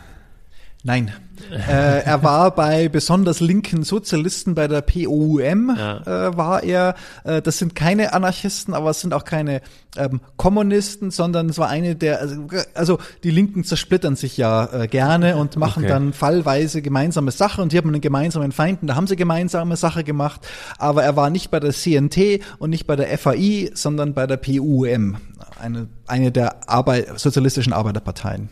Nein. 0.84 1.12
äh, 1.52 2.04
er 2.04 2.24
war 2.24 2.56
bei 2.56 2.88
besonders 2.90 3.40
linken 3.40 3.84
Sozialisten 3.84 4.56
bei 4.56 4.68
der 4.68 4.82
POUM, 4.82 5.76
Ja. 5.78 6.28
äh, 6.30 6.38
war 6.38 6.64
er. 6.64 6.96
Äh, 7.24 7.42
das 7.42 7.58
sind 7.60 7.76
keine 7.76 8.14
Anarchisten, 8.14 8.74
aber 8.74 8.90
es 8.92 9.02
sind 9.02 9.14
auch 9.14 9.24
keine 9.24 9.62
ähm, 9.96 10.22
Kommunisten, 10.38 11.12
sondern 11.12 11.50
es 11.50 11.58
war 11.60 11.68
eine 11.70 11.96
der, 11.96 12.20
also, 12.22 12.48
also 12.74 12.98
die 13.24 13.30
Linken 13.32 13.64
zersplittern 13.64 14.16
sich 14.16 14.38
ja 14.38 14.66
äh, 14.84 14.88
gerne 14.88 15.36
und 15.38 15.56
machen 15.58 15.84
Okay. 15.84 15.92
dann 15.92 16.14
fallweise 16.14 16.82
gemeinsame 16.82 17.32
Sache 17.32 17.62
und 17.62 17.72
die 17.74 17.78
haben 17.78 17.90
einen 17.90 18.02
gemeinsamen 18.02 18.52
Feind 18.52 18.82
und 18.82 18.88
da 18.88 18.96
haben 18.96 19.08
sie 19.08 19.16
gemeinsame 19.16 19.76
Sache 19.78 20.04
gemacht, 20.04 20.42
aber 20.80 21.04
er 21.04 21.16
war 21.16 21.30
nicht 21.30 21.52
bei 21.52 21.60
der 21.60 21.72
CNT 21.74 22.40
und 22.60 22.70
nicht 22.72 22.88
bei 22.88 22.96
der 22.96 23.16
FAI, 23.18 23.70
sondern 23.74 24.14
bei 24.14 24.26
der 24.28 24.38
PUM, 24.38 25.18
eine, 25.60 25.88
eine 26.08 26.32
der 26.32 26.70
Arbeit, 26.70 27.20
sozialistischen 27.20 27.74
Arbeiterparteien. 27.74 28.50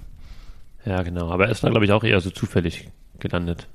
Ja, 0.85 1.01
genau. 1.03 1.29
Aber 1.29 1.45
er 1.45 1.51
ist 1.51 1.63
da, 1.63 1.69
glaube 1.69 1.85
ich, 1.85 1.91
auch 1.91 2.03
eher 2.03 2.21
so 2.21 2.29
zufällig 2.29 2.89
gelandet. 3.19 3.67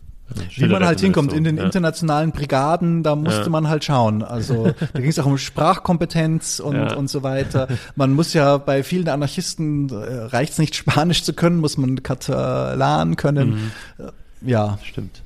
Wie 0.57 0.67
man 0.67 0.85
halt 0.87 1.01
hinkommt 1.01 1.35
in 1.35 1.45
den 1.45 1.59
ja. 1.59 1.65
internationalen 1.65 2.33
Brigaden, 2.33 3.03
da 3.03 3.15
musste 3.15 3.43
Ja. 3.43 3.49
man 3.51 3.69
halt 3.69 3.85
schauen. 3.85 4.23
Also 4.23 4.73
da 4.95 5.01
ging 5.01 5.11
es 5.11 5.19
auch 5.19 5.27
um 5.27 5.37
Sprachkompetenz 5.37 6.61
und, 6.61 6.77
Ja. 6.77 6.95
und 6.95 7.09
so 7.09 7.23
weiter. 7.23 7.69
Man 7.95 8.13
muss 8.15 8.33
ja 8.33 8.57
bei 8.57 8.83
vielen 8.83 9.09
Anarchisten 9.09 9.91
äh, 9.91 9.95
reicht 9.95 10.55
es 10.55 10.59
nicht 10.59 10.75
Spanisch 10.77 11.23
zu 11.25 11.35
können, 11.35 11.59
muss 11.59 11.77
man 11.77 12.03
Katalan 12.03 13.17
können. 13.17 13.51
Mhm. 13.99 14.05
Äh, 14.07 14.51
Ja. 14.51 14.79
Stimmt. 14.83 15.23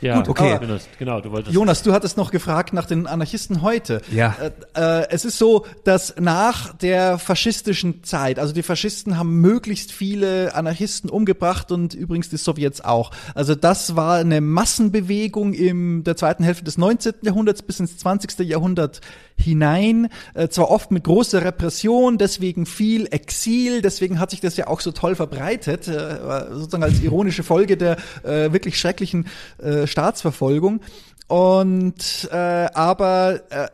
Ja, 0.00 0.16
Gut, 0.16 0.28
okay. 0.28 0.58
Jonas, 0.60 0.88
Genau, 0.98 1.20
du 1.20 1.30
wolltest. 1.30 1.54
Jonas, 1.54 1.82
du 1.82 1.92
hattest 1.92 2.16
noch 2.16 2.30
gefragt 2.30 2.72
nach 2.72 2.86
den 2.86 3.06
Anarchisten 3.06 3.62
heute. 3.62 4.02
Ja. 4.12 4.36
Äh, 4.74 5.00
äh, 5.00 5.06
es 5.10 5.24
ist 5.24 5.38
so, 5.38 5.66
dass 5.84 6.14
nach 6.18 6.74
der 6.74 7.18
faschistischen 7.18 8.04
Zeit, 8.04 8.38
also 8.38 8.52
die 8.52 8.62
Faschisten 8.62 9.18
haben 9.18 9.40
möglichst 9.40 9.92
viele 9.92 10.54
Anarchisten 10.54 11.08
umgebracht 11.08 11.72
und 11.72 11.94
übrigens 11.94 12.28
die 12.28 12.36
Sowjets 12.36 12.82
auch. 12.82 13.10
Also 13.34 13.54
das 13.54 13.96
war 13.96 14.18
eine 14.18 14.40
Massenbewegung 14.40 15.54
im 15.54 16.04
der 16.04 16.16
zweiten 16.16 16.44
Hälfte 16.44 16.64
des 16.64 16.76
19. 16.76 17.14
Jahrhunderts 17.22 17.62
bis 17.62 17.80
ins 17.80 17.96
20. 17.96 18.40
Jahrhundert 18.40 19.00
hinein, 19.36 20.08
äh, 20.34 20.48
zwar 20.48 20.70
oft 20.70 20.90
mit 20.90 21.04
großer 21.04 21.44
Repression, 21.44 22.18
deswegen 22.18 22.66
viel 22.66 23.06
Exil, 23.10 23.82
deswegen 23.82 24.18
hat 24.18 24.30
sich 24.30 24.40
das 24.40 24.56
ja 24.56 24.66
auch 24.66 24.80
so 24.80 24.92
toll 24.92 25.14
verbreitet, 25.14 25.88
äh, 25.88 26.18
sozusagen 26.50 26.82
als 26.82 27.00
ironische 27.00 27.42
Folge 27.42 27.76
der 27.76 27.96
äh, 28.22 28.52
wirklich 28.52 28.78
schrecklichen 28.78 29.26
äh, 29.58 29.86
Staatsverfolgung. 29.86 30.80
Und 31.28 32.28
äh, 32.30 32.36
aber 32.36 33.40
äh, 33.50 33.68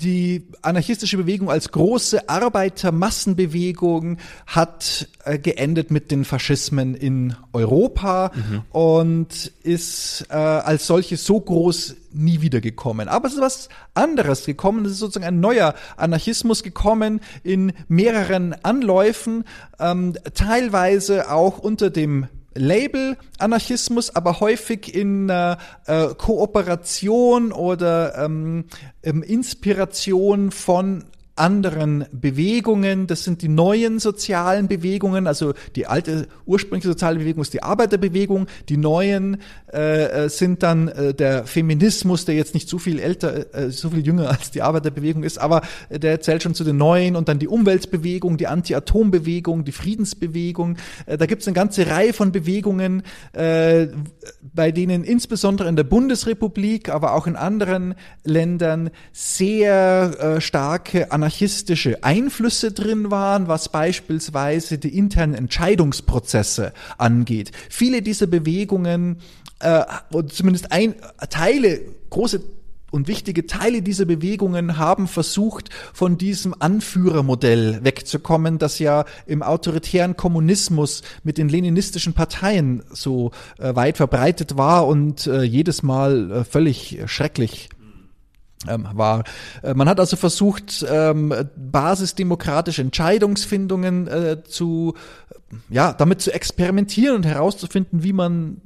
die 0.00 0.48
anarchistische 0.62 1.16
Bewegung 1.16 1.50
als 1.50 1.70
große 1.70 2.28
Arbeitermassenbewegung 2.28 4.18
hat 4.46 5.08
äh, 5.24 5.38
geendet 5.38 5.90
mit 5.90 6.10
den 6.10 6.24
Faschismen 6.24 6.94
in 6.94 7.36
Europa 7.52 8.32
und 8.70 9.52
ist 9.62 10.26
äh, 10.30 10.34
als 10.34 10.86
solche 10.86 11.16
so 11.16 11.40
groß 11.40 11.96
nie 12.12 12.40
wiedergekommen. 12.40 13.08
Aber 13.08 13.28
es 13.28 13.34
ist 13.34 13.40
was 13.40 13.68
anderes 13.94 14.46
gekommen. 14.46 14.84
Es 14.84 14.92
ist 14.92 14.98
sozusagen 14.98 15.26
ein 15.26 15.40
neuer 15.40 15.74
Anarchismus 15.96 16.62
gekommen 16.62 17.20
in 17.42 17.72
mehreren 17.88 18.54
Anläufen, 18.64 19.44
ähm, 19.78 20.14
teilweise 20.34 21.30
auch 21.30 21.58
unter 21.58 21.90
dem 21.90 22.28
Label 22.54 23.16
Anarchismus, 23.38 24.14
aber 24.14 24.40
häufig 24.40 24.94
in 24.94 25.28
äh, 25.28 25.56
äh, 25.86 26.14
Kooperation 26.16 27.52
oder 27.52 28.16
ähm, 28.16 28.66
ähm, 29.02 29.22
Inspiration 29.22 30.50
von 30.50 31.04
anderen 31.36 32.04
Bewegungen. 32.12 33.06
Das 33.06 33.24
sind 33.24 33.42
die 33.42 33.48
neuen 33.48 33.98
sozialen 33.98 34.68
Bewegungen. 34.68 35.26
Also 35.26 35.54
die 35.74 35.86
alte 35.86 36.28
ursprüngliche 36.46 36.88
soziale 36.88 37.18
Bewegung 37.18 37.42
ist 37.42 37.54
die 37.54 37.62
Arbeiterbewegung. 37.62 38.46
Die 38.68 38.76
neuen 38.76 39.38
äh, 39.72 40.24
äh, 40.24 40.28
sind 40.28 40.62
dann 40.62 40.88
äh, 40.88 41.14
der 41.14 41.46
Feminismus, 41.46 42.24
der 42.24 42.36
jetzt 42.36 42.54
nicht 42.54 42.68
so 42.68 42.78
viel 42.78 43.00
älter, 43.00 43.54
äh, 43.54 43.70
so 43.70 43.90
viel 43.90 44.06
jünger 44.06 44.30
als 44.30 44.52
die 44.52 44.62
Arbeiterbewegung 44.62 45.24
ist, 45.24 45.38
aber 45.38 45.62
äh, 45.88 45.98
der 45.98 46.20
zählt 46.20 46.42
schon 46.42 46.54
zu 46.54 46.62
den 46.62 46.76
neuen. 46.76 47.16
Und 47.16 47.28
dann 47.28 47.38
die 47.38 47.48
Umweltbewegung, 47.48 48.36
die 48.36 48.46
Anti-Atom-Bewegung, 48.46 49.64
die 49.64 49.72
Friedensbewegung. 49.72 50.76
Äh, 51.06 51.18
da 51.18 51.26
gibt 51.26 51.42
es 51.42 51.48
eine 51.48 51.54
ganze 51.54 51.88
Reihe 51.88 52.12
von 52.12 52.30
Bewegungen, 52.30 53.02
äh, 53.32 53.88
bei 54.42 54.70
denen 54.70 55.02
insbesondere 55.02 55.68
in 55.68 55.76
der 55.76 55.84
Bundesrepublik, 55.84 56.88
aber 56.88 57.14
auch 57.14 57.26
in 57.26 57.34
anderen 57.34 57.94
Ländern 58.22 58.90
sehr 59.12 60.36
äh, 60.36 60.40
starke 60.40 61.10
anarchistische 61.24 62.04
Einflüsse 62.04 62.72
drin 62.72 63.10
waren, 63.10 63.48
was 63.48 63.70
beispielsweise 63.70 64.76
die 64.76 64.98
internen 64.98 65.34
Entscheidungsprozesse 65.34 66.74
angeht. 66.98 67.50
Viele 67.70 68.02
dieser 68.02 68.26
Bewegungen, 68.26 69.16
äh, 69.60 69.84
zumindest 70.28 70.70
ein, 70.70 70.94
Teile, 71.30 71.80
große 72.10 72.42
und 72.90 73.08
wichtige 73.08 73.46
Teile 73.46 73.80
dieser 73.80 74.04
Bewegungen 74.04 74.76
haben 74.76 75.08
versucht, 75.08 75.70
von 75.94 76.18
diesem 76.18 76.54
Anführermodell 76.56 77.80
wegzukommen, 77.82 78.58
das 78.58 78.78
ja 78.78 79.06
im 79.26 79.42
autoritären 79.42 80.16
Kommunismus 80.16 81.02
mit 81.24 81.38
den 81.38 81.48
leninistischen 81.48 82.12
Parteien 82.12 82.84
so 82.92 83.32
äh, 83.58 83.74
weit 83.74 83.96
verbreitet 83.96 84.58
war 84.58 84.86
und 84.86 85.26
äh, 85.26 85.42
jedes 85.42 85.82
Mal 85.82 86.30
äh, 86.30 86.44
völlig 86.44 87.00
schrecklich 87.06 87.70
war. 88.66 89.24
Äh, 89.62 89.74
Man 89.74 89.88
hat 89.88 90.00
also 90.00 90.16
versucht, 90.16 90.84
ähm, 90.88 91.34
basisdemokratische 91.56 92.82
Entscheidungsfindungen 92.82 94.06
äh, 94.08 94.42
zu, 94.44 94.94
ja, 95.68 95.92
damit 95.92 96.20
zu 96.20 96.32
experimentieren 96.32 97.16
und 97.16 97.26
herauszufinden, 97.26 98.02
wie 98.02 98.12
man 98.12 98.60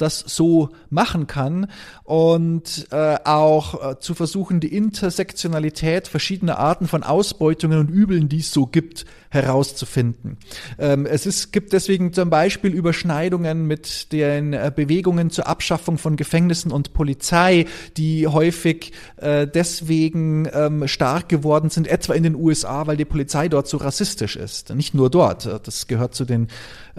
das 0.00 0.20
so 0.26 0.70
machen 0.88 1.26
kann 1.26 1.66
und 2.04 2.88
äh, 2.90 3.16
auch 3.24 3.92
äh, 3.92 3.98
zu 3.98 4.14
versuchen, 4.14 4.60
die 4.60 4.74
Intersektionalität 4.74 6.08
verschiedener 6.08 6.58
Arten 6.58 6.88
von 6.88 7.02
Ausbeutungen 7.02 7.78
und 7.78 7.88
Übeln, 7.88 8.28
die 8.28 8.40
es 8.40 8.52
so 8.52 8.66
gibt, 8.66 9.06
herauszufinden. 9.30 10.38
Ähm, 10.78 11.06
es 11.06 11.24
ist, 11.24 11.52
gibt 11.52 11.72
deswegen 11.72 12.12
zum 12.12 12.30
Beispiel 12.30 12.72
Überschneidungen 12.72 13.66
mit 13.66 14.12
den 14.12 14.52
äh, 14.52 14.72
Bewegungen 14.74 15.30
zur 15.30 15.46
Abschaffung 15.46 15.98
von 15.98 16.16
Gefängnissen 16.16 16.72
und 16.72 16.92
Polizei, 16.92 17.66
die 17.96 18.26
häufig 18.26 18.92
äh, 19.18 19.46
deswegen 19.46 20.48
ähm, 20.52 20.88
stark 20.88 21.28
geworden 21.28 21.70
sind, 21.70 21.86
etwa 21.86 22.14
in 22.14 22.24
den 22.24 22.34
USA, 22.34 22.88
weil 22.88 22.96
die 22.96 23.04
Polizei 23.04 23.48
dort 23.48 23.68
so 23.68 23.76
rassistisch 23.76 24.34
ist. 24.34 24.74
Nicht 24.74 24.94
nur 24.94 25.10
dort. 25.10 25.48
Das 25.64 25.86
gehört 25.86 26.14
zu 26.14 26.24
den 26.24 26.48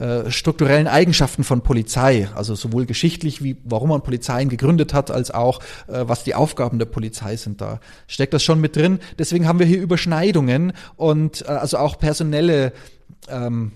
äh, 0.01 0.31
strukturellen 0.31 0.87
Eigenschaften 0.87 1.43
von 1.43 1.61
Polizei, 1.61 2.27
also 2.33 2.55
sowohl 2.55 2.87
geschichtlich 2.87 3.43
wie 3.43 3.57
warum 3.63 3.89
man 3.89 4.01
Polizeien 4.01 4.49
gegründet 4.49 4.95
hat, 4.95 5.11
als 5.11 5.29
auch 5.29 5.59
äh, 5.87 6.05
was 6.07 6.23
die 6.23 6.33
Aufgaben 6.33 6.79
der 6.79 6.87
Polizei 6.87 7.35
sind. 7.35 7.61
Da 7.61 7.79
steckt 8.07 8.33
das 8.33 8.41
schon 8.41 8.59
mit 8.59 8.75
drin. 8.75 8.99
Deswegen 9.19 9.47
haben 9.47 9.59
wir 9.59 9.67
hier 9.67 9.79
Überschneidungen 9.79 10.73
und 10.95 11.43
äh, 11.43 11.49
also 11.49 11.77
auch 11.77 11.99
personelle 11.99 12.73
ähm, 13.29 13.73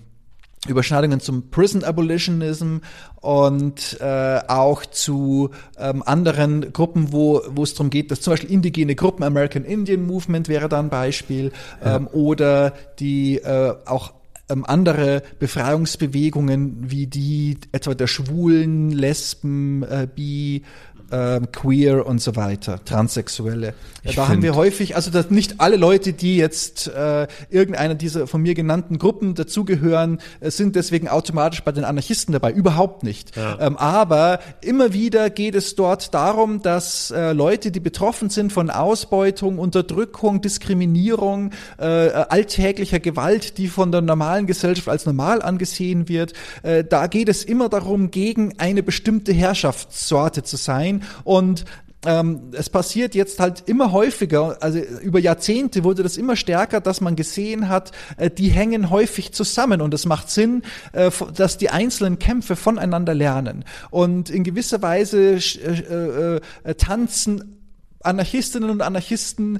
Überschneidungen 0.66 1.20
zum 1.20 1.50
Prison 1.50 1.84
Abolitionism 1.84 2.78
und 3.20 4.00
äh, 4.00 4.40
auch 4.48 4.84
zu 4.84 5.50
ähm, 5.78 6.02
anderen 6.04 6.72
Gruppen, 6.72 7.12
wo, 7.12 7.42
wo 7.50 7.62
es 7.62 7.74
darum 7.74 7.90
geht, 7.90 8.10
dass 8.10 8.20
zum 8.20 8.32
Beispiel 8.32 8.50
indigene 8.50 8.96
Gruppen, 8.96 9.22
American 9.22 9.64
Indian 9.64 10.04
Movement 10.04 10.48
wäre 10.48 10.68
da 10.68 10.80
ein 10.80 10.90
Beispiel, 10.90 11.52
ähm, 11.84 12.08
ja. 12.12 12.18
oder 12.18 12.72
die 12.98 13.36
äh, 13.36 13.74
auch 13.84 14.12
ähm, 14.48 14.64
andere 14.64 15.22
Befreiungsbewegungen 15.38 16.90
wie 16.90 17.06
die 17.06 17.58
etwa 17.72 17.94
der 17.94 18.06
Schwulen, 18.06 18.90
Lesben, 18.90 19.82
äh, 19.82 20.06
Bi, 20.12 20.62
ähm, 21.12 21.52
queer 21.52 22.06
und 22.06 22.20
so 22.20 22.36
weiter, 22.36 22.84
Transsexuelle. 22.84 23.74
Ich 24.02 24.16
da 24.16 24.28
haben 24.28 24.42
wir 24.42 24.54
häufig, 24.54 24.96
also 24.96 25.10
dass 25.10 25.30
nicht 25.30 25.60
alle 25.60 25.76
Leute, 25.76 26.12
die 26.12 26.36
jetzt 26.36 26.88
äh, 26.88 27.26
irgendeiner 27.50 27.94
dieser 27.94 28.26
von 28.26 28.42
mir 28.42 28.54
genannten 28.54 28.98
Gruppen 28.98 29.34
dazugehören, 29.34 30.20
äh, 30.40 30.50
sind 30.50 30.76
deswegen 30.76 31.08
automatisch 31.08 31.62
bei 31.62 31.72
den 31.72 31.84
Anarchisten 31.84 32.32
dabei. 32.32 32.52
Überhaupt 32.52 33.02
nicht. 33.02 33.36
Ja. 33.36 33.58
Ähm, 33.60 33.76
aber 33.76 34.40
immer 34.60 34.92
wieder 34.92 35.30
geht 35.30 35.54
es 35.54 35.74
dort 35.74 36.14
darum, 36.14 36.62
dass 36.62 37.10
äh, 37.10 37.32
Leute, 37.32 37.70
die 37.70 37.80
betroffen 37.80 38.30
sind 38.30 38.52
von 38.52 38.70
Ausbeutung, 38.70 39.58
Unterdrückung, 39.58 40.40
Diskriminierung, 40.40 41.50
äh, 41.78 41.84
alltäglicher 41.84 43.00
Gewalt, 43.00 43.58
die 43.58 43.68
von 43.68 43.92
der 43.92 44.02
normalen 44.02 44.46
Gesellschaft 44.46 44.88
als 44.88 45.06
normal 45.06 45.42
angesehen 45.42 46.08
wird, 46.08 46.32
äh, 46.62 46.84
da 46.84 47.06
geht 47.06 47.28
es 47.28 47.44
immer 47.44 47.68
darum, 47.68 48.10
gegen 48.10 48.54
eine 48.58 48.82
bestimmte 48.82 49.32
Herrschaftssorte 49.32 50.42
zu 50.42 50.56
sein 50.56 50.95
sein 50.96 51.02
und 51.24 51.64
ähm, 52.04 52.52
es 52.52 52.70
passiert 52.70 53.14
jetzt 53.14 53.40
halt 53.40 53.64
immer 53.66 53.90
häufiger, 53.90 54.58
also 54.60 54.78
über 54.78 55.18
Jahrzehnte 55.18 55.82
wurde 55.82 56.02
das 56.04 56.16
immer 56.16 56.36
stärker, 56.36 56.80
dass 56.80 57.00
man 57.00 57.16
gesehen 57.16 57.68
hat, 57.68 57.90
äh, 58.16 58.30
die 58.30 58.48
hängen 58.48 58.90
häufig 58.90 59.32
zusammen 59.32 59.80
und 59.80 59.92
es 59.92 60.06
macht 60.06 60.30
Sinn, 60.30 60.62
äh, 60.92 61.10
dass 61.34 61.58
die 61.58 61.70
einzelnen 61.70 62.18
Kämpfe 62.18 62.54
voneinander 62.54 63.14
lernen. 63.14 63.64
Und 63.90 64.30
in 64.30 64.44
gewisser 64.44 64.82
Weise 64.82 65.36
äh, 65.36 66.36
äh, 66.36 66.40
äh, 66.62 66.74
tanzen 66.74 67.56
Anarchistinnen 68.02 68.70
und 68.70 68.82
Anarchisten 68.82 69.58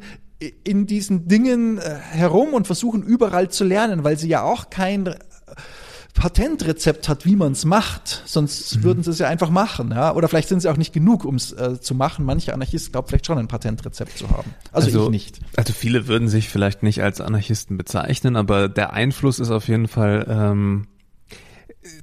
in 0.63 0.87
diesen 0.87 1.27
Dingen 1.27 1.79
äh, 1.79 1.95
herum 2.13 2.55
und 2.55 2.67
versuchen 2.67 3.03
überall 3.03 3.51
zu 3.51 3.65
lernen, 3.65 4.05
weil 4.05 4.19
sie 4.19 4.29
ja 4.29 4.43
auch 4.43 4.71
kein 4.71 5.17
Patentrezept 6.17 7.09
hat, 7.09 7.27
wie 7.27 7.37
man 7.37 7.53
es 7.53 7.65
macht, 7.65 8.23
sonst 8.25 8.77
mhm. 8.77 8.83
würden 8.83 9.03
sie 9.05 9.11
es 9.11 9.19
ja 9.19 9.29
einfach 9.29 9.51
machen, 9.51 9.91
ja. 9.91 10.15
Oder 10.15 10.29
vielleicht 10.29 10.49
sind 10.49 10.61
sie 10.61 10.69
auch 10.69 10.79
nicht 10.79 10.93
genug, 10.93 11.25
um 11.25 11.37
es 11.37 11.53
äh, 11.53 11.81
zu 11.81 11.95
machen. 11.95 12.25
Manche 12.25 12.55
Anarchisten 12.55 12.91
glauben 12.91 13.07
vielleicht 13.07 13.27
schon 13.27 13.39
ein 13.39 13.49
Patentrezept 13.49 14.19
zu 14.19 14.29
haben. 14.31 14.55
Also, 14.73 14.87
also 14.87 15.05
ich 15.05 15.11
nicht. 15.11 15.41
Also 15.57 15.75
viele 15.75 16.09
würden 16.09 16.29
sich 16.29 16.49
vielleicht 16.49 16.83
nicht 16.83 17.03
als 17.03 17.21
Anarchisten 17.21 17.77
bezeichnen, 17.77 18.35
aber 18.37 18.69
der 18.69 18.95
Einfluss 18.95 19.39
ist 19.39 19.51
auf 19.51 19.69
jeden 19.69 19.89
Fall 19.89 20.27
ähm, 20.29 20.87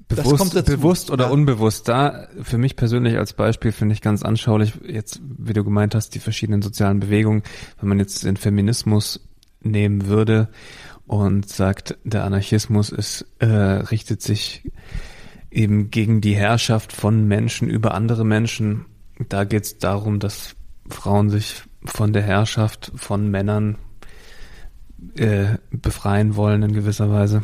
bewusst, 0.07 0.65
bewusst 0.65 1.11
oder 1.11 1.25
ja. 1.25 1.31
unbewusst. 1.31 1.87
Da 1.87 2.27
für 2.41 2.59
mich 2.59 2.75
persönlich 2.75 3.17
als 3.17 3.33
Beispiel 3.33 3.71
finde 3.71 3.93
ich 3.93 4.01
ganz 4.01 4.21
anschaulich, 4.21 4.73
jetzt, 4.85 5.21
wie 5.23 5.53
du 5.53 5.63
gemeint 5.63 5.95
hast, 5.95 6.13
die 6.13 6.19
verschiedenen 6.19 6.61
sozialen 6.61 6.99
Bewegungen, 6.99 7.41
wenn 7.79 7.89
man 7.89 7.99
jetzt 7.99 8.23
den 8.23 8.37
Feminismus 8.37 9.27
nehmen 9.61 10.05
würde 10.05 10.49
und 11.05 11.49
sagt, 11.49 11.97
der 12.03 12.23
Anarchismus 12.23 12.89
ist, 12.89 13.25
äh, 13.39 13.45
richtet 13.45 14.21
sich 14.21 14.69
eben 15.51 15.91
gegen 15.91 16.21
die 16.21 16.35
Herrschaft 16.35 16.93
von 16.93 17.27
Menschen 17.27 17.69
über 17.69 17.93
andere 17.93 18.25
Menschen. 18.25 18.85
Da 19.29 19.43
geht 19.43 19.63
es 19.63 19.77
darum, 19.77 20.19
dass 20.19 20.55
Frauen 20.89 21.29
sich 21.29 21.63
von 21.85 22.13
der 22.13 22.23
Herrschaft 22.23 22.91
von 22.95 23.29
Männern 23.29 23.77
äh, 25.15 25.57
befreien 25.71 26.35
wollen 26.35 26.63
in 26.63 26.73
gewisser 26.73 27.11
Weise. 27.11 27.43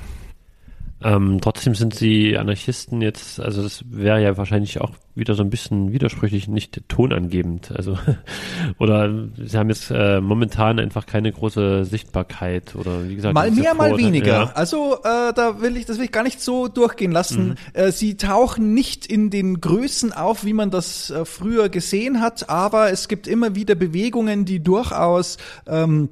Ähm, 1.01 1.39
trotzdem 1.41 1.75
sind 1.75 1.95
sie 1.95 2.37
Anarchisten 2.37 3.01
jetzt, 3.01 3.39
also 3.39 3.63
das 3.63 3.83
wäre 3.89 4.21
ja 4.21 4.37
wahrscheinlich 4.37 4.81
auch 4.81 4.91
wieder 5.15 5.33
so 5.33 5.43
ein 5.43 5.49
bisschen 5.49 5.93
widersprüchlich, 5.93 6.47
nicht 6.47 6.81
tonangebend. 6.89 7.71
Also 7.75 7.97
oder 8.79 9.13
sie 9.37 9.57
haben 9.57 9.69
jetzt 9.69 9.91
äh, 9.91 10.19
momentan 10.19 10.79
einfach 10.79 11.05
keine 11.05 11.31
große 11.31 11.85
Sichtbarkeit 11.85 12.75
oder 12.75 13.07
wie 13.07 13.15
gesagt. 13.15 13.33
Mal 13.33 13.51
mehr, 13.51 13.75
mal 13.75 13.97
weniger. 13.97 14.27
Ja. 14.27 14.51
Also 14.55 14.97
äh, 15.03 15.33
da 15.33 15.61
will 15.61 15.77
ich, 15.77 15.85
das 15.85 15.97
will 15.97 16.05
ich 16.05 16.11
gar 16.11 16.23
nicht 16.23 16.41
so 16.41 16.67
durchgehen 16.67 17.11
lassen. 17.11 17.49
Mhm. 17.49 17.55
Äh, 17.73 17.91
sie 17.91 18.17
tauchen 18.17 18.73
nicht 18.73 19.05
in 19.05 19.29
den 19.29 19.61
Größen 19.61 20.11
auf, 20.11 20.43
wie 20.43 20.53
man 20.53 20.69
das 20.69 21.11
äh, 21.11 21.23
früher 21.23 21.69
gesehen 21.69 22.21
hat, 22.21 22.49
aber 22.49 22.91
es 22.91 23.07
gibt 23.07 23.27
immer 23.27 23.55
wieder 23.55 23.75
Bewegungen, 23.75 24.43
die 24.43 24.61
durchaus 24.61 25.37
ähm, 25.65 26.09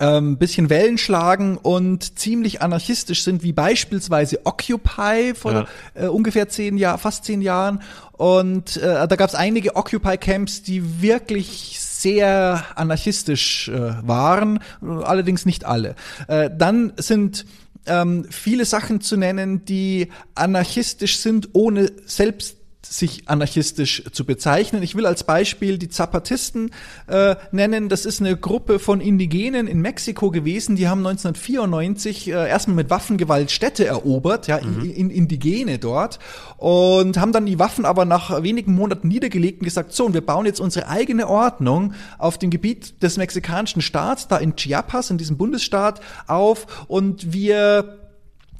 ähm, 0.00 0.38
bisschen 0.38 0.70
Wellen 0.70 0.98
schlagen 0.98 1.56
und 1.56 2.18
ziemlich 2.18 2.62
anarchistisch 2.62 3.22
sind, 3.22 3.42
wie 3.42 3.52
beispielsweise 3.52 4.44
Occupy 4.44 5.34
vor 5.34 5.52
ja. 5.52 5.66
äh, 5.94 6.06
ungefähr 6.06 6.48
zehn 6.48 6.76
Jahren, 6.76 6.98
fast 6.98 7.24
zehn 7.24 7.42
Jahren. 7.42 7.82
Und 8.12 8.76
äh, 8.76 9.06
da 9.06 9.16
gab 9.16 9.28
es 9.28 9.34
einige 9.34 9.76
Occupy-Camps, 9.76 10.62
die 10.62 11.02
wirklich 11.02 11.78
sehr 11.80 12.64
anarchistisch 12.74 13.68
äh, 13.68 13.94
waren, 14.06 14.60
allerdings 14.80 15.46
nicht 15.46 15.64
alle. 15.64 15.94
Äh, 16.28 16.50
dann 16.56 16.92
sind 16.96 17.46
ähm, 17.86 18.26
viele 18.30 18.64
Sachen 18.64 19.00
zu 19.00 19.16
nennen, 19.16 19.64
die 19.64 20.10
anarchistisch 20.34 21.18
sind, 21.18 21.50
ohne 21.52 21.92
selbst 22.06 22.56
sich 22.84 23.28
anarchistisch 23.28 24.04
zu 24.12 24.24
bezeichnen. 24.24 24.82
Ich 24.82 24.94
will 24.94 25.06
als 25.06 25.24
Beispiel 25.24 25.78
die 25.78 25.88
Zapatisten 25.88 26.70
äh, 27.06 27.36
nennen. 27.52 27.88
Das 27.88 28.06
ist 28.06 28.20
eine 28.20 28.36
Gruppe 28.36 28.78
von 28.78 29.00
Indigenen 29.00 29.66
in 29.66 29.80
Mexiko 29.80 30.30
gewesen. 30.30 30.76
Die 30.76 30.88
haben 30.88 31.06
1994 31.06 32.28
äh, 32.28 32.48
erstmal 32.48 32.76
mit 32.76 32.90
Waffengewalt 32.90 33.50
Städte 33.50 33.86
erobert, 33.86 34.46
ja, 34.46 34.60
mhm. 34.60 34.84
in, 34.84 34.90
in, 34.90 35.10
Indigene 35.10 35.78
dort 35.78 36.18
und 36.56 37.18
haben 37.18 37.32
dann 37.32 37.46
die 37.46 37.58
Waffen 37.58 37.84
aber 37.84 38.04
nach 38.04 38.42
wenigen 38.42 38.74
Monaten 38.74 39.08
niedergelegt 39.08 39.60
und 39.60 39.64
gesagt, 39.64 39.92
so, 39.92 40.06
und 40.06 40.14
wir 40.14 40.24
bauen 40.24 40.46
jetzt 40.46 40.60
unsere 40.60 40.88
eigene 40.88 41.28
Ordnung 41.28 41.94
auf 42.18 42.38
dem 42.38 42.50
Gebiet 42.50 43.02
des 43.02 43.16
mexikanischen 43.16 43.82
Staats, 43.82 44.28
da 44.28 44.38
in 44.38 44.56
Chiapas, 44.56 45.10
in 45.10 45.18
diesem 45.18 45.36
Bundesstaat 45.36 46.00
auf 46.26 46.86
und 46.88 47.32
wir 47.32 48.03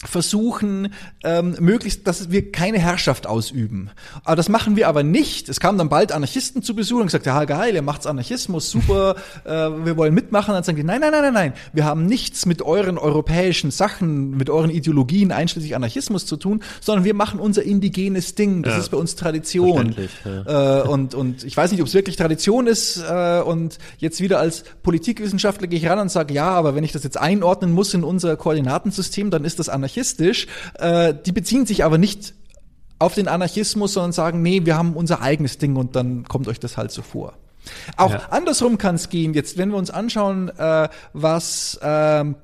versuchen, 0.05 0.93
ähm, 1.23 1.57
möglichst, 1.61 2.07
dass 2.07 2.31
wir 2.31 2.53
keine 2.53 2.79
Herrschaft 2.79 3.27
ausüben. 3.27 3.91
Aber 4.25 4.37
das 4.37 4.49
machen 4.49 4.77
wir 4.77 4.89
aber 4.89 5.03
nicht. 5.03 5.49
Es 5.49 5.61
kamen 5.61 5.79
dann 5.79 5.89
bald 5.89 6.13
Anarchisten 6.13 6.63
zu 6.63 6.75
Besuch 6.75 7.01
und 7.01 7.07
gesagt, 7.07 7.27
ja 7.27 7.45
geil, 7.45 7.75
ihr 7.75 7.83
macht's 7.83 8.07
Anarchismus, 8.07 8.71
super, 8.71 9.17
äh, 9.45 9.51
wir 9.51 9.97
wollen 9.97 10.15
mitmachen. 10.15 10.55
dann 10.55 10.63
sagen 10.63 10.77
die, 10.77 10.85
nein, 10.85 11.01
nein, 11.01 11.13
nein, 11.13 11.23
nein, 11.23 11.35
nein, 11.35 11.53
wir 11.73 11.85
haben 11.85 12.07
nichts 12.07 12.47
mit 12.47 12.63
euren 12.63 12.99
europäischen 12.99 13.71
Sachen, 13.71 14.37
mit 14.37 14.51
euren 14.51 14.71
Ideologien, 14.71 15.33
einschließlich 15.33 15.75
Anarchismus 15.75 16.27
zu 16.27 16.37
tun, 16.37 16.63
sondern 16.81 17.05
wir 17.05 17.15
machen 17.15 17.41
unser 17.41 17.63
indigenes 17.63 18.35
Ding. 18.35 18.63
Das 18.63 18.75
ja. 18.75 18.81
ist 18.81 18.91
bei 18.91 18.97
uns 18.97 19.17
Tradition. 19.17 19.95
Ja. 20.25 20.83
Äh, 20.83 20.89
und, 20.89 21.15
und 21.15 21.45
ich 21.45 21.57
weiß 21.57 21.73
nicht, 21.73 21.81
ob 21.81 21.89
es 21.89 21.95
wirklich 21.95 22.17
Tradition 22.17 22.67
ist. 22.67 23.03
Äh, 23.03 23.41
und 23.41 23.79
jetzt 23.99 24.21
wieder 24.21 24.39
als 24.39 24.65
Politikwissenschaftler 24.83 25.67
gehe 25.67 25.79
ich 25.79 25.89
ran 25.89 25.99
und 25.99 26.11
sage, 26.11 26.35
ja, 26.35 26.51
aber 26.51 26.75
wenn 26.75 26.85
ich 26.85 26.93
das 26.93 27.05
jetzt 27.05 27.19
einordnen 27.19 27.73
muss 27.73 27.95
in 27.95 28.05
unser 28.05 28.37
Koordinatensystem, 28.37 29.31
dann 29.31 29.45
ist 29.45 29.59
das 29.59 29.69
Anarchismus 29.69 29.94
anarchistisch. 29.95 30.47
Äh, 30.79 31.15
die 31.25 31.33
beziehen 31.33 31.67
sich 31.67 31.85
aber 31.85 31.99
nicht 31.99 32.35
auf 32.99 33.15
den 33.15 33.29
Anarchismus, 33.29 33.95
sondern 33.95 34.13
sagen, 34.13 34.43
nee, 34.43 34.65
wir 34.65 34.77
haben 34.77 34.95
unser 34.95 35.21
eigenes 35.21 35.59
Ding 35.59 35.77
und 35.77 35.97
dann 35.97 36.25
kommt 36.25 36.49
euch 36.49 36.61
das 36.61 36.77
halt 36.77 36.91
so 36.91 37.03
vor. 37.03 37.35
Auch 37.97 38.13
ja. 38.13 38.29
andersrum 38.31 38.79
kann 38.79 38.95
es 38.97 39.09
gehen. 39.09 39.35
Jetzt, 39.35 39.57
wenn 39.57 39.71
wir 39.71 39.79
uns 39.79 39.91
anschauen, 39.91 40.51
äh, 40.51 40.89
was 41.13 41.79
ähm, 41.83 42.37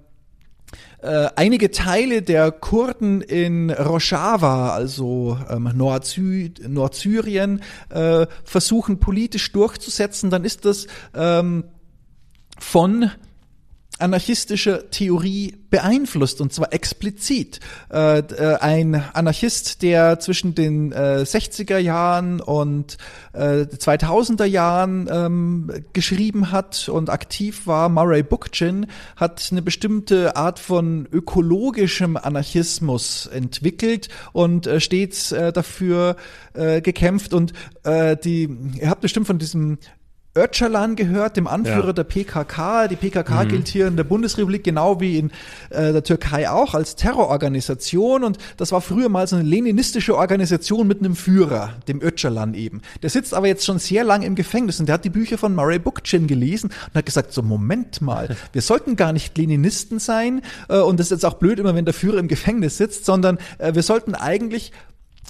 äh, 1.03 1.29
einige 1.37 1.71
Teile 1.71 2.23
der 2.23 2.53
Kurden 2.53 3.21
in 3.21 3.71
Rojava, 3.71 4.71
also 4.71 5.39
ähm, 5.51 5.71
Nordsü 5.75 6.51
Nordsyrien, 6.67 7.63
äh, 7.91 8.27
versuchen 8.45 8.99
politisch 8.99 9.53
durchzusetzen, 9.53 10.31
dann 10.31 10.45
ist 10.45 10.65
das 10.65 10.87
ähm, 11.15 11.65
von 12.59 13.11
anarchistischer 14.01 14.91
Theorie 14.91 15.57
beeinflusst 15.71 16.41
und 16.41 16.53
zwar 16.53 16.73
explizit. 16.73 17.61
Äh, 17.93 18.19
äh, 18.19 18.57
ein 18.57 18.95
Anarchist, 19.15 19.83
der 19.83 20.19
zwischen 20.19 20.55
den 20.55 20.93
äh, 20.93 21.25
60er 21.25 21.79
Jahren 21.79 22.41
und 22.41 22.99
äh, 23.33 23.63
2000er 23.63 24.45
Jahren 24.45 25.09
ähm, 25.11 25.71
geschrieben 25.93 26.51
hat 26.51 26.89
und 26.89 27.09
aktiv 27.09 27.67
war, 27.67 27.89
Murray 27.89 28.23
Bookchin, 28.23 28.87
hat 29.17 29.49
eine 29.51 29.63
bestimmte 29.63 30.37
Art 30.37 30.59
von 30.59 31.09
ökologischem 31.13 32.17
Anarchismus 32.17 33.27
entwickelt 33.27 34.09
und 34.33 34.67
äh, 34.67 34.81
stets 34.81 35.33
äh, 35.33 35.53
dafür 35.53 36.17
äh, 36.55 36.81
gekämpft 36.81 37.33
und 37.33 37.53
äh, 37.85 38.17
die, 38.17 38.49
ihr 38.81 38.91
habt 38.91 39.01
bestimmt 39.01 39.27
von 39.27 39.39
diesem 39.39 39.79
Öcalan 40.37 40.95
gehört, 40.95 41.37
dem 41.37 41.49
Anführer 41.49 41.87
Ja. 41.89 41.93
der 41.93 42.05
PKK. 42.05 42.87
Die 42.87 42.95
PKK 42.95 43.45
gilt 43.45 43.67
hier 43.67 43.89
in 43.89 43.97
der 43.97 44.05
Bundesrepublik 44.05 44.63
genau 44.63 45.01
wie 45.01 45.19
in 45.19 45.31
äh, 45.71 45.93
der 45.93 46.05
Türkei 46.05 46.49
auch 46.49 46.75
als 46.75 46.95
Terrororganisation 46.95 48.23
und 48.23 48.39
das 48.57 48.71
war 48.71 48.81
früher 48.81 49.09
mal 49.09 49.27
so 49.27 49.35
eine 49.37 49.45
leninistische 49.45 50.17
Organisation 50.17 50.87
mit 50.87 51.01
einem 51.01 51.17
Führer, 51.17 51.71
dem 51.89 52.01
Öcalan 52.01 52.55
eben. 52.55 52.81
Der 53.03 53.11
sitzt 53.11 53.35
aber 53.35 53.49
jetzt 53.49 53.65
schon 53.65 53.81
sehr 53.81 54.05
lang 54.05 54.23
im 54.23 54.37
Gefängnis 54.37 54.79
und 54.79 54.87
der 54.87 54.95
hat 54.95 55.05
die 55.05 55.11
Bücher 55.11 55.37
von 55.37 55.53
Murray 55.55 55.81
Bookchin 55.81 56.29
gelesen 56.29 56.71
und 56.89 56.95
hat 56.95 57.07
gesagt, 57.07 57.33
so 57.33 57.43
Moment 57.43 58.01
mal, 58.01 58.37
wir 58.53 58.63
sollten 58.63 58.95
gar 58.95 59.13
nicht 59.13 59.37
Leninisten 59.37 59.99
sein 59.99 60.43
äh, 60.69 60.79
und 60.79 61.01
das 61.01 61.07
ist 61.07 61.11
jetzt 61.11 61.25
auch 61.27 61.35
blöd 61.35 61.59
immer, 61.59 61.75
wenn 61.75 61.85
der 61.85 61.95
Führer 61.95 62.19
im 62.19 62.29
Gefängnis 62.29 62.77
sitzt, 62.77 63.05
sondern 63.05 63.39
äh, 63.59 63.75
wir 63.75 63.83
sollten 63.83 64.15
eigentlich 64.15 64.71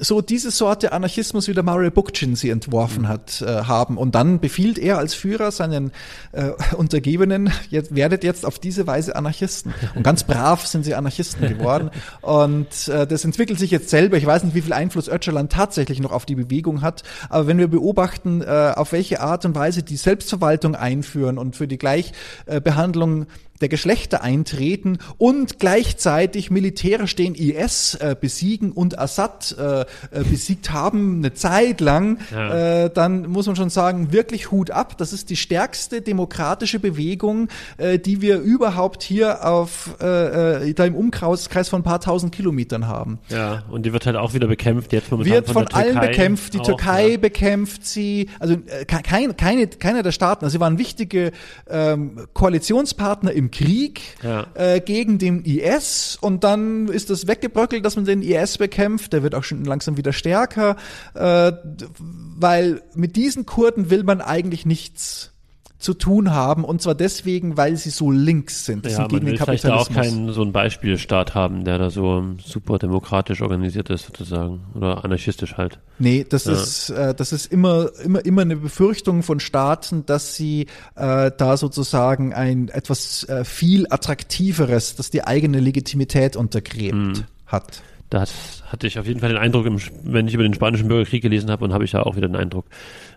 so 0.01 0.21
diese 0.21 0.51
Sorte 0.51 0.93
Anarchismus, 0.93 1.49
wie 1.49 1.55
der 1.55 1.63
Murray 1.63 1.91
Bookchin 1.91 2.35
sie 2.35 2.51
entworfen 2.51 3.09
hat, 3.09 3.43
äh, 3.43 3.65
haben. 3.65 3.97
Und 3.97 4.15
dann 4.15 4.41
befiehlt 4.41 4.79
er 4.79 4.99
als 4.99 5.15
Führer 5.15 5.51
seinen 5.53 5.93
äh, 6.33 6.51
Untergebenen, 6.77 7.53
jetzt, 7.71 7.95
werdet 7.95 8.25
jetzt 8.25 8.47
auf 8.47 8.59
diese 8.59 8.87
Weise 8.87 9.17
Anarchisten. 9.17 9.75
Und 9.95 10.03
ganz 10.03 10.25
brav 10.25 10.67
sind 10.67 10.85
sie 10.85 10.95
Anarchisten 10.95 11.49
geworden. 11.49 11.91
Und 12.23 12.89
äh, 12.89 13.07
das 13.07 13.25
entwickelt 13.25 13.59
sich 13.59 13.71
jetzt 13.71 13.91
selber. 13.91 14.17
Ich 14.17 14.27
weiß 14.27 14.45
nicht, 14.45 14.55
wie 14.55 14.63
viel 14.63 14.73
Einfluss 14.73 15.09
Öcalan 15.09 15.49
tatsächlich 15.49 16.01
noch 16.01 16.13
auf 16.13 16.27
die 16.27 16.35
Bewegung 16.35 16.83
hat. 16.83 17.03
Aber 17.29 17.47
wenn 17.47 17.59
wir 17.59 17.69
beobachten, 17.69 18.43
äh, 18.43 18.73
auf 18.75 18.93
welche 18.93 19.21
Art 19.21 19.45
und 19.45 19.55
Weise 19.55 19.83
die 19.83 19.97
Selbstverwaltung 19.97 20.75
einführen 20.75 21.39
und 21.39 21.57
für 21.57 21.69
die 21.69 21.79
Gleichbehandlung 21.79 23.27
der 23.61 23.69
Geschlechter 23.69 24.23
eintreten 24.23 24.99
und 25.19 25.59
gleichzeitig 25.59 26.51
militärisch 26.51 27.15
den 27.17 27.35
IS 27.35 27.95
äh, 27.97 28.17
besiegen 28.19 28.73
und 28.73 28.99
Assad 28.99 29.55
äh, 29.59 29.81
äh, 29.83 29.85
besiegt 30.29 30.73
haben, 30.73 31.19
eine 31.19 31.35
Zeit 31.35 31.81
lang, 31.81 32.19
Ja. 32.33 32.85
äh, 32.85 32.91
dann 32.91 33.27
muss 33.29 33.47
man 33.47 33.57
schon 33.57 33.71
sagen, 33.71 34.13
wirklich 34.13 34.51
Hut 34.51 34.71
ab. 34.71 34.97
Das 34.99 35.13
ist 35.13 35.31
die 35.31 35.37
stärkste 35.37 36.01
demokratische 36.01 36.79
Bewegung, 36.81 37.49
äh, 37.77 37.99
die 37.99 38.21
wir 38.21 38.39
überhaupt 38.41 39.03
hier 39.03 39.47
auf 39.47 39.95
äh, 40.01 40.69
äh, 40.69 40.75
da 40.75 40.85
im 40.85 40.95
Umkreis 40.95 41.49
Kreis 41.49 41.69
von 41.69 41.81
ein 41.81 41.85
paar 41.85 42.01
tausend 42.01 42.35
Kilometern 42.35 42.87
haben. 42.87 43.19
Ja, 43.29 43.65
und 43.71 43.85
die 43.85 43.93
wird 43.93 44.07
halt 44.07 44.17
auch 44.17 44.35
wieder 44.35 44.47
bekämpft, 44.47 44.93
jetzt 44.93 45.11
momentan 45.11 45.35
Wird 45.35 45.51
von, 45.51 45.67
der 45.67 45.77
allen 45.77 45.93
Türkei 45.93 46.07
bekämpft. 46.09 46.55
Die 46.55 46.61
auch, 46.61 46.65
Türkei 46.65 47.09
ja. 47.13 47.17
bekämpft 47.19 47.87
sie. 47.87 48.29
Also 48.39 48.57
ke- 48.57 49.03
kein, 49.03 49.37
keine, 49.37 49.67
keiner 49.67 50.03
der 50.03 50.13
Staaten. 50.13 50.45
Also 50.45 50.55
sie 50.57 50.61
waren 50.61 50.79
wichtige 50.79 51.33
ähm, 51.69 52.27
Koalitionspartner 52.33 53.33
im 53.33 53.50
Krieg 53.51 54.01
Ja. 54.23 54.47
äh, 54.55 54.81
gegen 54.81 55.19
den 55.19 55.45
IS. 55.45 56.19
Und 56.21 56.45
dann 56.45 56.89
ist 56.89 57.11
das 57.11 57.27
weggebröckelt, 57.27 57.85
dass 57.85 57.97
man 57.97 58.05
den 58.05 58.23
IS 58.23 58.59
bekämpft. 58.59 59.13
Der 59.13 59.23
wird 59.23 59.35
auch 59.35 59.45
schon 59.45 59.65
langsam 59.65 59.97
wieder 59.97 60.13
stärker, 60.13 60.77
äh, 61.15 61.53
weil 62.37 62.83
mit 62.95 63.17
diesen 63.17 63.47
Kurden 63.47 63.91
will 63.91 64.05
man 64.05 64.21
eigentlich 64.21 64.67
nichts 64.67 65.33
zu 65.81 65.95
tun 65.95 66.31
haben 66.31 66.63
und 66.65 66.81
zwar 66.83 66.95
deswegen, 66.95 67.57
weil 67.57 67.75
sie 67.77 67.91
so 67.91 68.11
links 68.11 68.67
sind. 68.67 68.85
Sie 68.85 68.93
Ja, 68.93 68.99
man 69.01 69.09
gegen 69.09 69.21
den 69.27 69.33
will 69.33 69.39
vielleicht 69.39 69.67
auch 69.67 69.89
Kapitalismus. 69.89 69.97
keinen 70.15 70.33
so 70.33 70.43
einen 70.43 70.53
Beispielstaat 70.53 71.35
haben, 71.35 71.65
der 71.65 71.79
da 71.79 71.91
so 71.91 72.23
super 72.45 72.79
demokratisch 72.79 73.41
organisiert 73.43 73.91
ist 73.91 74.05
sozusagen 74.07 74.61
oder 74.75 75.05
anarchistisch 75.05 75.57
halt. 75.57 75.79
Nee, 75.99 76.25
das 76.29 76.45
Ja. 76.45 76.53
ist 76.53 76.91
äh, 76.91 77.15
das 77.15 77.33
ist 77.33 77.47
immer 77.51 77.89
immer 78.05 78.25
immer 78.25 78.43
eine 78.43 78.57
Befürchtung 78.57 79.23
von 79.23 79.41
Staaten, 79.41 80.05
dass 80.07 80.37
sie 80.37 80.67
äh, 80.97 81.31
da 81.37 81.57
sozusagen 81.57 82.35
ein 82.35 82.69
etwas 82.69 83.25
äh, 83.25 83.45
viel 83.45 83.87
attraktiveres, 83.91 84.97
das 84.97 85.11
die 85.11 85.25
eigene 85.25 85.61
Legitimität 85.61 86.37
untergräbt 86.37 86.95
Mhm. 86.95 87.25
hat. 87.47 87.83
Da 88.11 88.23
hat, 88.23 88.33
hatte 88.67 88.87
ich 88.87 88.99
auf 88.99 89.07
jeden 89.07 89.21
Fall 89.21 89.31
den 89.31 89.39
Eindruck, 89.39 89.67
wenn 90.03 90.27
ich 90.27 90.35
über 90.35 90.43
den 90.43 90.55
spanischen 90.55 90.89
Bürgerkrieg 90.89 91.23
gelesen 91.23 91.51
habe, 91.51 91.65
und 91.65 91.73
habe 91.73 91.85
ich 91.85 91.93
da 91.93 92.03
auch 92.03 92.17
wieder 92.17 92.29
den 92.29 92.37
Eindruck, 92.37 92.67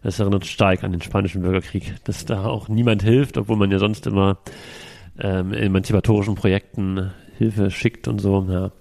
es 0.04 0.20
erinnert 0.20 0.46
stark 0.46 0.84
an 0.84 0.92
den 0.92 1.02
spanischen 1.02 1.42
Bürgerkrieg, 1.42 1.96
dass 2.04 2.26
da 2.26 2.46
auch 2.46 2.70
niemand 2.70 3.04
hilft, 3.04 3.38
obwohl 3.38 3.58
man 3.58 3.72
ja 3.72 3.80
sonst 3.80 4.06
immer 4.06 4.38
ähm, 5.20 5.52
emanzipatorischen 5.54 6.36
Projekten 6.36 7.12
Hilfe 7.38 7.72
schickt 7.72 8.08
und 8.08 8.20
so, 8.20 8.46
ja. 8.50 8.72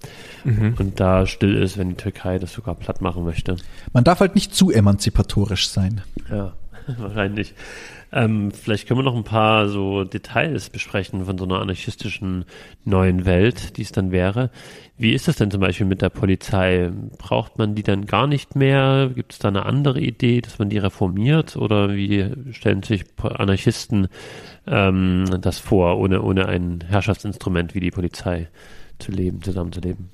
Und 0.77 0.99
da 0.99 1.25
still 1.25 1.55
ist, 1.55 1.77
wenn 1.77 1.89
die 1.89 1.95
Türkei 1.95 2.37
das 2.37 2.53
sogar 2.53 2.75
platt 2.75 3.01
machen 3.01 3.23
möchte. 3.23 3.57
Man 3.93 4.03
darf 4.03 4.19
halt 4.19 4.35
nicht 4.35 4.53
zu 4.53 4.69
emanzipatorisch 4.71 5.67
sein. 5.67 6.01
Ja, 6.29 6.53
wahrscheinlich. 6.97 7.55
Ähm, 8.11 8.51
vielleicht 8.51 8.87
können 8.87 8.99
wir 8.99 9.03
noch 9.03 9.15
ein 9.15 9.23
paar 9.23 9.67
so 9.67 10.03
Details 10.03 10.69
besprechen 10.69 11.25
von 11.25 11.37
so 11.37 11.45
einer 11.45 11.59
anarchistischen 11.59 12.45
neuen 12.85 13.25
Welt, 13.25 13.77
die 13.77 13.81
es 13.81 13.91
dann 13.91 14.11
wäre. 14.11 14.51
Wie 14.95 15.13
ist 15.13 15.27
das 15.27 15.37
denn 15.37 15.49
zum 15.49 15.59
Beispiel 15.59 15.87
mit 15.87 16.03
der 16.03 16.09
Polizei? 16.09 16.91
Braucht 17.17 17.57
man 17.57 17.73
die 17.73 17.81
dann 17.81 18.05
gar 18.05 18.27
nicht 18.27 18.55
mehr? 18.55 19.11
Gibt 19.13 19.33
es 19.33 19.39
da 19.39 19.47
eine 19.47 19.65
andere 19.65 19.99
Idee, 19.99 20.39
dass 20.41 20.59
man 20.59 20.69
die 20.69 20.77
reformiert? 20.77 21.55
Oder 21.57 21.95
wie 21.95 22.29
stellen 22.51 22.83
sich 22.83 23.05
Anarchisten 23.17 24.07
ähm, 24.67 25.25
das 25.41 25.57
vor, 25.57 25.97
ohne, 25.97 26.21
ohne 26.21 26.47
ein 26.47 26.83
Herrschaftsinstrument 26.87 27.73
wie 27.73 27.79
die 27.79 27.91
Polizei 27.91 28.49
zu 28.99 29.11
leben, 29.11 29.41
zusammenzuleben? 29.41 30.09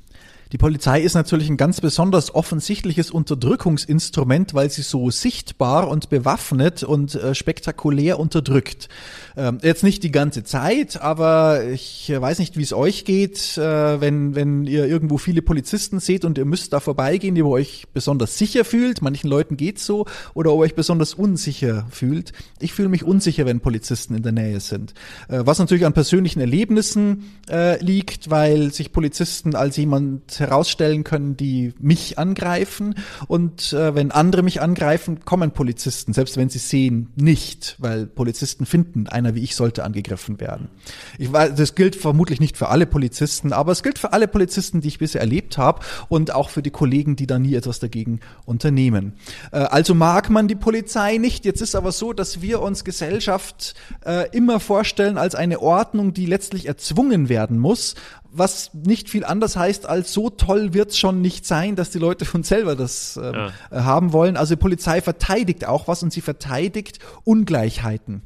Die 0.52 0.58
Polizei 0.58 1.02
ist 1.02 1.14
natürlich 1.14 1.48
ein 1.48 1.58
ganz 1.58 1.80
besonders 1.80 2.34
offensichtliches 2.34 3.12
Unterdrückungsinstrument, 3.12 4.56
weil 4.56 4.72
sie 4.72 4.82
so 4.82 5.12
sichtbar 5.12 5.88
und 5.88 6.10
bewaffnet 6.10 6.82
und 6.82 7.14
äh, 7.14 7.36
spektakulär 7.36 8.20
unterdrückt. 8.20 8.90
Ähm, 9.38 9.60
jetzt 9.62 9.84
nicht 9.84 10.02
die 10.02 10.12
ganze 10.12 10.44
Zeit, 10.44 11.00
aber 11.00 11.66
ich 11.66 12.10
äh, 12.10 12.20
weiß 12.20 12.40
nicht, 12.40 12.58
wie 12.58 12.64
es 12.64 12.74
euch 12.74 13.06
geht, 13.06 13.60
äh, 13.60 14.02
wenn, 14.02 14.34
wenn 14.34 14.66
ihr 14.66 14.88
irgendwo 14.88 15.20
viele 15.20 15.44
Polizisten 15.44 16.00
seht 16.00 16.26
und 16.26 16.40
ihr 16.40 16.46
müsst 16.46 16.74
da 16.74 16.80
vorbeigehen, 16.80 17.36
ihr 17.36 17.46
euch 17.46 17.86
besonders 17.94 18.40
sicher 18.40 18.66
fühlt. 18.66 19.04
Manchen 19.04 19.30
Leuten 19.30 19.56
geht's 19.56 19.86
so 19.86 20.08
oder 20.34 20.52
ob 20.52 20.62
ihr 20.62 20.64
euch 20.64 20.76
besonders 20.76 21.14
unsicher 21.14 21.86
fühlt. 21.92 22.34
Ich 22.60 22.74
fühle 22.74 22.90
mich 22.90 23.04
unsicher, 23.04 23.46
wenn 23.46 23.60
Polizisten 23.60 24.16
in 24.16 24.24
der 24.24 24.32
Nähe 24.32 24.60
sind. 24.62 24.96
Äh, 25.28 25.42
was 25.46 25.60
natürlich 25.60 25.86
an 25.86 25.94
persönlichen 25.94 26.40
Erlebnissen 26.40 27.36
äh, 27.52 27.80
liegt, 27.84 28.32
weil 28.32 28.74
sich 28.74 28.92
Polizisten 28.92 29.54
als 29.54 29.78
jemand 29.78 30.39
herausstellen 30.40 31.04
können, 31.04 31.38
die 31.38 31.74
mich 31.80 32.18
angreifen. 32.18 32.96
Und 33.28 33.74
äh, 33.74 33.96
wenn 33.96 34.12
andere 34.12 34.44
mich 34.44 34.62
angreifen, 34.62 35.26
kommen 35.26 35.52
Polizisten, 35.52 36.14
selbst 36.14 36.38
wenn 36.38 36.50
sie 36.50 36.60
sehen, 36.60 37.12
nicht, 37.16 37.76
weil 37.80 38.06
Polizisten 38.06 38.66
finden, 38.66 39.08
einer 39.08 39.36
wie 39.36 39.44
ich 39.44 39.56
sollte 39.56 39.84
angegriffen 39.84 40.40
werden. 40.40 40.70
Ich 41.18 41.32
weiß, 41.32 41.56
das 41.56 41.76
gilt 41.76 41.96
vermutlich 41.96 42.40
nicht 42.40 42.58
für 42.58 42.70
alle 42.70 42.86
Polizisten, 42.86 43.54
aber 43.54 43.72
es 43.72 43.84
gilt 43.84 44.00
für 44.00 44.14
alle 44.14 44.28
Polizisten, 44.28 44.82
die 44.82 44.88
ich 44.88 45.00
bisher 45.00 45.22
erlebt 45.22 45.58
habe 45.58 45.82
und 46.08 46.34
auch 46.34 46.50
für 46.50 46.62
die 46.62 46.72
Kollegen, 46.72 47.16
die 47.16 47.28
da 47.28 47.40
nie 47.40 47.56
etwas 47.56 47.80
dagegen 47.80 48.20
unternehmen. 48.46 49.14
Äh, 49.52 49.58
also 49.60 49.96
mag 49.96 50.30
man 50.30 50.48
die 50.48 50.56
Polizei 50.56 51.18
nicht. 51.18 51.46
Jetzt 51.46 51.62
ist 51.62 51.76
aber 51.76 51.92
so, 51.92 52.14
dass 52.14 52.42
wir 52.42 52.62
uns 52.62 52.84
Gesellschaft 52.84 53.76
äh, 54.06 54.30
immer 54.36 54.60
vorstellen 54.60 55.18
als 55.18 55.36
eine 55.36 55.62
Ordnung, 55.62 56.14
die 56.14 56.26
letztlich 56.26 56.68
erzwungen 56.68 57.30
werden 57.30 57.60
muss 57.60 57.96
was 58.32 58.72
nicht 58.74 59.10
viel 59.10 59.26
anders 59.26 59.56
heißt, 59.56 59.86
als 59.86 60.14
so 60.14 60.30
toll 60.30 60.74
wird's 60.74 60.98
schon 60.98 61.22
nicht 61.22 61.46
sein, 61.46 61.76
dass 61.76 61.90
die 61.90 62.00
Leute 62.00 62.26
von 62.26 62.44
selber 62.44 62.76
das 62.76 63.18
ähm, 63.18 63.34
Ja. 63.34 63.48
äh, 63.72 63.82
haben 63.82 64.14
wollen. 64.14 64.38
Also 64.38 64.56
die 64.56 64.62
Polizei 64.62 65.02
verteidigt 65.02 65.66
auch 65.66 65.88
was 65.88 66.04
und 66.04 66.14
sie 66.14 66.22
verteidigt 66.22 67.00
Ungleichheiten. 67.24 68.22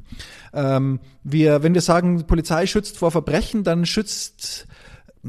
Ähm, 0.53 0.99
wir, 1.23 1.63
wenn 1.63 1.73
wir 1.73 1.81
sagen, 1.81 2.17
die 2.17 2.23
Polizei 2.23 2.67
schützt 2.67 2.97
vor 2.97 3.11
Verbrechen, 3.11 3.63
dann 3.63 3.85
schützt 3.85 4.67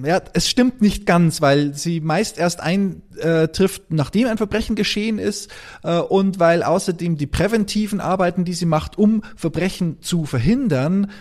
ja, 0.03 0.20
es 0.33 0.49
stimmt 0.51 0.83
nicht 0.83 1.07
ganz, 1.07 1.41
weil 1.41 1.72
sie 1.75 2.01
meist 2.01 2.37
erst 2.37 2.59
eintrifft, 2.61 3.83
nachdem 3.91 4.27
ein 4.27 4.39
Verbrechen 4.39 4.75
geschehen 4.75 5.20
ist 5.20 5.53
äh, 5.85 5.99
und 5.99 6.41
weil 6.41 6.64
außerdem 6.64 7.16
die 7.16 7.29
präventiven 7.29 8.01
Arbeiten, 8.01 8.45
die 8.45 8.55
sie 8.55 8.66
macht, 8.66 8.99
um 8.99 9.22
Verbrechen 9.37 10.03
zu 10.03 10.25
verhindern, 10.25 11.12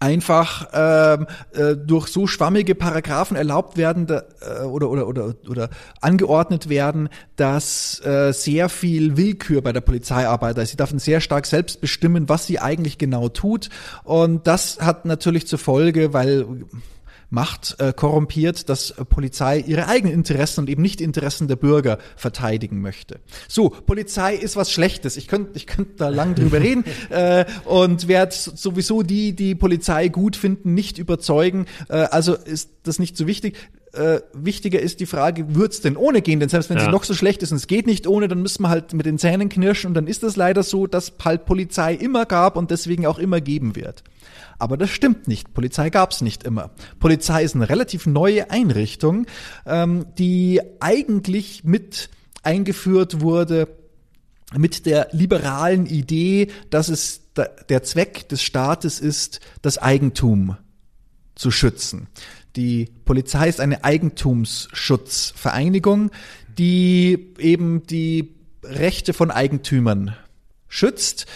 einfach 0.00 0.68
ähm, 0.72 1.26
äh, 1.52 1.76
durch 1.76 2.08
so 2.08 2.26
schwammige 2.26 2.74
Paragraphen 2.74 3.36
erlaubt 3.36 3.76
werden 3.76 4.06
da, 4.06 4.22
äh, 4.40 4.64
oder, 4.64 4.90
oder, 4.90 5.08
oder, 5.08 5.34
oder 5.48 5.70
angeordnet 6.00 6.68
werden, 6.68 7.08
dass 7.36 8.04
äh, 8.04 8.32
sehr 8.32 8.68
viel 8.68 9.16
Willkür 9.16 9.62
bei 9.62 9.72
der 9.72 9.80
Polizeiarbeit 9.80 10.58
ist. 10.58 10.70
Sie 10.70 10.76
darf 10.76 10.92
sehr 10.96 11.20
stark 11.20 11.46
selbst 11.46 11.80
bestimmen, 11.80 12.28
was 12.28 12.46
sie 12.46 12.58
eigentlich 12.58 12.98
genau 12.98 13.28
tut. 13.28 13.68
Und 14.04 14.46
das 14.46 14.78
hat 14.80 15.04
natürlich 15.04 15.46
zur 15.46 15.58
Folge, 15.58 16.12
weil 16.12 16.46
Macht 17.30 17.76
äh, 17.78 17.92
korrumpiert, 17.94 18.70
dass 18.70 18.90
äh, 18.92 19.04
Polizei 19.04 19.58
ihre 19.58 19.86
eigenen 19.86 20.14
Interessen 20.14 20.60
und 20.60 20.70
eben 20.70 20.80
nicht 20.80 21.00
die 21.00 21.04
Interessen 21.04 21.46
der 21.46 21.56
Bürger 21.56 21.98
verteidigen 22.16 22.80
möchte. 22.80 23.20
So, 23.48 23.68
Polizei 23.68 24.34
ist 24.34 24.56
was 24.56 24.72
Schlechtes. 24.72 25.16
Ich 25.18 25.28
könnte 25.28 25.50
ich 25.54 25.66
könnte 25.66 25.92
da 25.98 26.08
lang 26.08 26.34
drüber 26.34 26.60
reden 26.60 26.84
äh, 27.10 27.44
und 27.66 28.08
werde 28.08 28.34
sowieso 28.34 29.02
die, 29.02 29.34
die 29.34 29.54
Polizei 29.54 30.08
gut 30.08 30.36
finden, 30.36 30.72
nicht 30.72 30.96
überzeugen. 30.96 31.66
Äh, 31.90 31.96
also 31.96 32.34
ist 32.34 32.70
das 32.84 32.98
nicht 32.98 33.16
so 33.16 33.26
wichtig. 33.26 33.56
Äh, 33.92 34.20
wichtiger 34.32 34.80
ist 34.80 35.00
die 35.00 35.06
Frage, 35.06 35.54
wird's 35.54 35.80
denn 35.80 35.96
ohne 35.96 36.22
gehen? 36.22 36.40
Denn 36.40 36.48
selbst 36.48 36.70
wenn 36.70 36.76
Ja. 36.78 36.84
sie 36.84 36.90
noch 36.90 37.04
so 37.04 37.14
schlecht 37.14 37.42
ist 37.42 37.52
und 37.52 37.56
es 37.56 37.66
geht 37.66 37.86
nicht 37.86 38.06
ohne, 38.06 38.28
dann 38.28 38.40
müssen 38.42 38.62
wir 38.62 38.68
halt 38.68 38.92
mit 38.94 39.06
den 39.06 39.18
Zähnen 39.18 39.48
knirschen 39.48 39.88
und 39.88 39.94
dann 39.94 40.06
ist 40.06 40.22
es 40.22 40.36
leider 40.36 40.62
so, 40.62 40.86
dass 40.86 41.12
halt 41.24 41.44
Polizei 41.46 41.94
immer 41.94 42.24
gab 42.26 42.56
und 42.56 42.70
deswegen 42.70 43.06
auch 43.06 43.18
immer 43.18 43.40
geben 43.40 43.76
wird. 43.76 44.02
Aber 44.58 44.76
das 44.76 44.90
stimmt 44.90 45.28
nicht. 45.28 45.54
Polizei 45.54 45.90
gab's 45.90 46.20
nicht 46.20 46.42
immer. 46.42 46.70
Polizei 46.98 47.44
ist 47.44 47.54
eine 47.54 47.68
relativ 47.68 48.06
neue 48.06 48.50
Einrichtung, 48.50 49.26
ähm, 49.66 50.06
die 50.18 50.60
eigentlich 50.80 51.62
mit 51.64 52.10
eingeführt 52.42 53.20
wurde 53.20 53.68
mit 54.56 54.86
der 54.86 55.08
liberalen 55.12 55.84
Idee, 55.86 56.48
dass 56.70 56.88
es 56.88 57.20
der 57.68 57.82
Zweck 57.82 58.26
des 58.28 58.42
Staates 58.42 58.98
ist, 58.98 59.40
das 59.62 59.78
Eigentum 59.78 60.56
zu 61.34 61.50
schützen. 61.50 62.08
Die 62.56 62.88
Polizei 63.04 63.46
ist 63.48 63.60
eine 63.60 63.84
Eigentumsschutzvereinigung, 63.84 66.10
die 66.58 67.34
eben 67.38 67.86
die 67.86 68.34
Rechte 68.64 69.12
von 69.12 69.30
Eigentümern 69.30 70.16
schützt. 70.66 71.26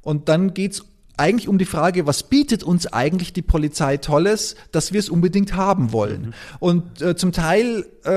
Und 0.00 0.28
dann 0.28 0.54
geht's 0.54 0.82
eigentlich 1.16 1.48
um 1.48 1.58
die 1.58 1.64
Frage, 1.64 2.06
was 2.06 2.24
bietet 2.24 2.62
uns 2.62 2.86
eigentlich 2.86 3.32
die 3.32 3.42
Polizei 3.42 3.96
Tolles, 3.98 4.56
dass 4.72 4.92
wir 4.92 5.00
es 5.00 5.08
unbedingt 5.08 5.54
haben 5.54 5.92
wollen. 5.92 6.34
Und 6.58 7.00
äh, 7.00 7.16
zum 7.16 7.32
Teil, 7.32 7.86
äh, 8.04 8.10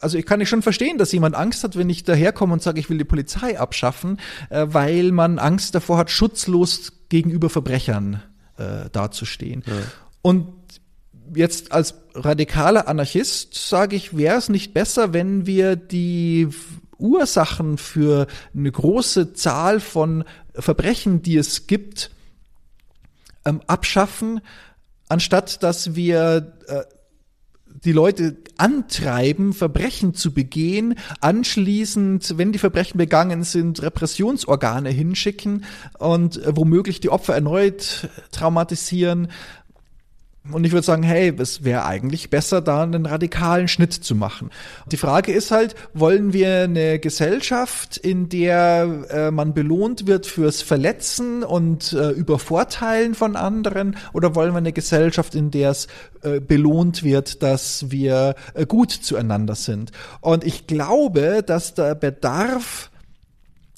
also 0.00 0.18
ich 0.18 0.26
kann 0.26 0.38
nicht 0.38 0.48
schon 0.48 0.62
verstehen, 0.62 0.98
dass 0.98 1.12
jemand 1.12 1.34
Angst 1.34 1.64
hat, 1.64 1.76
wenn 1.76 1.88
ich 1.88 2.04
daherkomme 2.04 2.52
und 2.52 2.62
sage, 2.62 2.80
ich 2.80 2.90
will 2.90 2.98
die 2.98 3.04
Polizei 3.04 3.58
abschaffen, 3.58 4.18
äh, 4.50 4.66
weil 4.68 5.12
man 5.12 5.38
Angst 5.38 5.74
davor 5.74 5.98
hat, 5.98 6.10
schutzlos 6.10 6.92
gegenüber 7.08 7.48
Verbrechern 7.48 8.22
äh, 8.58 8.90
dazustehen. 8.90 9.64
Und 10.20 10.48
jetzt 11.34 11.72
als 11.72 11.94
radikaler 12.14 12.88
Anarchist 12.88 13.54
sage 13.54 13.96
ich, 13.96 14.16
wäre 14.16 14.36
es 14.36 14.48
nicht 14.48 14.74
besser, 14.74 15.12
wenn 15.12 15.46
wir 15.46 15.76
die 15.76 16.48
Ursachen 17.02 17.76
für 17.76 18.26
eine 18.54 18.70
große 18.70 19.34
Zahl 19.34 19.80
von 19.80 20.24
Verbrechen, 20.54 21.22
die 21.22 21.36
es 21.36 21.66
gibt, 21.66 22.10
ähm, 23.44 23.60
abschaffen, 23.66 24.40
anstatt 25.08 25.62
dass 25.62 25.94
wir 25.94 26.54
äh, 26.68 26.82
die 27.84 27.92
Leute 27.92 28.36
antreiben, 28.58 29.52
Verbrechen 29.52 30.14
zu 30.14 30.32
begehen, 30.32 30.94
anschließend, 31.20 32.38
wenn 32.38 32.52
die 32.52 32.58
Verbrechen 32.58 32.98
begangen 32.98 33.42
sind, 33.42 33.82
Repressionsorgane 33.82 34.90
hinschicken 34.90 35.64
und 35.98 36.42
äh, 36.42 36.56
womöglich 36.56 37.00
die 37.00 37.10
Opfer 37.10 37.34
erneut 37.34 38.08
traumatisieren. 38.30 39.28
Und 40.50 40.64
ich 40.64 40.72
würde 40.72 40.84
sagen, 40.84 41.04
hey, 41.04 41.32
es 41.38 41.62
wäre 41.62 41.84
eigentlich 41.84 42.28
besser, 42.28 42.60
da 42.60 42.82
einen 42.82 43.06
radikalen 43.06 43.68
Schnitt 43.68 43.92
zu 43.92 44.16
machen. 44.16 44.50
Die 44.90 44.96
Frage 44.96 45.32
ist 45.32 45.52
halt, 45.52 45.76
wollen 45.94 46.32
wir 46.32 46.62
eine 46.62 46.98
Gesellschaft, 46.98 47.96
in 47.96 48.28
der 48.28 49.04
äh, 49.08 49.30
man 49.30 49.54
belohnt 49.54 50.08
wird 50.08 50.26
fürs 50.26 50.60
Verletzen 50.60 51.44
und 51.44 51.92
äh, 51.92 52.10
Übervorteilen 52.10 53.14
von 53.14 53.36
anderen, 53.36 53.96
oder 54.14 54.34
wollen 54.34 54.52
wir 54.52 54.58
eine 54.58 54.72
Gesellschaft, 54.72 55.36
in 55.36 55.52
der 55.52 55.70
es 55.70 55.86
äh, 56.22 56.40
belohnt 56.40 57.04
wird, 57.04 57.44
dass 57.44 57.92
wir 57.92 58.34
äh, 58.54 58.66
gut 58.66 58.90
zueinander 58.90 59.54
sind? 59.54 59.92
Und 60.20 60.42
ich 60.42 60.66
glaube, 60.66 61.44
dass 61.46 61.74
der 61.74 61.94
Bedarf 61.94 62.90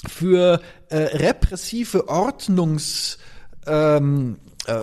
für 0.09 0.62
äh, 0.89 0.97
repressive 0.97 2.09
Ordnungs 2.09 3.19
ähm, 3.67 4.39
äh, 4.67 4.81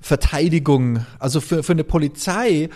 Verteidigung, 0.00 1.04
also 1.18 1.40
für, 1.40 1.62
für 1.62 1.72
eine 1.72 1.84
Polizei 1.84 2.68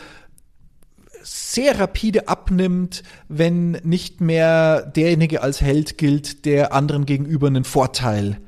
sehr 1.22 1.80
rapide 1.80 2.28
abnimmt, 2.28 3.02
wenn 3.28 3.72
nicht 3.82 4.20
mehr 4.20 4.82
derjenige 4.82 5.42
als 5.42 5.60
Held 5.62 5.96
gilt, 5.96 6.44
der 6.44 6.74
anderen 6.74 7.06
gegenüber 7.06 7.46
einen 7.46 7.64
Vorteil 7.64 8.38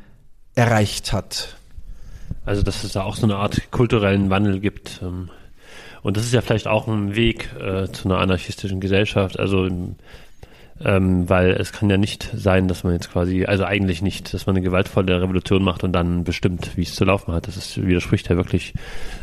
erreicht 0.54 1.12
hat. 1.12 1.56
Also, 2.44 2.62
dass 2.62 2.84
es 2.84 2.92
da 2.92 3.02
auch 3.02 3.16
so 3.16 3.24
eine 3.24 3.36
Art 3.36 3.70
kulturellen 3.70 4.30
Wandel 4.30 4.60
gibt. 4.60 5.00
ähm, 5.02 5.30
Und 6.02 6.16
das 6.16 6.24
ist 6.24 6.34
ja 6.34 6.42
vielleicht 6.42 6.66
auch 6.66 6.86
ein 6.86 7.16
Weg 7.16 7.48
äh, 7.58 7.90
zu 7.90 8.08
einer 8.08 8.18
anarchistischen 8.18 8.80
Gesellschaft. 8.80 9.38
Also, 9.38 9.68
ähm, 10.84 11.28
weil 11.28 11.52
es 11.52 11.72
kann 11.72 11.88
ja 11.88 11.96
nicht 11.96 12.30
sein, 12.34 12.68
dass 12.68 12.84
man 12.84 12.92
jetzt 12.92 13.10
quasi, 13.10 13.44
also 13.46 13.64
eigentlich 13.64 14.02
nicht, 14.02 14.34
dass 14.34 14.46
man 14.46 14.56
eine 14.56 14.64
gewaltvolle 14.64 15.22
Revolution 15.22 15.62
macht 15.62 15.84
und 15.84 15.92
dann 15.92 16.24
bestimmt, 16.24 16.76
wie 16.76 16.82
es 16.82 16.94
zu 16.94 17.04
laufen 17.04 17.32
hat. 17.32 17.46
Das 17.46 17.56
ist, 17.56 17.84
widerspricht 17.84 18.28
ja 18.28 18.36
wirklich 18.36 18.74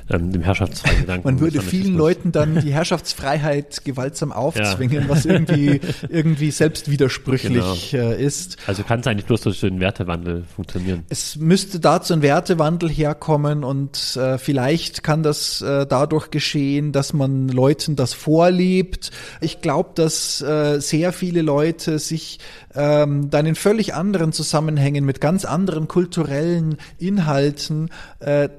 ähm, 0.09 0.31
dem 0.31 0.41
herrschaftsfreien 0.41 1.01
Gedanken. 1.01 1.27
Man 1.27 1.39
würde 1.39 1.61
vielen. 1.61 1.93
Leuten 1.93 2.31
dann 2.31 2.59
die 2.61 2.73
Herrschaftsfreiheit 2.73 3.85
gewaltsam 3.85 4.31
aufzwingen, 4.31 5.07
was 5.07 5.25
irgendwie, 5.25 5.79
irgendwie 6.09 6.49
selbst 6.49 6.89
widersprüchlich 6.89 7.93
äh, 7.93 8.21
ist. 8.21 8.57
Also 8.65 8.83
kann 8.83 9.01
es 9.01 9.07
eigentlich 9.07 9.25
bloß 9.25 9.41
durch 9.41 9.59
den 9.59 9.79
Wertewandel 9.79 10.43
funktionieren. 10.55 11.03
Es 11.09 11.35
müsste 11.35 11.79
dazu 11.79 12.13
ein 12.13 12.23
Wertewandel 12.23 12.89
herkommen 12.89 13.63
und 13.63 14.17
äh, 14.17 14.39
vielleicht 14.39 15.03
kann 15.03 15.21
das 15.21 15.61
äh, 15.61 15.85
dadurch 15.85 16.31
geschehen, 16.31 16.91
dass 16.91 17.13
man 17.13 17.47
Leuten 17.47 17.95
das 17.95 18.13
vorlebt. 18.13 19.11
Ich 19.39 19.61
glaube, 19.61 19.91
dass 19.93 20.41
äh, 20.41 20.79
sehr 20.79 21.13
viele 21.13 21.42
Leute 21.43 21.99
sich 21.99 22.39
ähm, 22.75 23.29
dann 23.29 23.45
in 23.45 23.55
völlig 23.55 23.93
anderen 23.93 24.31
Zusammenhängen 24.31 25.05
mit 25.05 25.21
ganz 25.21 25.45
anderen 25.45 25.87
kulturellen 25.87 26.77
Inhalten 26.97 27.89
äh, 28.19 28.49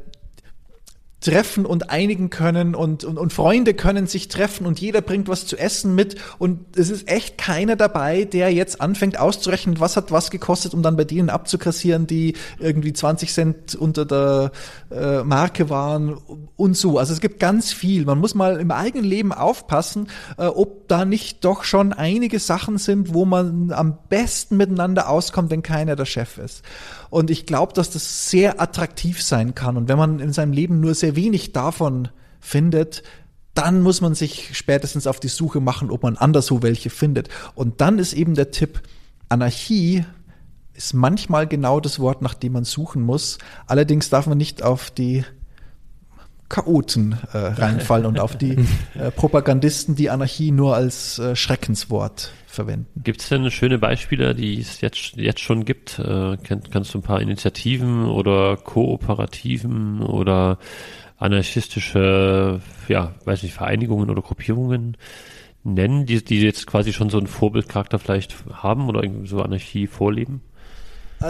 treffen 1.25 1.65
und 1.65 1.91
einigen 1.91 2.31
können 2.31 2.75
und, 2.75 3.03
und, 3.03 3.19
und 3.19 3.33
Freunde 3.33 3.75
können 3.75 4.07
sich 4.07 4.29
treffen 4.29 4.67
und 4.67 4.81
jeder 4.81 5.01
bringt 5.01 5.27
was 5.27 5.47
zu 5.47 5.57
essen 5.57 5.95
mit 5.95 6.17
und 6.39 6.77
es 6.77 6.91
ist 6.91 7.09
echt 7.09 7.39
keiner 7.39 7.77
dabei, 7.77 8.25
der 8.25 8.53
jetzt 8.53 8.81
anfängt 8.81 9.19
auszurechnen, 9.19 9.81
was 9.81 9.97
hat 9.97 10.13
was 10.13 10.31
gekostet, 10.31 10.75
um 10.75 10.83
dann 10.83 10.97
bei 10.97 11.05
denen 11.05 11.31
abzukassieren, 11.31 12.07
die 12.07 12.35
irgendwie 12.59 12.93
20 12.93 13.33
Cent 13.33 13.75
unter 13.75 14.05
der 14.05 14.53
äh, 14.91 15.23
Marke 15.25 15.71
waren 15.71 16.19
und 16.57 16.77
so. 16.77 16.99
Also 16.99 17.15
es 17.15 17.21
gibt 17.21 17.41
ganz 17.41 17.73
viel. 17.73 18.05
Man 18.05 18.19
muss 18.19 18.35
mal 18.35 18.61
im 18.61 18.71
eigenen 18.71 19.07
Leben 19.07 19.33
aufpassen, 19.33 20.09
äh, 20.37 20.47
ob 20.47 20.89
da 20.89 21.05
nicht 21.05 21.45
doch 21.45 21.65
schon 21.65 21.93
einige 21.93 22.39
Sachen 22.39 22.77
sind, 22.79 23.15
wo 23.15 23.25
man 23.25 23.73
am 23.73 23.99
besten 24.09 24.59
miteinander 24.59 25.09
auskommt, 25.09 25.51
wenn 25.51 25.63
keiner 25.63 25.97
der 25.97 26.05
Chef 26.05 26.39
ist. 26.39 26.63
Und 27.11 27.31
ich 27.31 27.47
glaube, 27.47 27.73
dass 27.73 27.91
das 27.91 28.31
sehr 28.31 28.61
attraktiv 28.61 29.23
sein 29.23 29.55
kann. 29.55 29.77
Und 29.77 29.89
wenn 29.89 29.99
man 29.99 30.21
in 30.21 30.33
seinem 30.33 30.53
Leben 30.53 30.81
nur 30.81 30.95
sehr 30.95 31.17
wenig 31.17 31.53
davon 31.53 32.09
findet, 32.41 33.03
dann 33.55 33.83
muss 33.83 34.01
man 34.01 34.15
sich 34.15 34.57
spätestens 34.57 35.07
auf 35.07 35.21
die 35.21 35.29
Suche 35.29 35.61
machen, 35.61 35.91
ob 35.91 36.03
man 36.03 36.17
anderswo 36.17 36.63
welche 36.63 36.91
findet. 36.91 37.29
Und 37.55 37.81
dann 37.81 37.99
ist 37.99 38.13
eben 38.13 38.35
der 38.35 38.51
Tipp, 38.51 38.83
Anarchie 39.29 40.05
ist 40.75 40.93
manchmal 40.93 41.47
genau 41.47 41.79
das 41.79 42.01
Wort, 42.01 42.21
nach 42.21 42.35
dem 42.35 42.53
man 42.53 42.65
suchen 42.65 43.03
muss. 43.03 43.39
Allerdings 43.67 44.11
darf 44.11 44.27
man 44.27 44.39
nicht 44.39 44.63
auf 44.63 44.91
die 44.91 45.25
Chaoten 46.49 47.17
äh, 47.33 47.39
reinfallen 47.39 48.07
und 48.07 48.21
auf 48.21 48.37
die 48.37 48.57
äh, 48.99 49.11
Propagandisten, 49.11 49.97
die 49.97 50.11
Anarchie 50.11 50.51
nur 50.51 50.75
als 50.75 51.19
äh, 51.19 51.35
Schreckenswort 51.35 52.33
verwenden. 52.47 53.03
Gibt 53.03 53.21
es 53.21 53.29
denn 53.29 53.51
schöne 53.51 53.79
Beispiele, 53.79 54.35
die 54.35 54.61
es 54.61 54.81
jetzt, 54.81 55.17
jetzt 55.17 55.41
schon 55.41 55.65
gibt? 55.65 55.99
Äh, 55.99 56.37
kenn, 56.37 56.63
kannst 56.71 56.95
du 56.95 56.99
ein 56.99 57.03
paar 57.03 57.21
Initiativen 57.21 58.07
oder 58.07 58.57
Kooperativen 58.57 60.03
oder 60.03 60.59
anarchistische, 61.17 62.61
ja, 62.89 63.15
weiß 63.25 63.43
nicht, 63.43 63.55
Vereinigungen 63.55 64.11
oder 64.11 64.23
Gruppierungen 64.23 64.97
nennen, 65.63 66.07
die, 66.07 66.23
die 66.23 66.41
jetzt 66.43 66.67
quasi 66.67 66.93
schon 66.93 67.11
so 67.11 67.19
einen 67.19 67.27
Vorbildcharakter 67.27 67.99
vielleicht 67.99 68.37
haben 68.53 68.89
oder 68.89 69.03
irgendwie 69.03 69.27
so 69.27 69.43
Anarchie 69.43 69.87
vorleben? 69.87 70.43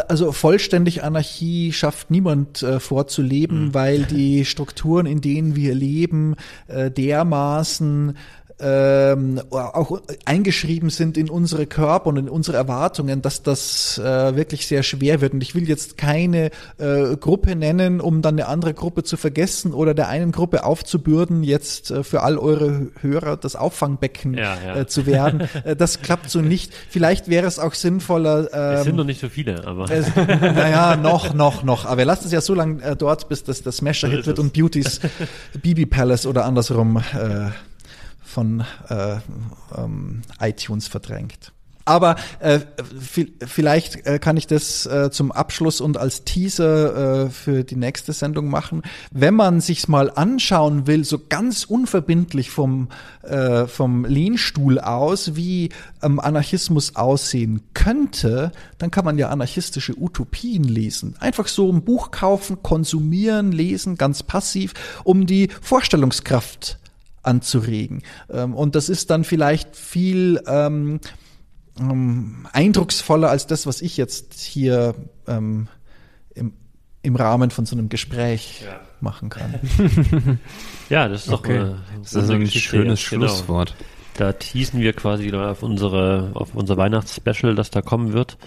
Also 0.08 0.32
vollständig 0.32 1.04
Anarchie 1.04 1.72
schafft 1.72 2.10
niemand 2.10 2.64
äh, 2.64 2.80
vorzuleben, 2.80 3.74
weil 3.74 4.02
die 4.02 4.44
Strukturen, 4.44 5.06
in 5.06 5.20
denen 5.20 5.54
wir 5.54 5.72
leben, 5.72 6.34
äh, 6.66 6.90
dermaßen 6.90 8.16
ähm, 8.60 9.40
auch 9.50 10.00
eingeschrieben 10.24 10.90
sind 10.90 11.16
in 11.16 11.28
unsere 11.28 11.66
Körper 11.66 12.08
und 12.08 12.16
in 12.16 12.28
unsere 12.28 12.56
Erwartungen, 12.56 13.20
dass 13.20 13.42
das 13.42 13.98
äh, 13.98 14.36
wirklich 14.36 14.66
sehr 14.66 14.82
schwer 14.82 15.20
wird. 15.20 15.34
Und 15.34 15.42
ich 15.42 15.54
will 15.54 15.68
jetzt 15.68 15.98
keine 15.98 16.50
äh, 16.78 17.16
Gruppe 17.16 17.56
nennen, 17.56 18.00
um 18.00 18.22
dann 18.22 18.34
eine 18.34 18.46
andere 18.46 18.74
Gruppe 18.74 19.02
zu 19.02 19.16
vergessen 19.16 19.74
oder 19.74 19.94
der 19.94 20.08
einen 20.08 20.32
Gruppe 20.32 20.64
aufzubürden, 20.64 21.42
jetzt 21.42 21.90
äh, 21.90 22.04
für 22.04 22.22
all 22.22 22.38
eure 22.38 22.88
Hörer 23.00 23.36
das 23.36 23.56
Auffangbecken 23.56 24.34
Ja, 24.34 24.56
ja. 24.64 24.76
Äh, 24.76 24.86
zu 24.86 25.06
werden. 25.06 25.48
Äh, 25.64 25.76
das 25.76 26.02
klappt 26.02 26.28
so 26.30 26.40
nicht. 26.40 26.72
Vielleicht 26.90 27.28
wäre 27.28 27.46
es 27.46 27.58
auch 27.58 27.74
sinnvoller. 27.74 28.48
Ähm, 28.52 28.76
Es 28.78 28.84
sind 28.84 28.96
noch 28.96 29.04
nicht 29.04 29.20
so 29.20 29.28
viele, 29.28 29.64
aber 29.66 29.90
es, 29.90 30.14
naja, 30.16 30.96
noch, 30.96 31.32
noch, 31.32 31.62
noch. 31.62 31.84
Aber 31.86 31.98
wir 31.98 32.04
lassen 32.04 32.26
es 32.26 32.32
ja 32.32 32.40
so 32.40 32.54
lange 32.54 32.82
äh, 32.82 32.96
dort, 32.96 33.28
bis 33.28 33.44
das, 33.44 33.62
das 33.62 33.78
Smasher-Hit 33.78 34.26
wird 34.26 34.38
und 34.38 34.52
Beautys 34.52 35.00
Bibi 35.62 35.86
Palace 35.86 36.26
oder 36.26 36.44
andersrum 36.44 36.96
äh, 36.96 37.50
von 38.34 38.64
äh, 38.88 39.16
ähm, 39.76 40.22
iTunes 40.40 40.88
verdrängt. 40.88 41.52
Aber 41.86 42.16
äh, 42.38 42.60
vi- 43.14 43.32
vielleicht 43.46 44.06
äh, 44.06 44.18
kann 44.18 44.38
ich 44.38 44.46
das 44.46 44.86
äh, 44.86 45.10
zum 45.10 45.30
Abschluss 45.30 45.82
und 45.82 45.98
als 45.98 46.24
Teaser 46.24 47.24
äh, 47.26 47.28
für 47.28 47.62
die 47.62 47.76
nächste 47.76 48.14
Sendung 48.14 48.48
machen. 48.48 48.80
Wenn 49.10 49.34
man 49.34 49.60
sich's 49.60 49.86
mal 49.86 50.10
anschauen 50.10 50.86
will, 50.86 51.04
so 51.04 51.20
ganz 51.28 51.64
unverbindlich 51.64 52.48
vom 52.48 52.88
äh, 53.22 53.66
vom 53.66 54.06
Lehnstuhl 54.06 54.80
aus, 54.80 55.36
wie 55.36 55.68
ähm, 56.02 56.20
Anarchismus 56.20 56.96
aussehen 56.96 57.60
könnte, 57.74 58.52
dann 58.78 58.90
kann 58.90 59.04
man 59.04 59.18
ja 59.18 59.28
anarchistische 59.28 59.94
Utopien 60.00 60.64
lesen. 60.64 61.16
Einfach 61.20 61.48
so 61.48 61.70
ein 61.70 61.84
Buch 61.84 62.10
kaufen, 62.10 62.62
konsumieren, 62.62 63.52
lesen, 63.52 63.96
ganz 63.96 64.22
passiv, 64.22 64.72
um 65.04 65.26
die 65.26 65.50
Vorstellungskraft 65.60 66.78
anzuregen. 67.24 68.02
Ähm, 68.30 68.54
und 68.54 68.74
das 68.74 68.88
ist 68.88 69.10
dann 69.10 69.24
vielleicht 69.24 69.76
viel 69.76 70.40
ähm, 70.46 71.00
ähm, 71.80 72.46
eindrucksvoller 72.52 73.30
als 73.30 73.46
das, 73.46 73.66
was 73.66 73.82
ich 73.82 73.96
jetzt 73.96 74.40
hier 74.40 74.94
ähm, 75.26 75.66
im, 76.34 76.52
im 77.02 77.16
Rahmen 77.16 77.50
von 77.50 77.66
so 77.66 77.74
einem 77.76 77.88
Gespräch 77.88 78.62
Ja. 78.64 78.80
machen 79.00 79.28
kann. 79.30 79.54
ja, 80.88 81.08
das 81.08 81.22
ist 81.22 81.32
doch 81.32 81.40
Okay. 81.40 81.58
eine, 81.58 81.80
Das 82.02 82.14
ist 82.14 82.30
ein 82.30 82.40
Geschichte 82.40 82.68
schönes 82.68 83.00
jetzt, 83.00 83.10
genau. 83.10 83.26
Schlusswort. 83.26 83.74
Da 84.16 84.32
teasen 84.32 84.80
wir 84.80 84.92
quasi 84.92 85.24
wieder 85.24 85.50
auf 85.50 85.64
unsere, 85.64 86.30
auf 86.34 86.54
unser 86.54 86.76
Weihnachtsspecial, 86.76 87.56
das 87.56 87.70
da 87.70 87.82
kommen 87.82 88.12
wird, 88.12 88.38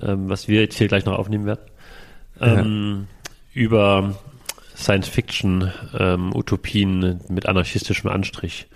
ähm, 0.00 0.28
was 0.28 0.46
wir 0.46 0.60
jetzt 0.60 0.76
hier 0.78 0.86
gleich 0.86 1.04
noch 1.04 1.18
aufnehmen 1.18 1.46
werden, 1.46 1.60
ähm, 2.40 3.06
über 3.52 4.14
Science-Fiction, 4.80 5.72
ähm, 5.98 6.34
Utopien 6.34 7.20
mit 7.28 7.46
anarchistischem 7.46 8.10
Anstrich. 8.10 8.66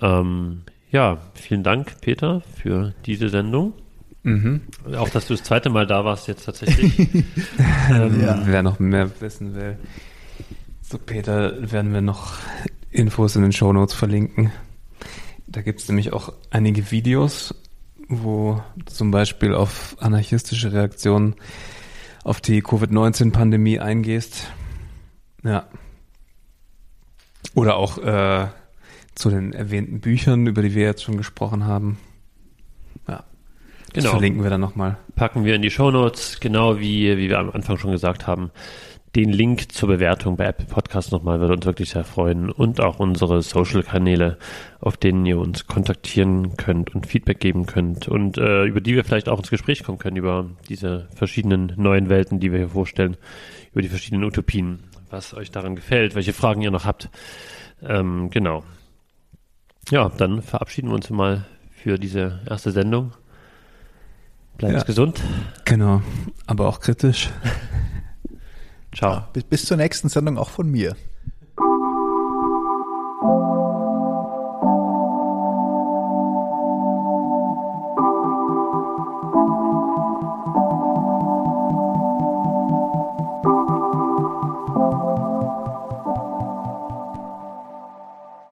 Ähm, 0.00 0.62
ja, 0.90 1.18
vielen 1.34 1.62
Dank, 1.62 2.00
Peter, 2.00 2.42
für 2.56 2.94
diese 3.06 3.28
Sendung. 3.28 3.72
Mhm. 4.22 4.62
Auch, 4.96 5.08
dass 5.08 5.26
du 5.26 5.34
das 5.34 5.42
zweite 5.42 5.70
Mal 5.70 5.86
da 5.86 6.04
warst 6.04 6.28
jetzt 6.28 6.44
tatsächlich. 6.44 6.98
ähm, 7.90 8.20
Ja. 8.20 8.42
Wer 8.44 8.62
noch 8.62 8.78
mehr 8.78 9.10
wissen 9.20 9.54
will, 9.54 9.76
zu 10.82 10.98
Peter 10.98 11.72
werden 11.72 11.92
wir 11.92 12.00
noch 12.00 12.34
Infos 12.90 13.36
in 13.36 13.42
den 13.42 13.52
Shownotes 13.52 13.94
verlinken. 13.94 14.50
Da 15.46 15.62
gibt 15.62 15.80
es 15.80 15.88
nämlich 15.88 16.12
auch 16.12 16.32
einige 16.50 16.90
Videos, 16.90 17.54
wo 18.08 18.62
zum 18.86 19.10
Beispiel 19.10 19.54
auf 19.54 19.96
anarchistische 20.00 20.72
Reaktionen 20.72 21.34
auf 22.24 22.40
die 22.40 22.60
Covid-19-Pandemie 22.60 23.78
eingehst. 23.78 24.50
Ja. 25.44 25.66
Oder 27.54 27.76
auch 27.76 27.98
äh, 27.98 28.48
zu 29.14 29.30
den 29.30 29.52
erwähnten 29.52 30.00
Büchern, 30.00 30.46
über 30.46 30.62
die 30.62 30.74
wir 30.74 30.82
jetzt 30.82 31.02
schon 31.02 31.16
gesprochen 31.16 31.64
haben. 31.64 31.98
Ja. 33.08 33.24
Das 33.92 34.04
Genau. 34.04 34.10
verlinken 34.10 34.42
wir 34.42 34.50
dann 34.50 34.60
nochmal. 34.60 34.98
packen 35.16 35.44
wir 35.44 35.54
in 35.54 35.62
die 35.62 35.70
Shownotes, 35.70 36.40
genau 36.40 36.78
wie, 36.78 37.16
wie 37.16 37.28
wir 37.28 37.38
am 37.38 37.50
Anfang 37.50 37.78
schon 37.78 37.90
gesagt 37.90 38.26
haben, 38.26 38.50
den 39.16 39.30
Link 39.32 39.72
zur 39.72 39.88
Bewertung 39.88 40.36
bei 40.36 40.44
Apple 40.44 40.66
Podcast 40.66 41.10
nochmal, 41.12 41.40
würde 41.40 41.54
uns 41.54 41.64
wirklich 41.64 41.90
sehr 41.90 42.04
freuen. 42.04 42.50
Und 42.50 42.80
auch 42.80 43.00
unsere 43.00 43.40
Social-Kanäle, 43.40 44.36
auf 44.80 44.98
denen 44.98 45.24
ihr 45.24 45.38
uns 45.38 45.66
kontaktieren 45.66 46.56
könnt 46.56 46.94
und 46.94 47.06
Feedback 47.06 47.40
geben 47.40 47.64
könnt 47.64 48.06
und 48.06 48.36
äh, 48.36 48.64
über 48.64 48.80
die 48.82 48.94
wir 48.94 49.04
vielleicht 49.04 49.28
auch 49.30 49.38
ins 49.38 49.50
Gespräch 49.50 49.82
kommen 49.82 49.98
können, 49.98 50.16
über 50.18 50.50
diese 50.68 51.08
verschiedenen 51.14 51.72
neuen 51.76 52.10
Welten, 52.10 52.38
die 52.38 52.52
wir 52.52 52.58
hier 52.58 52.68
vorstellen, 52.68 53.16
über 53.72 53.80
die 53.80 53.88
verschiedenen 53.88 54.24
Utopien, 54.24 54.80
was 55.10 55.34
euch 55.34 55.50
daran 55.50 55.76
gefällt, 55.76 56.14
welche 56.14 56.32
Fragen 56.32 56.62
ihr 56.62 56.70
noch 56.70 56.84
habt. 56.84 57.08
Ähm, 57.82 58.30
genau. 58.30 58.64
Ja, 59.90 60.08
dann 60.10 60.42
verabschieden 60.42 60.88
wir 60.88 60.94
uns 60.94 61.08
mal 61.10 61.44
für 61.70 61.98
diese 61.98 62.40
erste 62.48 62.70
Sendung. 62.72 63.12
Bleibt 64.56 64.74
Ja. 64.74 64.82
gesund. 64.82 65.20
Genau. 65.64 66.02
Aber 66.46 66.66
auch 66.68 66.80
kritisch. 66.80 67.30
Ciao. 68.94 69.22
Bis, 69.32 69.44
bis 69.44 69.64
zur 69.66 69.76
nächsten 69.76 70.08
Sendung 70.08 70.36
auch 70.38 70.50
von 70.50 70.68
mir. 70.70 70.96